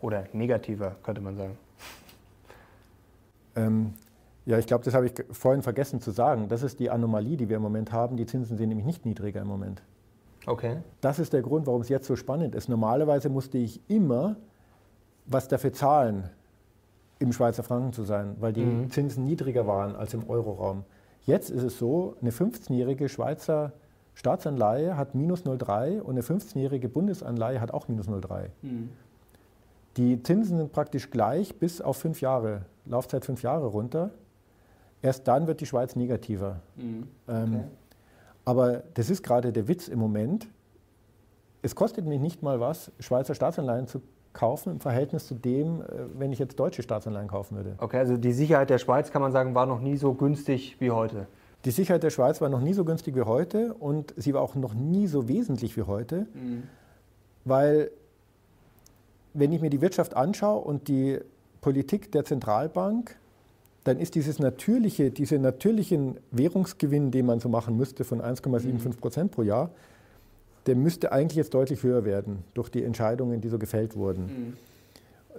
Oder 0.00 0.24
negativer, 0.32 0.96
könnte 1.02 1.20
man 1.20 1.36
sagen. 1.36 1.56
Ähm, 3.54 3.94
ja, 4.44 4.58
ich 4.58 4.66
glaube, 4.66 4.84
das 4.84 4.94
habe 4.94 5.06
ich 5.06 5.12
vorhin 5.30 5.62
vergessen 5.62 6.00
zu 6.00 6.10
sagen. 6.10 6.48
Das 6.48 6.62
ist 6.62 6.78
die 6.78 6.90
Anomalie, 6.90 7.36
die 7.36 7.48
wir 7.48 7.56
im 7.56 7.62
Moment 7.62 7.92
haben. 7.92 8.16
Die 8.16 8.26
Zinsen 8.26 8.56
sind 8.56 8.68
nämlich 8.68 8.86
nicht 8.86 9.06
niedriger 9.06 9.40
im 9.40 9.48
Moment. 9.48 9.82
Okay. 10.46 10.76
Das 11.00 11.18
ist 11.18 11.32
der 11.32 11.42
Grund, 11.42 11.66
warum 11.66 11.80
es 11.80 11.88
jetzt 11.88 12.06
so 12.06 12.14
spannend 12.14 12.54
ist. 12.54 12.68
Normalerweise 12.68 13.28
musste 13.28 13.58
ich 13.58 13.80
immer 13.88 14.36
was 15.26 15.48
dafür 15.48 15.72
zahlen, 15.72 16.30
im 17.18 17.32
Schweizer 17.32 17.62
Franken 17.62 17.92
zu 17.92 18.02
sein, 18.02 18.36
weil 18.40 18.52
die 18.52 18.64
mhm. 18.64 18.90
Zinsen 18.90 19.24
niedriger 19.24 19.66
waren 19.66 19.96
als 19.96 20.14
im 20.14 20.28
Euroraum. 20.28 20.84
Jetzt 21.24 21.50
ist 21.50 21.62
es 21.62 21.78
so, 21.78 22.14
eine 22.20 22.30
15-jährige 22.30 23.08
Schweizer 23.08 23.72
Staatsanleihe 24.14 24.96
hat 24.96 25.14
minus 25.14 25.44
0,3 25.44 26.00
und 26.00 26.12
eine 26.12 26.22
15-jährige 26.22 26.88
Bundesanleihe 26.88 27.60
hat 27.60 27.72
auch 27.72 27.88
minus 27.88 28.08
0,3. 28.08 28.46
Mhm. 28.62 28.88
Die 29.96 30.22
Zinsen 30.22 30.58
sind 30.58 30.72
praktisch 30.72 31.10
gleich 31.10 31.58
bis 31.58 31.80
auf 31.80 31.96
fünf 31.98 32.20
Jahre, 32.20 32.62
Laufzeit 32.84 33.24
fünf 33.24 33.42
Jahre 33.42 33.66
runter. 33.66 34.10
Erst 35.02 35.26
dann 35.28 35.46
wird 35.46 35.60
die 35.60 35.66
Schweiz 35.66 35.96
negativer. 35.96 36.60
Mhm. 36.76 36.82
Ähm, 36.82 37.04
okay. 37.28 37.36
Ähm, 37.56 37.64
aber 38.44 38.82
das 38.94 39.10
ist 39.10 39.22
gerade 39.22 39.52
der 39.52 39.68
Witz 39.68 39.88
im 39.88 39.98
Moment. 39.98 40.48
Es 41.66 41.74
kostet 41.74 42.06
mich 42.06 42.20
nicht 42.20 42.44
mal 42.44 42.60
was, 42.60 42.92
Schweizer 43.00 43.34
Staatsanleihen 43.34 43.88
zu 43.88 44.00
kaufen 44.32 44.74
im 44.74 44.80
Verhältnis 44.80 45.26
zu 45.26 45.34
dem, 45.34 45.80
äh, 45.80 45.84
wenn 46.16 46.30
ich 46.30 46.38
jetzt 46.38 46.60
deutsche 46.60 46.80
Staatsanleihen 46.80 47.26
kaufen 47.26 47.56
würde. 47.56 47.74
Okay, 47.78 47.98
also 47.98 48.16
die 48.16 48.32
Sicherheit 48.32 48.70
der 48.70 48.78
Schweiz, 48.78 49.10
kann 49.10 49.20
man 49.20 49.32
sagen, 49.32 49.56
war 49.56 49.66
noch 49.66 49.80
nie 49.80 49.96
so 49.96 50.14
günstig 50.14 50.76
wie 50.78 50.92
heute. 50.92 51.26
Die 51.64 51.72
Sicherheit 51.72 52.04
der 52.04 52.10
Schweiz 52.10 52.40
war 52.40 52.48
noch 52.50 52.60
nie 52.60 52.72
so 52.72 52.84
günstig 52.84 53.16
wie 53.16 53.22
heute 53.22 53.74
und 53.74 54.14
sie 54.16 54.32
war 54.32 54.42
auch 54.42 54.54
noch 54.54 54.74
nie 54.74 55.08
so 55.08 55.26
wesentlich 55.26 55.76
wie 55.76 55.82
heute, 55.82 56.28
mhm. 56.34 56.62
weil 57.44 57.90
wenn 59.34 59.50
ich 59.50 59.60
mir 59.60 59.70
die 59.70 59.80
Wirtschaft 59.80 60.14
anschaue 60.14 60.62
und 60.62 60.86
die 60.86 61.18
Politik 61.62 62.12
der 62.12 62.24
Zentralbank, 62.24 63.16
dann 63.82 63.98
ist 63.98 64.14
dieses 64.14 64.38
natürliche, 64.38 65.10
diese 65.10 65.40
natürlichen 65.40 66.18
Währungsgewinn, 66.30 67.10
den 67.10 67.26
man 67.26 67.40
so 67.40 67.48
machen 67.48 67.76
müsste 67.76 68.04
von 68.04 68.20
1,75 68.20 69.00
Prozent 69.00 69.32
pro 69.32 69.42
Jahr, 69.42 69.70
der 70.66 70.76
müsste 70.76 71.12
eigentlich 71.12 71.36
jetzt 71.36 71.54
deutlich 71.54 71.82
höher 71.82 72.04
werden 72.04 72.44
durch 72.54 72.68
die 72.68 72.82
Entscheidungen, 72.82 73.40
die 73.40 73.48
so 73.48 73.58
gefällt 73.58 73.96
wurden. 73.96 74.22
Mhm. 74.26 74.56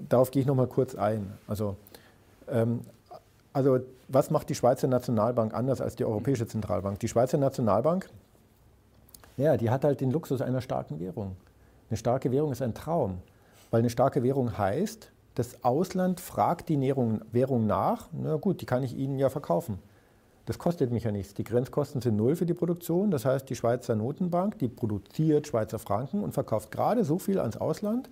Darauf 0.09 0.31
gehe 0.31 0.41
ich 0.41 0.47
noch 0.47 0.55
mal 0.55 0.67
kurz 0.67 0.95
ein. 0.95 1.33
Also, 1.47 1.75
ähm, 2.47 2.81
also 3.53 3.79
was 4.07 4.29
macht 4.29 4.49
die 4.49 4.55
Schweizer 4.55 4.87
Nationalbank 4.87 5.53
anders 5.53 5.81
als 5.81 5.95
die 5.95 6.05
Europäische 6.05 6.47
Zentralbank? 6.47 6.99
Die 6.99 7.07
Schweizer 7.07 7.37
Nationalbank, 7.37 8.09
ja, 9.35 9.57
die 9.57 9.69
hat 9.69 9.83
halt 9.83 10.01
den 10.01 10.11
Luxus 10.11 10.41
einer 10.41 10.61
starken 10.61 10.99
Währung. 10.99 11.35
Eine 11.89 11.97
starke 11.97 12.31
Währung 12.31 12.51
ist 12.51 12.61
ein 12.61 12.73
Traum, 12.73 13.19
weil 13.71 13.79
eine 13.79 13.89
starke 13.89 14.23
Währung 14.23 14.57
heißt, 14.57 15.11
das 15.35 15.63
Ausland 15.63 16.19
fragt 16.19 16.69
die 16.69 16.79
Währung 16.79 17.67
nach, 17.67 18.07
na 18.11 18.35
gut, 18.37 18.61
die 18.61 18.65
kann 18.65 18.83
ich 18.83 18.95
Ihnen 18.95 19.19
ja 19.19 19.29
verkaufen. 19.29 19.79
Das 20.47 20.57
kostet 20.57 20.93
mich 20.93 21.03
ja 21.03 21.11
nichts. 21.11 21.33
Die 21.33 21.43
Grenzkosten 21.43 22.01
sind 22.01 22.15
null 22.15 22.37
für 22.37 22.45
die 22.45 22.53
Produktion. 22.53 23.11
Das 23.11 23.25
heißt, 23.25 23.49
die 23.49 23.55
Schweizer 23.55 23.97
Notenbank, 23.97 24.57
die 24.59 24.69
produziert 24.69 25.45
Schweizer 25.45 25.77
Franken 25.77 26.23
und 26.23 26.31
verkauft 26.31 26.71
gerade 26.71 27.03
so 27.03 27.19
viel 27.19 27.39
ans 27.39 27.57
Ausland, 27.57 28.09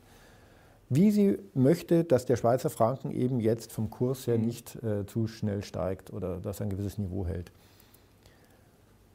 wie 0.90 1.12
sie 1.12 1.40
möchte, 1.54 2.04
dass 2.04 2.26
der 2.26 2.36
Schweizer 2.36 2.70
Franken 2.70 3.12
eben 3.12 3.40
jetzt 3.40 3.72
vom 3.72 3.90
Kurs 3.90 4.28
her 4.28 4.38
nicht 4.38 4.76
äh, 4.84 5.06
zu 5.06 5.28
schnell 5.28 5.64
steigt 5.64 6.12
oder 6.12 6.40
dass 6.40 6.60
er 6.60 6.66
ein 6.66 6.72
gewisses 6.72 6.98
Niveau 6.98 7.26
hält. 7.26 7.54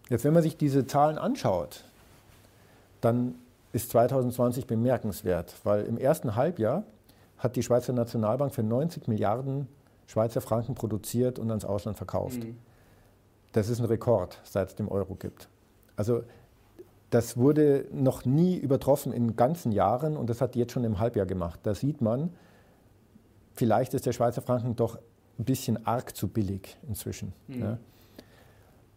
Jetzt, 0.08 0.24
wenn 0.24 0.32
man 0.32 0.42
sich 0.42 0.56
diese 0.56 0.86
Zahlen 0.86 1.18
anschaut, 1.18 1.84
dann 3.02 3.34
ist 3.74 3.90
2020 3.90 4.66
bemerkenswert, 4.66 5.54
weil 5.64 5.84
im 5.84 5.98
ersten 5.98 6.36
Halbjahr 6.36 6.84
hat 7.36 7.54
die 7.54 7.62
Schweizer 7.62 7.92
Nationalbank 7.92 8.54
für 8.54 8.62
90 8.62 9.08
Milliarden 9.08 9.68
Schweizer 10.06 10.40
Franken 10.40 10.74
produziert 10.74 11.38
und 11.38 11.50
ans 11.50 11.66
Ausland 11.66 11.98
verkauft. 11.98 12.42
Mhm. 12.42 12.56
Das 13.52 13.68
ist 13.68 13.80
ein 13.80 13.86
Rekord, 13.86 14.40
seit 14.44 14.68
es 14.68 14.74
dem 14.76 14.88
Euro 14.88 15.14
gibt. 15.14 15.48
Also 15.96 16.22
das 17.10 17.36
wurde 17.36 17.86
noch 17.92 18.24
nie 18.24 18.56
übertroffen 18.56 19.12
in 19.12 19.36
ganzen 19.36 19.72
Jahren 19.72 20.16
und 20.16 20.30
das 20.30 20.40
hat 20.40 20.54
jetzt 20.54 20.72
schon 20.72 20.84
im 20.84 21.00
Halbjahr 21.00 21.26
gemacht. 21.26 21.60
Da 21.64 21.74
sieht 21.74 22.00
man, 22.00 22.30
vielleicht 23.54 23.94
ist 23.94 24.06
der 24.06 24.12
Schweizer 24.12 24.42
Franken 24.42 24.76
doch 24.76 24.96
ein 25.38 25.44
bisschen 25.44 25.84
arg 25.86 26.16
zu 26.16 26.28
billig 26.28 26.78
inzwischen. 26.88 27.32
Mhm. 27.48 27.60
Ja. 27.60 27.78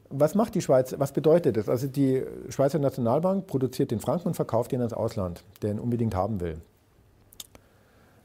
Was 0.09 0.35
macht 0.35 0.53
die 0.53 0.61
Schweiz? 0.61 0.93
Was 0.99 1.11
bedeutet 1.11 1.57
das? 1.57 1.67
Also 1.67 1.87
die 1.87 2.23
Schweizer 2.49 2.77
Nationalbank 2.77 3.47
produziert 3.47 3.89
den 3.89 3.99
Franken 3.99 4.27
und 4.27 4.35
verkauft 4.35 4.71
ihn 4.71 4.79
ans 4.79 4.93
Ausland, 4.93 5.43
der 5.63 5.71
ihn 5.71 5.79
unbedingt 5.79 6.13
haben 6.13 6.39
will. 6.39 6.61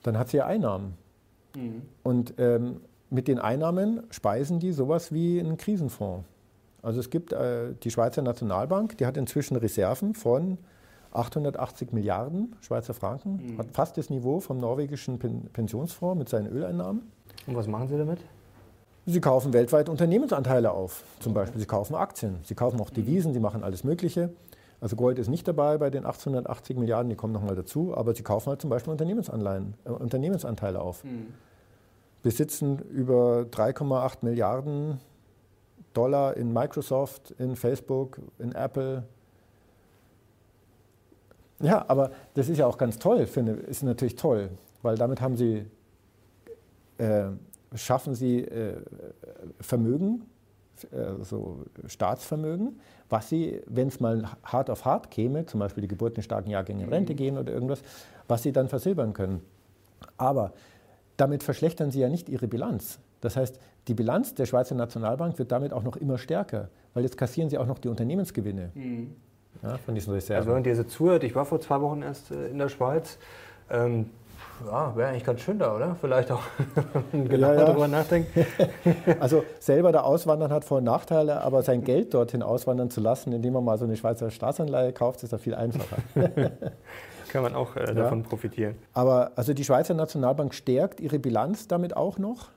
Dann 0.03 0.19
hat 0.19 0.29
sie 0.29 0.37
ja 0.37 0.47
Einnahmen. 0.47 0.99
Mhm. 1.57 1.83
Und 2.03 2.35
ähm, 2.37 2.83
mit 3.11 3.29
den 3.29 3.39
Einnahmen 3.39 4.03
speisen 4.11 4.61
die 4.61 4.73
sowas 4.73 5.13
wie 5.13 5.41
einen 5.41 5.57
Krisenfonds. 5.57 6.25
Also 6.83 7.01
es 7.01 7.11
gibt 7.11 7.33
äh, 7.33 7.75
die 7.83 7.91
Schweizer 7.91 8.23
Nationalbank, 8.23 8.99
die 8.99 9.07
hat 9.07 9.17
inzwischen 9.17 9.57
Reserven 9.57 10.15
von 10.15 10.59
880 11.13 11.93
Milliarden 11.93 12.55
Schweizer 12.61 12.95
Franken, 12.95 13.55
mhm. 13.55 13.59
hat 13.59 13.69
fast 13.73 13.97
das 13.97 14.11
Niveau 14.11 14.41
vom 14.41 14.59
norwegischen 14.59 15.19
Pen 15.19 15.49
Pensionsfonds 15.53 16.19
mit 16.19 16.29
seinen 16.29 16.47
Öleinnahmen. 16.49 17.11
Und 17.47 17.57
was 17.57 17.67
machen 17.67 17.89
Sie 17.89 17.97
damit? 17.97 18.19
Sie 19.07 19.21
kaufen 19.21 19.55
weltweit 19.55 19.89
Unternehmensanteile 19.89 20.71
auf, 20.71 21.03
zum 21.19 21.33
Beispiel. 21.33 21.61
Sie 21.61 21.67
kaufen 21.67 21.95
Aktien, 21.95 22.37
sie 22.45 22.55
kaufen 22.55 22.79
auch 22.79 22.91
Devisen, 22.91 23.33
sie 23.33 23.41
machen 23.41 23.65
alles 23.65 23.83
Mögliche. 23.83 24.31
Also 24.81 24.97
Gold 24.97 25.19
ist 25.19 25.29
nicht 25.29 25.49
dabei 25.49 25.79
bei 25.79 25.89
den 25.89 26.05
880 26.05 26.77
Milliarden, 26.77 27.09
die 27.09 27.17
kommen 27.17 27.33
nochmal 27.33 27.57
dazu, 27.57 27.97
aber 27.97 28.15
sie 28.15 28.23
kaufen 28.23 28.51
halt 28.51 28.61
zum 28.61 28.69
Beispiel 28.69 28.93
Unternehmensanleihen, 28.93 29.75
äh, 29.87 29.91
Unternehmensanteile 29.91 30.81
auf. 30.81 31.03
Mhm 31.05 31.33
besitzen 32.23 32.79
über 32.91 33.47
3,8 33.51 34.19
Milliarden 34.23 35.01
Dollar 35.95 36.37
in 36.37 36.53
Microsoft, 36.53 37.33
in 37.39 37.57
Facebook, 37.57 38.21
in 38.39 38.53
Apple. 38.53 39.05
Ja, 41.61 41.85
aber 41.89 42.13
das 42.35 42.49
ist 42.49 42.59
ja 42.59 42.67
auch 42.67 42.79
ganz 42.79 42.99
toll, 42.99 43.27
finde 43.27 43.53
ist 43.53 43.83
natürlich 43.83 44.15
toll, 44.15 44.51
weil 44.83 44.97
damit 44.97 45.21
haben 45.21 45.37
sie, 45.37 45.67
äh, 46.99 47.31
schaffen 47.75 48.15
sie 48.15 48.45
äh, 48.45 48.77
Vermögen, 49.61 50.27
äh, 50.93 51.25
so 51.25 51.65
Staatsvermögen, 51.87 52.79
was 53.09 53.29
sie, 53.29 53.61
wenn 53.67 53.89
es 53.89 53.99
mal 53.99 54.25
hart 54.45 54.71
auf 54.71 54.85
hart 54.85 55.11
käme, 55.11 55.47
zum 55.47 55.59
Beispiel 55.59 55.83
die 55.83 55.89
geburtenstarken 55.89 56.51
Jahrgänge 56.51 56.85
in 56.85 56.91
Rente 56.91 57.15
mhm. 57.15 57.17
gehen 57.17 57.39
oder 57.39 57.53
irgendwas, 57.53 57.83
was 58.29 58.45
sie 58.45 58.53
dann 58.53 58.69
versilbern 58.69 59.13
können. 59.13 59.43
Aber 60.17 60.53
damit 61.19 61.43
verschlechtern 61.43 61.91
sie 61.91 62.01
ja 62.01 62.09
nicht 62.09 62.31
ihre 62.31 62.49
Bilanz. 62.49 62.99
Das 63.21 63.37
heißt, 63.37 63.61
die 63.89 63.95
Bilanz 63.95 64.35
der 64.35 64.47
Schweizer 64.47 64.75
Nationalbank 64.75 65.39
wird 65.39 65.53
damit 65.53 65.73
auch 65.73 65.83
noch 65.83 65.97
immer 65.97 66.17
stärker, 66.17 66.69
weil 66.95 67.03
jetzt 67.03 67.19
kassieren 67.19 67.51
sie 67.51 67.59
auch 67.59 67.67
noch 67.67 67.79
die 67.79 67.89
Unternehmensgewinne 67.89 68.71
mhm. 68.75 69.17
ja, 69.63 69.77
von 69.79 69.95
diesen 69.95 70.15
Reserven. 70.15 70.49
Also 70.49 70.55
wenn 70.55 70.65
ihr 70.65 70.77
so 70.77 70.85
zuhört, 70.85 71.25
ich 71.25 71.35
war 71.35 71.45
vor 71.45 71.61
zwei 71.61 71.81
Wochen 71.81 72.03
erst 72.03 72.31
äh, 72.31 72.49
in 72.49 72.59
der 72.59 72.69
Schweiz. 72.69 73.19
Ähm, 73.71 74.11
ja, 74.65 74.95
wäre 74.97 75.11
eigentlich 75.11 75.25
ganz 75.25 75.41
schön 75.41 75.59
da, 75.59 75.75
oder? 75.75 75.97
Vielleicht 76.01 76.31
auch 76.31 76.43
genau 77.13 77.49
ja, 77.49 77.55
ja. 77.55 77.65
darüber 77.67 77.89
nachdenken. 77.89 78.47
also 79.21 79.45
selber 79.59 79.93
da 79.93 80.01
auswandern 80.01 80.53
hat 80.53 80.65
Vor- 80.65 80.79
und 80.79 80.85
Nachteile, 80.85 81.43
aber 81.43 81.63
sein 81.63 81.83
Geld 81.83 82.15
dorthin 82.15 82.43
auswandern 82.43 82.91
zu 82.91 83.01
lassen, 83.01 83.33
indem 83.33 83.55
man 83.55 83.65
mal 83.65 83.79
so 83.79 83.85
eine 83.85 83.97
Schweizer 83.97 84.31
Staatsanleihe 84.31 84.93
kauft, 84.93 85.23
ist 85.23 85.33
da 85.33 85.39
viel 85.39 85.55
einfacher. 85.55 85.97
kann 87.29 87.43
man 87.43 87.55
auch 87.55 87.77
äh, 87.77 87.95
davon 87.95 88.23
profitieren. 88.23 88.77
Aber 88.93 89.33
also 89.37 89.55
die 89.55 89.65
Schweizer 89.65 89.95
Nationalbank 89.95 90.55
stärkt 90.55 91.01
ihre 91.01 91.19
Bilanz 91.19 91.69
damit 91.69 91.97
auch 91.97 92.19
noch. 92.19 92.49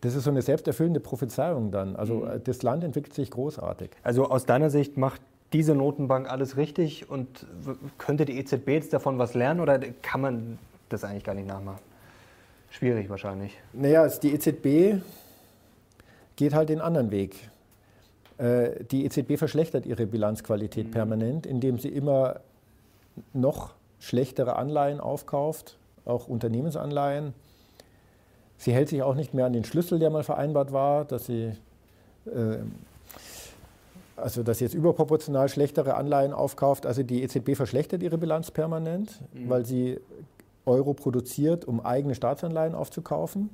das 0.00 0.14
ist 0.14 0.24
so 0.24 0.30
eine 0.30 0.42
selbsterfüllende 0.42 1.00
Prophezeiung 1.00 1.70
dann. 1.70 1.96
Also 1.96 2.16
mhm. 2.16 2.30
Äh, 2.30 2.40
das 2.40 2.62
Land 2.62 2.84
entwickelt 2.84 3.14
sich 3.14 3.30
großartig. 3.30 3.90
Also 4.02 4.30
aus 4.30 4.46
deiner 4.46 4.70
Sicht 4.70 4.96
macht 4.96 5.20
diese 5.52 5.74
Notenbank 5.74 6.30
alles 6.30 6.56
richtig 6.56 7.08
und 7.08 7.46
könnte 7.96 8.24
die 8.24 8.38
EZB 8.38 8.68
jetzt 8.68 8.92
davon 8.92 9.18
was 9.18 9.34
lernen 9.34 9.60
oder 9.60 9.78
kann 10.02 10.20
man 10.20 10.58
das 10.88 11.04
eigentlich 11.04 11.24
gar 11.24 11.34
nicht 11.34 11.48
nachmachen? 11.48 11.80
Schwierig 12.70 13.08
wahrscheinlich. 13.08 13.56
Naja, 13.72 14.06
die 14.08 14.34
EZB 14.34 15.02
geht 16.36 16.54
halt 16.54 16.68
den 16.68 16.80
anderen 16.80 17.10
Weg. 17.10 17.50
Äh, 18.36 18.84
die 18.84 19.04
EZB 19.04 19.36
verschlechtert 19.36 19.86
ihre 19.86 20.06
Bilanzqualität 20.06 20.88
mhm. 20.88 20.90
permanent, 20.90 21.46
indem 21.46 21.78
sie 21.78 21.88
immer 21.88 22.40
noch 23.32 23.74
schlechtere 23.98 24.56
Anleihen 24.56 25.00
aufkauft, 25.00 25.78
auch 26.04 26.28
Unternehmensanleihen. 26.28 27.34
Sie 28.56 28.72
hält 28.72 28.88
sich 28.88 29.02
auch 29.02 29.14
nicht 29.14 29.34
mehr 29.34 29.46
an 29.46 29.52
den 29.52 29.64
Schlüssel, 29.64 29.98
der 29.98 30.10
mal 30.10 30.24
vereinbart 30.24 30.72
war, 30.72 31.04
dass 31.04 31.26
sie 31.26 31.52
äh, 32.26 32.58
also 34.18 34.42
dass 34.42 34.58
sie 34.58 34.64
jetzt 34.64 34.74
überproportional 34.74 35.48
schlechtere 35.48 35.94
Anleihen 35.94 36.32
aufkauft. 36.32 36.86
Also 36.86 37.02
die 37.02 37.22
EZB 37.22 37.54
verschlechtert 37.54 38.02
ihre 38.02 38.18
Bilanz 38.18 38.50
permanent, 38.50 39.20
mhm. 39.32 39.48
weil 39.48 39.64
sie 39.64 40.00
Euro 40.66 40.92
produziert, 40.94 41.64
um 41.64 41.84
eigene 41.84 42.14
Staatsanleihen 42.14 42.74
aufzukaufen. 42.74 43.50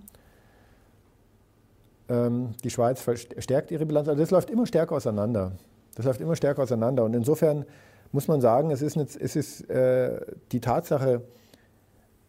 Ähm, 2.09 2.55
die 2.65 2.71
Schweiz 2.71 3.01
verstärkt 3.01 3.71
ihre 3.71 3.87
Bilanz. 3.87 4.09
Also 4.09 4.21
das 4.21 4.31
läuft 4.31 4.51
immer 4.51 4.67
stärker 4.67 4.97
auseinander. 4.97 5.53
Das 5.95 6.07
läuft 6.07 6.21
immer 6.21 6.37
stärker 6.37 6.63
auseinander. 6.63 7.05
Und 7.05 7.15
insofern 7.15 7.65
muss 8.13 8.29
man 8.29 8.41
sagen, 8.41 8.71
es 8.71 8.83
ist, 8.83 8.97
nicht, 8.97 9.17
es 9.17 9.37
ist 9.37 9.69
äh, 9.71 10.21
die 10.53 10.61
Tatsache, 10.61 11.23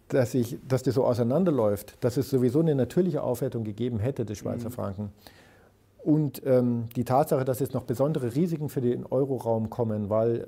dass, 0.07 0.33
ich, 0.33 0.57
dass 0.67 0.83
das 0.83 0.95
so 0.95 1.05
auseinanderläuft, 1.05 1.97
dass 2.03 2.17
es 2.17 2.29
sowieso 2.29 2.59
eine 2.59 2.75
natürliche 2.75 3.23
Aufwertung 3.23 3.63
gegeben 3.63 3.99
hätte 3.99 4.25
des 4.25 4.37
Schweizer 4.37 4.69
mhm. 4.69 4.73
Franken. 4.73 5.11
Und 6.03 6.43
ähm, 6.45 6.87
die 6.95 7.03
Tatsache, 7.03 7.45
dass 7.45 7.59
jetzt 7.59 7.73
noch 7.73 7.83
besondere 7.83 8.35
Risiken 8.35 8.69
für 8.69 8.81
den 8.81 9.05
Euroraum 9.07 9.71
kommen, 9.71 10.09
weil 10.09 10.41
äh, 10.41 10.45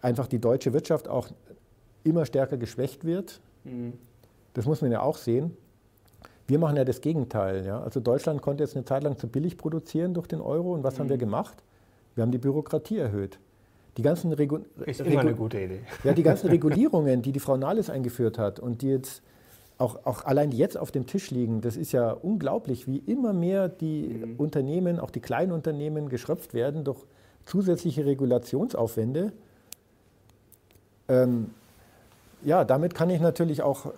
einfach 0.00 0.28
die 0.28 0.38
deutsche 0.38 0.72
Wirtschaft 0.72 1.08
auch 1.08 1.28
immer 2.04 2.24
stärker 2.24 2.56
geschwächt 2.56 3.04
wird. 3.04 3.40
Mhm. 3.64 3.94
Das 4.54 4.66
muss 4.66 4.82
man 4.82 4.92
ja 4.92 5.02
auch 5.02 5.16
sehen. 5.16 5.56
Wir 6.46 6.58
machen 6.58 6.76
ja 6.76 6.84
das 6.84 7.00
Gegenteil. 7.00 7.64
Ja? 7.66 7.80
Also 7.80 7.98
Deutschland 7.98 8.42
konnte 8.42 8.62
jetzt 8.62 8.76
eine 8.76 8.84
Zeit 8.84 9.02
lang 9.02 9.18
zu 9.18 9.26
billig 9.26 9.56
produzieren 9.56 10.14
durch 10.14 10.28
den 10.28 10.40
Euro. 10.40 10.74
Und 10.74 10.84
was 10.84 10.94
mhm. 10.94 11.00
haben 11.00 11.08
wir 11.08 11.16
mhm. 11.16 11.20
gemacht? 11.20 11.62
Wir 12.14 12.22
haben 12.22 12.32
die 12.32 12.38
Bürokratie 12.38 12.98
erhöht. 12.98 13.38
Die 13.96 14.02
ganzen 14.02 14.32
Regu 14.32 14.60
ist 14.86 15.00
immer 15.00 15.20
eine 15.20 15.34
gute 15.34 15.60
Idee. 15.60 15.80
Ja, 16.02 16.12
die 16.12 16.22
ganzen 16.22 16.48
Regulierungen, 16.50 17.22
die 17.22 17.32
die 17.32 17.40
Frau 17.40 17.56
Nahles 17.56 17.90
eingeführt 17.90 18.38
hat 18.38 18.58
und 18.58 18.82
die 18.82 18.88
jetzt 18.88 19.22
auch, 19.78 20.06
auch 20.06 20.24
allein 20.24 20.50
die 20.50 20.56
jetzt 20.56 20.78
auf 20.78 20.92
dem 20.92 21.06
Tisch 21.06 21.30
liegen, 21.30 21.60
das 21.60 21.76
ist 21.76 21.92
ja 21.92 22.12
unglaublich, 22.12 22.86
wie 22.86 22.98
immer 22.98 23.32
mehr 23.32 23.68
die 23.68 24.08
mhm. 24.08 24.36
Unternehmen, 24.36 24.98
auch 24.98 25.10
die 25.10 25.20
kleinen 25.20 25.52
Unternehmen, 25.52 26.08
geschröpft 26.08 26.54
werden 26.54 26.84
durch 26.84 27.04
zusätzliche 27.44 28.06
Regulationsaufwände. 28.06 29.32
Ähm, 31.08 31.50
ja, 32.44 32.64
damit 32.64 32.94
kann 32.94 33.10
ich 33.10 33.20
natürlich 33.20 33.62
auch, 33.62 33.92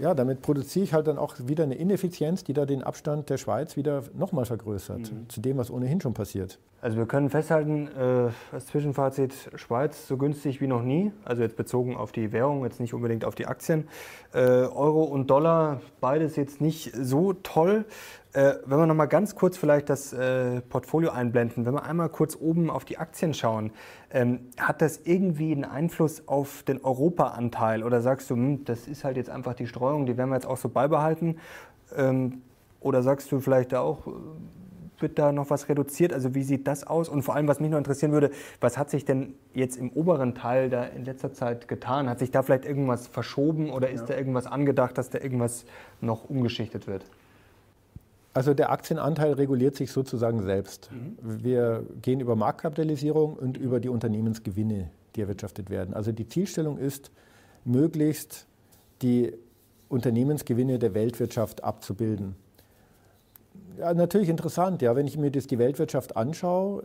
ja, 0.00 0.14
damit 0.14 0.42
produziere 0.42 0.84
ich 0.84 0.94
halt 0.94 1.06
dann 1.06 1.18
auch 1.18 1.34
wieder 1.44 1.64
eine 1.64 1.74
Ineffizienz, 1.74 2.44
die 2.44 2.52
da 2.52 2.66
den 2.66 2.82
Abstand 2.82 3.30
der 3.30 3.38
Schweiz 3.38 3.76
wieder 3.76 4.02
nochmal 4.14 4.44
vergrößert, 4.44 5.12
mhm. 5.12 5.28
zu 5.28 5.40
dem, 5.40 5.58
was 5.58 5.70
ohnehin 5.70 6.00
schon 6.00 6.14
passiert. 6.14 6.58
Also 6.80 6.96
wir 6.96 7.06
können 7.06 7.28
festhalten, 7.28 7.88
äh, 7.88 8.30
als 8.52 8.66
Zwischenfazit, 8.66 9.50
Schweiz 9.56 10.06
so 10.06 10.16
günstig 10.16 10.60
wie 10.60 10.68
noch 10.68 10.82
nie, 10.82 11.10
also 11.24 11.42
jetzt 11.42 11.56
bezogen 11.56 11.96
auf 11.96 12.12
die 12.12 12.30
Währung, 12.30 12.62
jetzt 12.64 12.78
nicht 12.78 12.94
unbedingt 12.94 13.24
auf 13.24 13.34
die 13.34 13.46
Aktien. 13.46 13.88
Äh, 14.32 14.38
Euro 14.38 15.02
und 15.02 15.28
Dollar, 15.28 15.80
beides 16.00 16.36
jetzt 16.36 16.60
nicht 16.60 16.92
so 16.94 17.32
toll. 17.32 17.84
Äh, 18.34 18.54
wenn 18.66 18.78
wir 18.78 18.86
noch 18.86 18.94
mal 18.94 19.06
ganz 19.06 19.34
kurz 19.34 19.56
vielleicht 19.56 19.88
das 19.88 20.12
äh, 20.12 20.60
Portfolio 20.60 21.10
einblenden, 21.10 21.64
wenn 21.64 21.72
wir 21.72 21.84
einmal 21.84 22.10
kurz 22.10 22.36
oben 22.36 22.68
auf 22.68 22.84
die 22.84 22.98
Aktien 22.98 23.32
schauen, 23.32 23.70
ähm, 24.10 24.40
hat 24.58 24.82
das 24.82 25.00
irgendwie 25.04 25.52
einen 25.52 25.64
Einfluss 25.64 26.28
auf 26.28 26.62
den 26.62 26.84
Europa-Anteil 26.84 27.82
oder 27.82 28.02
sagst 28.02 28.28
du, 28.28 28.34
hm, 28.34 28.64
das 28.64 28.86
ist 28.86 29.04
halt 29.04 29.16
jetzt 29.16 29.30
einfach 29.30 29.54
die 29.54 29.66
Streuung, 29.66 30.04
die 30.04 30.18
werden 30.18 30.28
wir 30.28 30.36
jetzt 30.36 30.46
auch 30.46 30.58
so 30.58 30.68
beibehalten? 30.68 31.38
Ähm, 31.96 32.42
oder 32.80 33.02
sagst 33.02 33.32
du 33.32 33.40
vielleicht 33.40 33.74
auch, 33.74 34.06
wird 34.98 35.18
da 35.18 35.32
noch 35.32 35.48
was 35.48 35.68
reduziert? 35.68 36.12
Also 36.12 36.34
wie 36.34 36.42
sieht 36.42 36.66
das 36.66 36.86
aus? 36.86 37.08
Und 37.08 37.22
vor 37.22 37.34
allem, 37.34 37.48
was 37.48 37.60
mich 37.60 37.70
noch 37.70 37.78
interessieren 37.78 38.12
würde, 38.12 38.30
was 38.60 38.76
hat 38.76 38.90
sich 38.90 39.04
denn 39.04 39.34
jetzt 39.54 39.76
im 39.76 39.90
oberen 39.90 40.34
Teil 40.34 40.68
da 40.68 40.84
in 40.84 41.04
letzter 41.04 41.32
Zeit 41.32 41.66
getan? 41.66 42.08
Hat 42.08 42.18
sich 42.18 42.30
da 42.30 42.42
vielleicht 42.42 42.66
irgendwas 42.66 43.06
verschoben 43.06 43.70
oder 43.70 43.90
ist 43.90 44.02
ja. 44.02 44.06
da 44.08 44.16
irgendwas 44.16 44.46
angedacht, 44.46 44.98
dass 44.98 45.08
da 45.08 45.18
irgendwas 45.18 45.64
noch 46.00 46.28
umgeschichtet 46.28 46.86
wird? 46.86 47.04
Also 48.38 48.54
der 48.54 48.70
Aktienanteil 48.70 49.32
reguliert 49.32 49.74
sich 49.74 49.90
sozusagen 49.90 50.44
selbst. 50.44 50.90
Mhm. 50.92 51.42
Wir 51.42 51.84
gehen 52.02 52.20
über 52.20 52.36
Marktkapitalisierung 52.36 53.34
und 53.34 53.56
über 53.56 53.80
die 53.80 53.88
Unternehmensgewinne, 53.88 54.90
die 55.16 55.22
erwirtschaftet 55.22 55.70
werden. 55.70 55.92
Also 55.92 56.12
die 56.12 56.28
Zielstellung 56.28 56.78
ist, 56.78 57.10
möglichst 57.64 58.46
die 59.02 59.32
Unternehmensgewinne 59.88 60.78
der 60.78 60.94
Weltwirtschaft 60.94 61.64
abzubilden. 61.64 62.36
Ja, 63.76 63.92
natürlich 63.92 64.28
interessant, 64.28 64.82
ja, 64.82 64.94
wenn 64.94 65.08
ich 65.08 65.18
mir 65.18 65.32
das, 65.32 65.48
die 65.48 65.58
Weltwirtschaft 65.58 66.16
anschaue, 66.16 66.84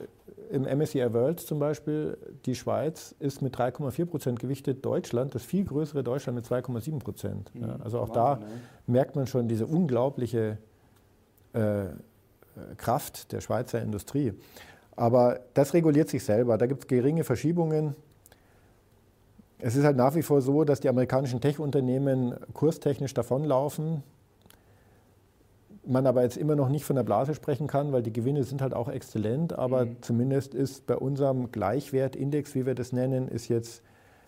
im 0.49 0.63
MSCI 0.63 1.13
World 1.13 1.39
zum 1.39 1.59
Beispiel, 1.59 2.17
die 2.47 2.55
Schweiz 2.55 3.13
ist 3.19 3.43
mit 3.43 3.55
3,4 3.55 4.05
Prozent 4.05 4.39
gewichtet, 4.39 4.83
Deutschland, 4.83 5.35
das 5.35 5.43
viel 5.43 5.65
größere 5.65 6.03
Deutschland 6.03 6.35
mit 6.35 6.45
2,7 6.47 6.97
Prozent. 6.97 7.51
Ja, 7.53 7.77
mhm. 7.77 7.83
also 7.83 7.99
auch 7.99 8.09
wow, 8.09 8.15
da 8.15 8.35
ne? 8.37 8.45
merkt 8.87 9.15
man 9.15 9.27
schon 9.27 9.47
diese 9.47 9.67
unglaubliche 9.67 10.57
Kraft 12.77 13.31
der 13.31 13.41
Schweizer 13.41 13.81
Industrie. 13.81 14.33
Aber 14.95 15.39
das 15.53 15.73
reguliert 15.73 16.09
sich 16.09 16.23
selber. 16.23 16.57
Da 16.57 16.65
gibt 16.67 16.83
es 16.83 16.87
geringe 16.87 17.23
Verschiebungen. 17.23 17.95
Es 19.59 19.75
ist 19.75 19.85
halt 19.85 19.97
nach 19.97 20.13
wie 20.15 20.21
vor 20.21 20.41
so, 20.41 20.63
dass 20.63 20.81
die 20.81 20.89
amerikanischen 20.89 21.41
Tech-Unternehmen 21.41 22.35
kurstechnisch 22.53 23.13
davonlaufen. 23.13 24.03
Man 25.85 26.05
aber 26.05 26.23
jetzt 26.23 26.37
immer 26.37 26.55
noch 26.55 26.69
nicht 26.69 26.85
von 26.85 26.95
der 26.95 27.03
Blase 27.03 27.33
sprechen 27.33 27.67
kann, 27.67 27.91
weil 27.91 28.03
die 28.03 28.13
Gewinne 28.13 28.43
sind 28.43 28.61
halt 28.61 28.73
auch 28.73 28.89
exzellent. 28.89 29.53
Aber 29.53 29.85
mhm. 29.85 29.97
zumindest 30.01 30.53
ist 30.53 30.85
bei 30.85 30.95
unserem 30.95 31.51
Gleichwertindex, 31.51 32.55
wie 32.55 32.65
wir 32.65 32.75
das 32.75 32.91
nennen, 32.91 33.27
ist 33.27 33.47
jetzt, 33.47 33.81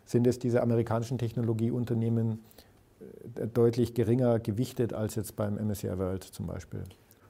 sind 0.05 0.25
es 0.25 0.39
diese 0.39 0.61
amerikanischen 0.61 1.17
Technologieunternehmen 1.17 2.43
äh, 3.35 3.47
deutlich 3.47 3.93
geringer 3.93 4.39
gewichtet 4.39 4.93
als 4.93 5.15
jetzt 5.15 5.35
beim 5.35 5.55
MSCI 5.55 5.97
World 5.97 6.23
zum 6.23 6.47
Beispiel. 6.47 6.83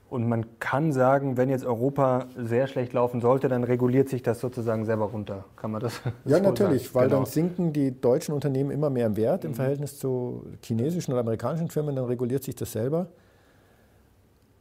Und 0.09 0.29
man 0.29 0.59
kann 0.59 0.91
sagen, 0.91 1.35
wenn 1.35 1.49
jetzt 1.49 1.65
Europa 1.65 2.27
sehr 2.37 2.67
schlecht 2.67 2.93
laufen 2.93 3.21
sollte, 3.21 3.49
dann 3.49 3.63
reguliert 3.63 4.07
sich 4.07 4.21
das 4.21 4.39
sozusagen 4.39 4.85
selber 4.85 5.05
runter. 5.05 5.45
Kann 5.55 5.71
man 5.71 5.81
das? 5.81 5.99
Ja, 6.25 6.37
so 6.37 6.43
natürlich, 6.43 6.83
sagen? 6.83 6.95
weil 6.95 7.07
genau. 7.07 7.21
dann 7.21 7.25
sinken 7.25 7.73
die 7.73 7.99
deutschen 7.99 8.33
Unternehmen 8.33 8.69
immer 8.69 8.89
mehr 8.89 9.07
im 9.07 9.17
Wert 9.17 9.45
im 9.45 9.51
mhm. 9.51 9.55
Verhältnis 9.55 9.97
zu 9.97 10.45
chinesischen 10.61 11.11
oder 11.11 11.21
amerikanischen 11.21 11.69
Firmen, 11.69 11.95
dann 11.95 12.05
reguliert 12.05 12.43
sich 12.43 12.55
das 12.55 12.71
selber. 12.71 13.07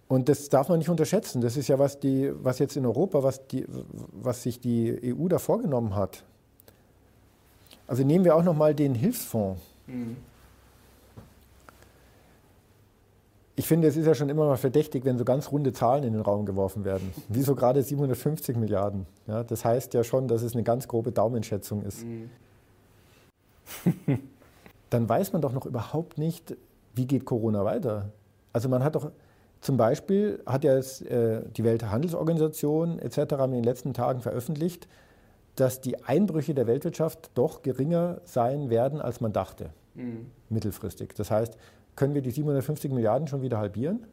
Und 0.09 0.28
das 0.28 0.49
darf 0.49 0.68
man 0.68 0.78
nicht 0.78 0.88
unterschätzen. 0.88 1.40
Das 1.40 1.57
ist 1.57 1.68
ja, 1.68 1.78
was, 1.78 1.99
die, 1.99 2.32
was 2.42 2.59
jetzt 2.59 2.76
in 2.76 2.86
Europa, 2.86 3.22
was, 3.22 3.47
die, 3.47 3.66
was 4.12 4.42
sich 4.42 4.61
die 4.61 5.14
EU 5.14 5.28
da 5.28 5.38
vorgenommen 5.38 5.95
hat. 5.95 6.24
Also 7.86 8.03
nehmen 8.03 8.24
wir 8.24 8.34
auch 8.34 8.45
nochmal 8.45 8.74
den 8.74 8.95
Hilfsfonds. 8.95 9.61
Mhm. 9.86 10.16
Ich 13.57 13.69
finde, 13.69 13.87
es 13.87 13.97
ist 13.97 14.07
ja 14.07 14.15
schon 14.15 14.29
immer 14.31 14.47
mal 14.47 14.57
verdächtig, 14.57 15.05
wenn 15.05 15.17
so 15.17 15.25
ganz 15.25 15.53
runde 15.53 15.73
Zahlen 15.73 16.03
in 16.03 16.13
den 16.13 16.23
Raum 16.23 16.45
geworfen 16.45 16.85
werden. 16.85 17.13
Wieso 17.29 17.55
gerade 17.55 17.83
750 17.83 18.57
Milliarden? 18.57 19.07
Ja, 19.29 19.45
das 19.45 19.65
heißt 19.65 19.95
ja 19.95 20.03
schon, 20.03 20.27
dass 20.27 20.43
es 20.43 20.55
eine 20.55 20.65
ganz 20.65 20.89
grobe 20.89 21.13
Daumenschätzung 21.13 21.83
ist. 21.83 22.05
Mhm. 22.05 22.31
Dann 24.91 25.09
weiß 25.09 25.33
man 25.33 25.41
doch 25.41 25.53
noch 25.53 25.67
überhaupt 25.67 26.19
nicht, 26.19 26.57
wie 26.95 27.07
geht 27.07 27.25
Corona 27.25 27.65
weiter. 27.65 28.11
Also 28.53 28.69
man 28.69 28.83
hat 28.83 28.97
doch 28.97 29.11
zum 29.61 29.77
Beispiel, 29.77 30.43
hat 30.47 30.65
ja 30.65 30.75
jetzt, 30.77 31.07
äh, 31.07 31.43
die 31.57 31.65
Welthandelsorganisation 31.65 32.99
etc. 32.99 33.19
in 33.45 33.53
den 33.53 33.65
letzten 33.65 33.95
Tagen 33.95 34.21
veröffentlicht, 34.21 34.89
dass 35.57 35.81
die 35.81 36.05
Einbrüche 36.05 36.55
der 36.55 36.67
Weltwirtschaft 36.67 37.31
doch 37.35 37.63
geringer 37.63 38.21
sein 38.25 38.69
werden, 38.69 39.01
als 39.01 39.21
man 39.21 39.33
dachte, 39.33 39.71
mhm. 39.95 40.27
mittelfristig. 40.51 41.15
Das 41.15 41.31
heißt, 41.31 41.57
können 41.97 42.14
wir 42.14 42.22
die 42.22 42.30
750 42.30 42.90
Milliarden 42.90 43.28
schon 43.28 43.42
wieder 43.42 43.59
halbieren. 43.59 44.07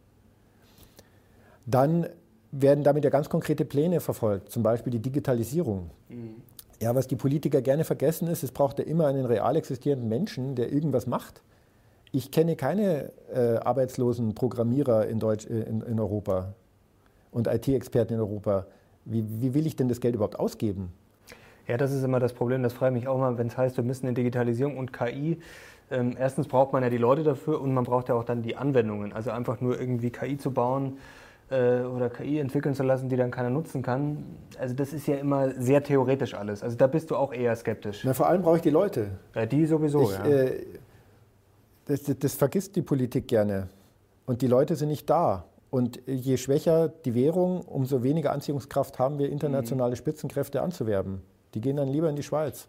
Dann 1.66 2.08
werden 2.52 2.84
damit 2.84 3.04
ja 3.04 3.10
ganz 3.10 3.30
konkrete 3.30 3.66
Pläne 3.66 4.00
verfolgt, 4.00 4.52
zum 4.52 4.64
Beispiel 4.64 4.92
die 4.92 5.00
Digitalisierung. 5.00 5.90
Mhm. 6.10 6.36
Ja, 6.82 6.96
was 6.96 7.08
die 7.08 7.16
Politiker 7.16 7.62
gerne 7.62 7.84
vergessen 7.84 8.28
ist, 8.28 8.44
es 8.44 8.52
braucht 8.52 8.80
ja 8.80 8.86
immer 8.86 9.06
einen 9.08 9.26
real 9.26 9.56
existierenden 9.56 10.10
Menschen, 10.10 10.56
der 10.56 10.74
irgendwas 10.74 11.06
macht. 11.06 11.42
Ich 12.12 12.32
kenne 12.32 12.56
keine 12.56 13.12
äh, 13.34 13.58
arbeitslosen 13.58 14.34
Programmierer 14.34 15.08
in, 15.08 15.20
Deutsch, 15.20 15.46
äh, 15.46 15.62
in, 15.62 15.82
in 15.82 16.00
Europa 16.00 16.54
und 17.32 17.48
IT-Experten 17.48 18.16
in 18.16 18.20
Europa. 18.20 18.66
Wie, 19.06 19.24
wie 19.42 19.54
will 19.54 19.66
ich 19.66 19.76
denn 19.76 19.90
das 19.90 20.02
Geld 20.02 20.16
überhaupt 20.16 20.40
ausgeben? 20.40 20.92
Ja, 21.68 21.78
das 21.78 21.94
ist 21.94 22.04
immer 22.04 22.20
das 22.20 22.34
Problem, 22.34 22.64
das 22.64 22.74
freut 22.74 22.94
mich 22.94 23.08
auch 23.08 23.18
mal, 23.18 23.38
wenn 23.38 23.48
es 23.48 23.58
heißt, 23.58 23.78
wir 23.78 23.84
müssen 23.84 24.08
in 24.08 24.16
Digitalisierung 24.16 24.78
und 24.78 24.92
KI. 24.92 25.40
Ähm, 25.92 26.16
erstens 26.18 26.48
braucht 26.48 26.74
man 26.74 26.84
ja 26.84 26.90
die 26.90 26.98
Leute 26.98 27.24
dafür 27.24 27.62
und 27.62 27.74
man 27.74 27.84
braucht 27.84 28.10
ja 28.10 28.16
auch 28.16 28.24
dann 28.24 28.42
die 28.42 28.56
Anwendungen. 28.56 29.14
Also 29.14 29.32
einfach 29.32 29.60
nur 29.62 29.80
irgendwie 29.80 30.10
KI 30.10 30.38
zu 30.38 30.52
bauen 30.52 30.98
äh, 31.50 31.82
oder 31.82 32.10
KI 32.10 32.40
entwickeln 32.40 32.74
zu 32.74 32.84
lassen, 32.84 33.10
die 33.10 33.18
dann 33.18 33.30
keiner 33.30 33.50
nutzen 33.50 33.82
kann. 33.82 34.24
Also 34.58 34.74
das 34.74 34.94
ist 34.94 35.08
ja 35.08 35.18
immer 35.18 35.52
sehr 35.62 35.84
theoretisch 35.84 36.34
alles. 36.34 36.64
Also 36.64 36.78
da 36.78 36.88
bist 36.88 37.12
du 37.12 37.16
auch 37.16 37.34
eher 37.34 37.56
skeptisch. 37.56 38.02
Na, 38.04 38.14
vor 38.14 38.28
allem 38.28 38.42
brauche 38.42 38.56
ich 38.56 38.62
die 38.62 38.70
Leute. 38.70 39.12
Ja, 39.36 39.46
die 39.46 39.66
sowieso, 39.66 40.04
ich, 40.04 40.18
ja. 40.18 40.26
Äh, 40.26 40.66
das, 41.86 42.04
das 42.04 42.34
vergisst 42.36 42.76
die 42.76 42.82
Politik 42.82 43.28
gerne. 43.28 43.68
Und 44.26 44.42
die 44.42 44.48
Leute 44.48 44.76
sind 44.76 44.88
nicht 44.88 45.10
da. 45.10 45.46
Und 45.70 46.02
je 46.06 46.38
schwächer 46.38 46.90
die 46.90 47.16
Währung, 47.16 47.62
umso 47.62 48.04
weniger 48.04 48.32
Anziehungskraft 48.34 49.00
haben 49.00 49.20
wir, 49.20 49.30
internationale 49.30 49.96
Spitzenkräfte 49.96 50.62
anzuwerben. 50.62 51.22
Die 51.54 51.62
gehen 51.62 51.78
dann 51.78 51.88
lieber 51.88 52.10
in 52.10 52.16
die 52.16 52.24
Schweiz. 52.24 52.68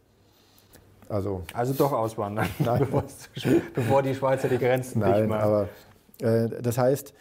Also, 1.12 1.42
also 1.52 1.74
doch 1.74 1.92
auswandern, 1.92 2.48
bevor, 2.58 3.04
bevor, 3.74 4.02
die 4.02 4.14
Schweizer 4.14 4.48
die 4.48 4.56
Grenzen 4.56 5.00
Nein, 5.00 5.20
nicht 5.20 5.28
machen. 5.28 5.42
Aber 5.42 5.68
äh, 6.20 6.62
das 6.62 6.78
heißt, 6.78 7.12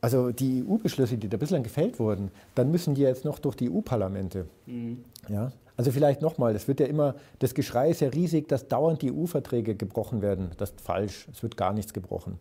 also 0.00 0.32
die 0.32 0.64
EU-Beschlüsse, 0.68 1.16
die 1.16 1.28
da 1.28 1.36
bislang 1.36 1.62
gefällt 1.62 2.00
wurden, 2.00 2.32
dann 2.56 2.72
müssen 2.72 2.96
die 2.96 3.02
jetzt 3.02 3.24
noch 3.24 3.38
durch 3.38 3.54
die 3.54 3.70
EU-Parlamente. 3.70 4.46
Mhm. 4.66 5.04
Ja? 5.28 5.52
Also 5.76 5.92
vielleicht 5.92 6.20
nochmal, 6.20 6.56
es 6.56 6.66
wird 6.66 6.80
ja 6.80 6.86
immer, 6.86 7.14
das 7.38 7.54
Geschrei 7.54 7.90
ist 7.90 8.00
ja 8.00 8.08
riesig, 8.08 8.48
dass 8.48 8.66
dauernd 8.66 9.02
die 9.02 9.12
EU-Verträge 9.12 9.76
gebrochen 9.76 10.20
werden. 10.20 10.50
Das 10.56 10.70
ist 10.70 10.80
falsch, 10.80 11.28
es 11.32 11.44
wird 11.44 11.56
gar 11.56 11.72
nichts 11.72 11.92
gebrochen. 11.92 12.40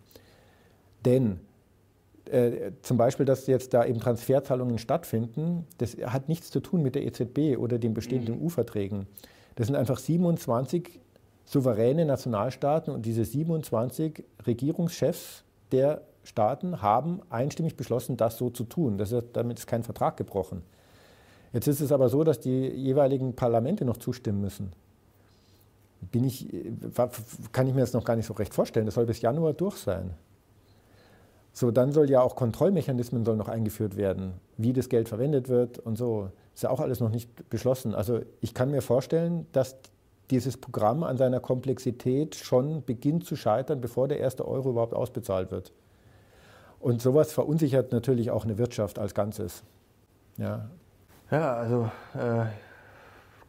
Denn 1.05 1.41
äh, 2.25 2.71
zum 2.81 2.97
Beispiel, 2.97 3.27
dass 3.27 3.45
jetzt 3.45 3.75
da 3.75 3.86
eben 3.86 3.99
Transferzahlungen 3.99 4.79
stattfinden, 4.79 5.67
das 5.77 5.95
hat 6.07 6.27
nichts 6.27 6.49
zu 6.49 6.59
tun 6.59 6.81
mit 6.81 6.95
der 6.95 7.05
EZB 7.05 7.59
oder 7.59 7.77
den 7.77 7.93
bestehenden 7.93 8.39
mhm. 8.39 8.47
EU-Verträgen. 8.47 9.05
Das 9.56 9.68
sind 9.68 9.76
einfach 9.76 9.99
27 9.99 10.99
souveräne 11.45 12.06
Nationalstaaten 12.06 12.93
und 12.93 13.06
diese 13.06 13.26
27 13.26 14.24
Regierungschefs 14.45 15.43
der 15.72 16.01
Staaten 16.24 16.82
haben 16.82 17.22
einstimmig 17.30 17.76
beschlossen, 17.76 18.18
das 18.18 18.38
so 18.38 18.49
zu 18.49 18.64
tun. 18.64 18.97
Das 18.97 19.12
ist, 19.12 19.28
damit 19.34 19.60
ist 19.60 19.68
kein 19.68 19.84
Vertrag 19.84 20.18
gebrochen. 20.18 20.64
Jetzt 21.51 21.68
ist 21.68 21.82
es 21.82 21.91
aber 21.91 22.10
so, 22.10 22.24
dass 22.24 22.39
die 22.39 22.68
jeweiligen 22.68 23.36
Parlamente 23.36 23.86
noch 23.86 23.97
zustimmen 23.97 24.41
müssen. 24.41 24.72
Bin 26.12 26.24
ich, 26.24 26.47
kann 27.51 27.68
ich 27.68 27.74
mir 27.74 27.82
das 27.82 27.93
noch 27.93 28.04
gar 28.04 28.16
nicht 28.16 28.26
so 28.26 28.34
recht 28.34 28.54
vorstellen. 28.54 28.86
Das 28.86 28.95
soll 28.95 29.06
bis 29.06 29.22
Januar 29.22 29.54
durch 29.54 29.78
sein. 29.78 30.12
So, 31.54 31.70
dann 31.70 31.91
soll 31.91 32.10
ja 32.10 32.22
auch 32.22 32.36
Kontrollmechanismen 32.36 33.24
sollen 33.24 33.38
noch 33.38 33.47
eingeführt 33.47 33.95
werden, 33.95 34.34
wie 34.58 34.74
das 34.74 34.89
Geld 34.89 35.08
verwendet 35.08 35.49
wird 35.49 35.78
und 35.78 35.97
so. 35.97 36.30
Ist 36.54 36.64
ja 36.64 36.70
auch 36.70 36.80
alles 36.80 36.99
noch 36.99 37.10
nicht 37.10 37.49
beschlossen. 37.49 37.95
Also 37.95 38.22
ich 38.41 38.54
kann 38.54 38.70
mir 38.70 38.82
vorstellen, 38.82 39.47
dass 39.51 39.76
dieses 40.30 40.58
Programm 40.58 41.04
an 41.04 41.18
seiner 41.18 41.39
Komplexität 41.39 42.36
schon 42.36 42.84
beginnt 42.84 43.26
zu 43.26 43.36
scheitern, 43.36 43.82
bevor 43.82 44.08
der 44.08 44.20
erste 44.20 44.47
Euro 44.47 44.70
überhaupt 44.70 44.93
ausbezahlt 44.93 45.51
wird. 45.51 45.72
Und 46.80 47.01
sowas 47.01 47.32
verunsichert 47.32 47.91
natürlich 47.91 48.32
auch 48.32 48.43
eine 48.43 48.58
Wirtschaft 48.58 48.99
als 48.99 49.14
Ganzes. 49.14 49.64
Ja, 50.38 50.70
ja 51.32 51.54
also 51.54 51.89
äh, 52.14 52.45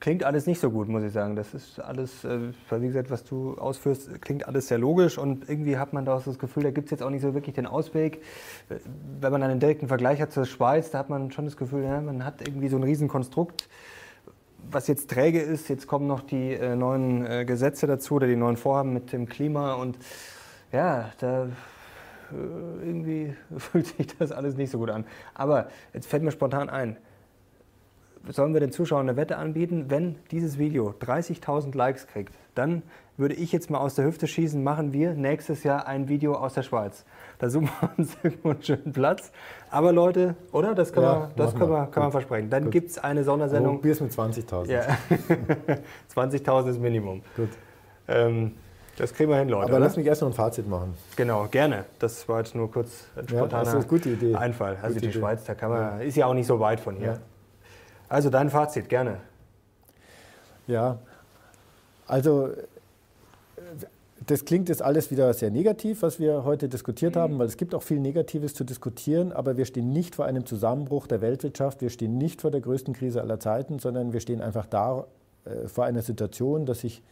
klingt 0.05 0.23
alles 0.23 0.47
nicht 0.47 0.61
so 0.61 0.71
gut, 0.71 0.87
muss 0.87 1.03
ich 1.03 1.13
sagen. 1.13 1.35
Das 1.35 1.55
ist 1.55 1.81
alles, 1.81 2.25
äh, 2.25 2.39
wie 2.71 2.87
gesagt, 2.89 3.11
was 3.11 3.25
du 3.25 3.57
ausführst, 3.57 4.21
klingt 4.21 4.47
alles 4.47 4.69
sehr 4.69 4.77
logisch 4.77 5.17
und 5.17 5.49
irgendwie 5.49 5.79
hat 5.79 5.95
man 5.95 6.05
da 6.05 6.17
auch 6.17 6.23
das 6.23 6.39
Gefühl, 6.39 6.65
da 6.65 6.71
gibt 6.73 6.89
es 6.89 6.91
jetzt 6.91 7.03
auch 7.03 7.09
nicht 7.09 7.23
so 7.23 7.33
wirklich 7.33 7.55
den 7.55 7.67
Ausweg. 7.67 8.21
Äh, 8.69 8.75
wenn 9.23 9.33
man 9.33 9.43
einen 9.43 9.61
direkten 9.61 9.89
Vergleich 9.89 10.21
hat 10.21 10.31
zur 10.31 10.45
Schweiz, 10.45 10.91
da 10.91 10.99
hat 10.99 11.09
man 11.09 11.31
schon 11.31 11.47
das 11.47 11.57
Gefühl, 11.57 11.85
ja, 11.85 12.03
man 12.03 12.23
hat 12.23 12.47
irgendwie 12.47 12.69
so 12.69 12.77
ein 12.77 12.83
Riesenkonstrukt, 12.83 13.67
was 14.71 14.89
jetzt 14.89 15.09
träge 15.09 15.41
ist. 15.41 15.71
Jetzt 15.71 15.87
kommen 15.87 16.07
noch 16.07 16.21
die 16.21 16.53
äh, 16.53 16.77
neuen 16.77 17.25
äh, 17.25 17.47
Gesetze 17.47 17.87
dazu 17.87 18.17
oder 18.17 18.27
die 18.27 18.37
neuen 18.37 18.59
Vorhaben 18.59 18.93
mit 18.93 19.11
dem 19.11 19.27
Klima 19.27 19.73
und 19.73 19.97
ja, 20.71 21.13
da 21.19 21.45
äh, 21.45 22.87
irgendwie 22.87 23.35
fühlt 23.57 23.87
sich 23.87 24.09
das 24.19 24.33
alles 24.33 24.55
nicht 24.59 24.71
so 24.71 24.77
gut 24.77 24.91
an. 24.91 25.07
Aber 25.33 25.69
jetzt 25.95 26.09
fällt 26.09 26.23
mir 26.23 26.31
spontan 26.31 26.69
ein, 26.69 26.99
sollen 28.29 28.53
wir 28.53 28.61
den 28.61 28.73
Zuschauern 28.73 29.09
eine 29.09 29.17
Wette 29.17 29.37
anbieten, 29.37 29.87
wenn 29.89 30.17
dieses 30.31 30.59
Video 30.59 30.95
30.000 31.01 31.77
Likes 31.77 32.07
kriegt, 32.07 32.35
dann 32.55 32.83
würde 33.17 33.35
ich 33.35 33.53
jetzt 33.53 33.71
mal 33.71 33.79
aus 33.79 33.95
der 33.95 34.05
Hüfte 34.05 34.27
schießen, 34.27 34.63
machen 34.63 34.93
wir 34.93 35.15
nächstes 35.15 35.63
Jahr 35.63 35.87
ein 35.87 36.09
Video 36.09 36.35
aus 36.35 36.55
der 36.55 36.63
Schweiz. 36.63 37.05
Da 37.39 37.49
suchen 37.49 37.69
wir 37.81 37.91
uns 37.97 38.17
irgendwo 38.23 38.51
einen 38.51 38.63
schönen 38.63 38.93
Platz. 38.93 39.31
Aber 39.71 39.93
Leute, 39.93 40.35
oder? 40.53 40.75
Das 40.75 40.93
kann, 40.93 41.03
ja, 41.05 41.19
man, 41.19 41.31
das 41.37 41.55
kann, 41.55 41.69
man, 41.69 41.91
kann 41.91 42.03
man 42.05 42.13
versprechen. 42.13 42.51
Dann 42.51 42.71
gibt 42.71 42.91
es 42.91 42.99
eine 42.99 43.23
Sondersendung. 43.23 43.77
Probier's 43.77 44.01
mit 44.01 44.13
20.000. 44.13 44.71
Ja. 44.71 44.83
20.000 46.15 46.71
ist 46.71 46.81
Minimum. 46.81 47.23
Gut. 47.37 47.51
Ähm, 48.09 48.53
das 48.97 49.13
kriegen 49.13 49.31
wir 49.31 49.39
hin, 49.39 49.49
Leute. 49.49 49.65
Aber 49.65 49.77
oder? 49.77 49.85
lass 49.87 49.97
mich 49.97 50.07
erst 50.07 50.23
noch 50.23 50.29
ein 50.29 50.35
Fazit 50.35 50.69
machen. 50.69 50.95
Genau, 51.17 51.47
gerne. 51.51 51.85
Das 51.99 52.29
war 52.29 52.39
jetzt 52.39 52.55
nur 52.55 52.71
kurz 52.71 53.07
ein 53.17 53.29
spontaner 53.29 53.53
ja, 53.53 53.59
das 53.61 53.69
ist 53.69 53.75
eine 53.75 53.85
gute 53.85 54.11
Idee. 54.11 54.35
Einfall. 54.35 54.77
Also 54.81 54.95
gute 54.95 55.01
die 55.01 55.07
Idee. 55.09 55.19
Schweiz, 55.19 55.45
da 55.45 55.55
kann 55.55 55.71
man, 55.71 55.81
ja. 55.81 55.99
ist 55.99 56.17
ja 56.17 56.27
auch 56.27 56.35
nicht 56.35 56.47
so 56.47 56.61
weit 56.61 56.81
von 56.81 56.97
hier. 56.97 57.21
Also 58.15 58.31
dein 58.31 58.49
Fazit, 58.49 58.89
gerne. 58.89 59.17
Ja, 60.69 61.01
also 62.07 62.51
das 64.25 64.45
klingt 64.45 64.69
jetzt 64.69 64.83
alles 64.83 65.11
wieder 65.11 65.35
sehr 65.35 65.51
negativ, 65.51 66.03
was 66.03 66.21
wir 66.21 66.45
heute 66.45 66.69
diskutiert 66.69 67.17
mhm. 67.17 67.19
haben, 67.19 67.39
weil 67.41 67.49
es 67.49 67.57
gibt 67.57 67.75
auch 67.75 67.83
viel 67.83 67.99
Negatives 67.99 68.55
zu 68.55 68.63
diskutieren, 68.63 69.33
aber 69.33 69.57
wir 69.57 69.65
stehen 69.65 69.93
nicht 69.93 70.15
vor 70.15 70.27
einem 70.27 70.47
Zusammenbruch 70.47 71.09
der 71.09 71.23
Weltwirtschaft, 71.23 71.81
wir 71.81 71.91
stehen 71.91 72.17
nicht 72.17 72.41
vor 72.41 72.53
der 72.53 72.61
größten 72.61 72.95
Krise 72.95 73.21
aller 73.21 73.41
Zeiten, 73.41 73.81
sondern 73.81 74.13
wir 74.13 74.21
stehen 74.21 74.41
einfach 74.41 74.67
da 74.67 75.07
äh, 75.45 75.67
vor 75.67 75.85
einer 75.85 76.03
Situation, 76.03 76.67
dass 76.67 76.83
sich 76.83 77.03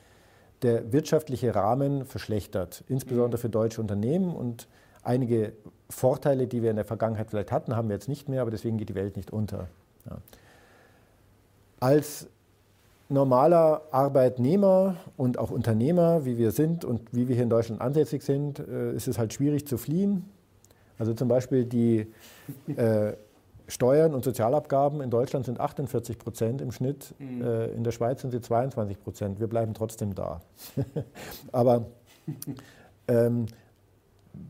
der 0.63 0.93
wirtschaftliche 0.93 1.53
Rahmen 1.53 2.05
verschlechtert, 2.05 2.85
insbesondere 2.87 3.41
für 3.41 3.49
deutsche 3.49 3.81
Unternehmen 3.81 4.37
und 4.37 4.69
einige 5.03 5.53
Vorteile, 5.91 6.47
die 6.47 6.63
wir 6.63 6.71
in 6.71 6.77
der 6.77 6.85
Vergangenheit 6.85 7.31
vielleicht 7.31 7.51
hatten, 7.51 7.75
haben 7.75 7.89
wir 7.89 7.97
jetzt 7.97 8.09
nicht 8.09 8.29
mehr, 8.29 8.41
aber 8.41 8.53
deswegen 8.53 8.79
geht 8.79 8.89
die 8.89 8.95
Welt 8.95 9.17
nicht 9.17 9.33
unter. 9.33 9.67
Ja. 10.09 10.19
Als 11.83 12.29
normaler 13.09 13.83
Arbeitnehmer 13.91 14.99
und 15.17 15.37
auch 15.37 15.51
Unternehmer, 15.51 16.25
wie 16.25 16.39
wir 16.39 16.53
sind 16.53 16.85
und 16.85 17.01
wie 17.11 17.27
wir 17.27 17.35
hier 17.35 17.43
in 17.43 17.51
Deutschland 17.51 17.81
ansässig 17.81 18.23
sind, 18.23 18.61
äh, 18.61 18.93
ist 18.93 19.09
es 19.09 19.19
halt 19.19 19.33
schwierig 19.33 19.67
zu 19.67 19.79
fliehen. 19.79 20.31
Also 20.97 21.13
zum 21.13 21.27
Beispiel 21.27 21.65
die 21.65 22.07
äh, 22.77 23.15
Steuern 23.67 24.15
und 24.15 24.23
Sozialabgaben 24.23 25.01
in 25.01 25.11
Deutschland 25.11 25.45
sind 25.45 25.59
48 25.59 26.19
Prozent 26.19 26.61
im 26.61 26.71
Schnitt, 26.71 27.17
mhm. 27.19 27.43
äh, 27.43 27.67
in 27.73 27.83
der 27.83 27.91
Schweiz 27.91 28.21
sind 28.21 28.31
sie 28.31 28.41
22 28.41 29.03
Prozent. 29.03 29.41
Wir 29.41 29.49
bleiben 29.49 29.75
trotzdem 29.75 30.15
da. 30.15 30.41
Aber 31.51 31.87
ähm, 33.09 33.47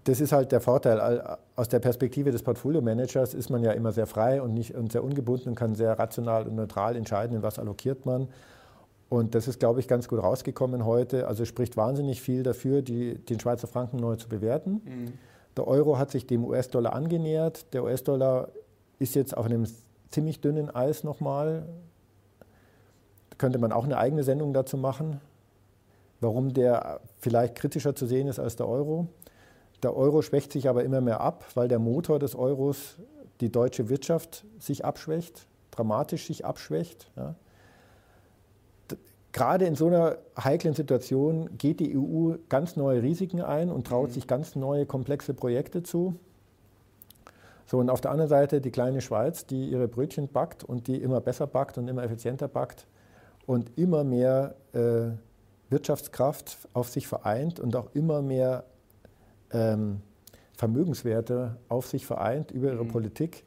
das 0.04 0.20
ist 0.20 0.32
halt 0.32 0.52
der 0.52 0.60
Vorteil. 0.60 1.36
Aus 1.56 1.68
der 1.68 1.80
Perspektive 1.80 2.30
des 2.30 2.42
Portfolio-Managers 2.42 3.34
ist 3.34 3.50
man 3.50 3.62
ja 3.62 3.72
immer 3.72 3.92
sehr 3.92 4.06
frei 4.06 4.40
und, 4.40 4.54
nicht, 4.54 4.74
und 4.74 4.92
sehr 4.92 5.02
ungebunden 5.02 5.50
und 5.50 5.54
kann 5.54 5.74
sehr 5.74 5.98
rational 5.98 6.46
und 6.46 6.54
neutral 6.54 6.96
entscheiden, 6.96 7.36
in 7.36 7.42
was 7.42 7.58
allokiert 7.58 8.06
man. 8.06 8.28
Und 9.08 9.34
das 9.34 9.46
ist, 9.46 9.60
glaube 9.60 9.80
ich, 9.80 9.88
ganz 9.88 10.08
gut 10.08 10.22
rausgekommen 10.22 10.86
heute. 10.86 11.28
Also 11.28 11.44
spricht 11.44 11.76
wahnsinnig 11.76 12.22
viel 12.22 12.42
dafür, 12.42 12.80
die, 12.80 13.18
den 13.18 13.38
Schweizer 13.40 13.66
Franken 13.66 13.98
neu 13.98 14.16
zu 14.16 14.28
bewerten. 14.28 14.80
Mhm. 14.84 15.12
Der 15.56 15.68
Euro 15.68 15.98
hat 15.98 16.10
sich 16.10 16.26
dem 16.26 16.44
US-Dollar 16.44 16.94
angenähert. 16.94 17.74
Der 17.74 17.84
US-Dollar 17.84 18.48
ist 18.98 19.14
jetzt 19.14 19.36
auf 19.36 19.44
einem 19.46 19.66
ziemlich 20.10 20.40
dünnen 20.40 20.74
Eis 20.74 21.04
nochmal. 21.04 21.66
Könnte 23.36 23.58
man 23.58 23.72
auch 23.72 23.84
eine 23.84 23.98
eigene 23.98 24.22
Sendung 24.22 24.54
dazu 24.54 24.78
machen, 24.78 25.20
warum 26.20 26.54
der 26.54 27.00
vielleicht 27.18 27.56
kritischer 27.56 27.94
zu 27.94 28.06
sehen 28.06 28.28
ist 28.28 28.38
als 28.38 28.56
der 28.56 28.68
Euro. 28.68 29.08
Der 29.82 29.96
Euro 29.96 30.22
schwächt 30.22 30.52
sich 30.52 30.68
aber 30.68 30.84
immer 30.84 31.00
mehr 31.00 31.20
ab, 31.20 31.44
weil 31.54 31.68
der 31.68 31.78
Motor 31.78 32.18
des 32.18 32.34
Euros, 32.34 32.96
die 33.40 33.50
deutsche 33.50 33.88
Wirtschaft, 33.88 34.44
sich 34.58 34.84
abschwächt, 34.84 35.46
dramatisch 35.70 36.26
sich 36.26 36.44
abschwächt. 36.44 37.10
Ja. 37.16 37.34
Gerade 39.32 39.64
in 39.64 39.74
so 39.74 39.86
einer 39.86 40.18
heiklen 40.38 40.74
Situation 40.74 41.56
geht 41.56 41.80
die 41.80 41.96
EU 41.96 42.34
ganz 42.50 42.76
neue 42.76 43.02
Risiken 43.02 43.40
ein 43.40 43.70
und 43.70 43.86
traut 43.86 44.10
mhm. 44.10 44.14
sich 44.14 44.26
ganz 44.26 44.54
neue 44.56 44.84
komplexe 44.84 45.32
Projekte 45.32 45.82
zu. 45.82 46.14
So, 47.66 47.78
und 47.78 47.88
auf 47.88 48.02
der 48.02 48.10
anderen 48.10 48.28
Seite 48.28 48.60
die 48.60 48.70
kleine 48.70 49.00
Schweiz, 49.00 49.46
die 49.46 49.70
ihre 49.70 49.88
Brötchen 49.88 50.28
backt 50.28 50.62
und 50.62 50.86
die 50.86 50.96
immer 50.96 51.22
besser 51.22 51.46
backt 51.46 51.78
und 51.78 51.88
immer 51.88 52.04
effizienter 52.04 52.46
backt 52.46 52.86
und 53.46 53.78
immer 53.78 54.04
mehr 54.04 54.54
äh, 54.74 55.16
Wirtschaftskraft 55.70 56.68
auf 56.74 56.90
sich 56.90 57.08
vereint 57.08 57.58
und 57.58 57.74
auch 57.74 57.88
immer 57.94 58.20
mehr 58.20 58.64
ähm, 59.52 60.00
Vermögenswerte 60.56 61.56
auf 61.68 61.86
sich 61.86 62.06
vereint 62.06 62.50
über 62.50 62.72
ihre 62.72 62.84
mhm. 62.84 62.88
Politik. 62.88 63.44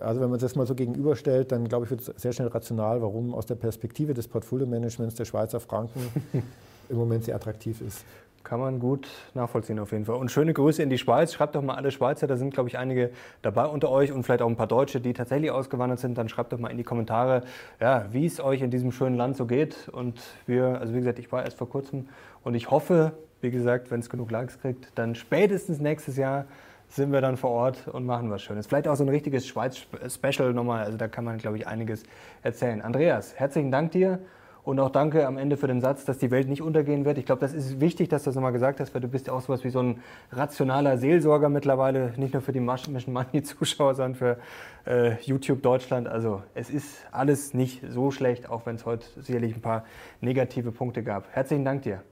Also 0.00 0.20
wenn 0.20 0.30
man 0.30 0.40
das 0.40 0.56
mal 0.56 0.66
so 0.66 0.74
gegenüberstellt, 0.74 1.52
dann 1.52 1.68
glaube 1.68 1.84
ich, 1.84 1.90
wird 1.90 2.00
es 2.00 2.06
sehr 2.16 2.32
schnell 2.32 2.48
rational, 2.48 3.00
warum 3.02 3.34
aus 3.34 3.46
der 3.46 3.54
Perspektive 3.54 4.12
des 4.12 4.26
Portfolio-Managements 4.26 5.14
der 5.14 5.24
Schweizer 5.24 5.60
Franken 5.60 6.00
im 6.88 6.96
Moment 6.96 7.24
sehr 7.24 7.36
attraktiv 7.36 7.80
ist. 7.80 8.04
Kann 8.42 8.60
man 8.60 8.78
gut 8.78 9.08
nachvollziehen 9.34 9.78
auf 9.80 9.90
jeden 9.90 10.04
Fall. 10.04 10.14
Und 10.14 10.30
schöne 10.30 10.52
Grüße 10.52 10.80
in 10.82 10.88
die 10.88 10.98
Schweiz. 10.98 11.32
Schreibt 11.32 11.56
doch 11.56 11.62
mal 11.62 11.74
alle 11.74 11.90
Schweizer, 11.90 12.26
da 12.26 12.36
sind 12.36 12.54
glaube 12.54 12.68
ich 12.68 12.78
einige 12.78 13.10
dabei 13.42 13.66
unter 13.66 13.90
euch 13.90 14.12
und 14.12 14.22
vielleicht 14.22 14.40
auch 14.40 14.48
ein 14.48 14.56
paar 14.56 14.68
Deutsche, 14.68 15.00
die 15.00 15.12
tatsächlich 15.12 15.50
ausgewandert 15.50 15.98
sind. 15.98 16.16
Dann 16.16 16.28
schreibt 16.28 16.52
doch 16.52 16.58
mal 16.58 16.68
in 16.68 16.76
die 16.76 16.84
Kommentare, 16.84 17.42
ja, 17.80 18.06
wie 18.12 18.24
es 18.24 18.40
euch 18.40 18.62
in 18.62 18.70
diesem 18.70 18.92
schönen 18.92 19.16
Land 19.16 19.36
so 19.36 19.46
geht. 19.46 19.88
Und 19.88 20.20
wir, 20.46 20.80
also 20.80 20.94
wie 20.94 20.98
gesagt, 20.98 21.18
ich 21.18 21.30
war 21.30 21.44
erst 21.44 21.58
vor 21.58 21.68
kurzem 21.68 22.08
und 22.44 22.54
ich 22.54 22.70
hoffe, 22.70 23.12
wie 23.40 23.50
gesagt, 23.50 23.90
wenn 23.90 24.00
es 24.00 24.10
genug 24.10 24.30
Likes 24.30 24.58
kriegt, 24.60 24.90
dann 24.94 25.14
spätestens 25.14 25.80
nächstes 25.80 26.16
Jahr 26.16 26.46
sind 26.88 27.12
wir 27.12 27.20
dann 27.20 27.36
vor 27.36 27.50
Ort 27.50 27.88
und 27.88 28.06
machen 28.06 28.30
was 28.30 28.42
Schönes. 28.42 28.66
Vielleicht 28.66 28.88
auch 28.88 28.96
so 28.96 29.04
ein 29.04 29.08
richtiges 29.08 29.46
Schweiz-Special 29.46 30.52
nochmal. 30.52 30.84
Also 30.84 30.96
da 30.96 31.08
kann 31.08 31.24
man, 31.24 31.38
glaube 31.38 31.58
ich, 31.58 31.66
einiges 31.66 32.04
erzählen. 32.42 32.80
Andreas, 32.80 33.34
herzlichen 33.34 33.70
Dank 33.70 33.92
dir. 33.92 34.20
Und 34.66 34.80
auch 34.80 34.90
danke 34.90 35.28
am 35.28 35.38
Ende 35.38 35.56
für 35.56 35.68
den 35.68 35.80
Satz, 35.80 36.04
dass 36.04 36.18
die 36.18 36.32
Welt 36.32 36.48
nicht 36.48 36.60
untergehen 36.60 37.04
wird. 37.04 37.18
Ich 37.18 37.24
glaube, 37.24 37.40
das 37.40 37.52
ist 37.52 37.80
wichtig, 37.80 38.08
dass 38.08 38.24
du 38.24 38.30
das 38.30 38.34
nochmal 38.34 38.50
gesagt 38.50 38.80
hast, 38.80 38.92
weil 38.94 39.00
du 39.00 39.06
bist 39.06 39.28
ja 39.28 39.32
auch 39.32 39.40
sowas 39.40 39.62
wie 39.62 39.70
so 39.70 39.80
ein 39.80 40.00
rationaler 40.32 40.98
Seelsorger 40.98 41.48
mittlerweile, 41.48 42.12
nicht 42.16 42.32
nur 42.32 42.42
für 42.42 42.50
die 42.50 42.58
Mission 42.58 43.00
Money 43.12 43.44
Zuschauer, 43.44 43.94
sondern 43.94 44.16
für 44.16 44.38
äh, 44.84 45.22
YouTube 45.22 45.62
Deutschland. 45.62 46.08
Also 46.08 46.42
es 46.54 46.68
ist 46.68 47.06
alles 47.12 47.54
nicht 47.54 47.84
so 47.88 48.10
schlecht, 48.10 48.50
auch 48.50 48.66
wenn 48.66 48.74
es 48.74 48.84
heute 48.84 49.06
sicherlich 49.20 49.54
ein 49.54 49.62
paar 49.62 49.84
negative 50.20 50.72
Punkte 50.72 51.04
gab. 51.04 51.28
Herzlichen 51.30 51.64
Dank 51.64 51.82
dir. 51.82 52.02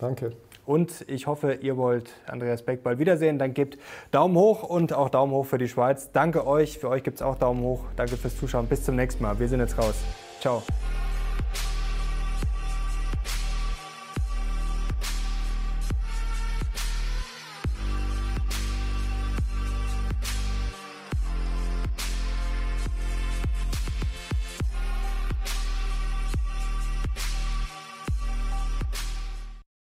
Danke. 0.00 0.32
Und 0.64 1.04
ich 1.08 1.26
hoffe, 1.26 1.54
ihr 1.54 1.76
wollt 1.76 2.10
Andreas 2.26 2.62
Beck 2.62 2.82
bald 2.82 2.98
wiedersehen. 2.98 3.38
Dann 3.38 3.52
gebt 3.52 3.78
Daumen 4.10 4.36
hoch 4.36 4.62
und 4.62 4.92
auch 4.92 5.08
Daumen 5.08 5.32
hoch 5.32 5.46
für 5.46 5.58
die 5.58 5.68
Schweiz. 5.68 6.10
Danke 6.12 6.46
euch. 6.46 6.78
Für 6.78 6.88
euch 6.88 7.02
gibt 7.02 7.16
es 7.16 7.22
auch 7.22 7.36
Daumen 7.36 7.62
hoch. 7.62 7.84
Danke 7.96 8.16
fürs 8.16 8.36
Zuschauen. 8.36 8.66
Bis 8.66 8.84
zum 8.84 8.96
nächsten 8.96 9.22
Mal. 9.22 9.38
Wir 9.38 9.48
sind 9.48 9.60
jetzt 9.60 9.76
raus. 9.76 9.96
Ciao. 10.40 10.62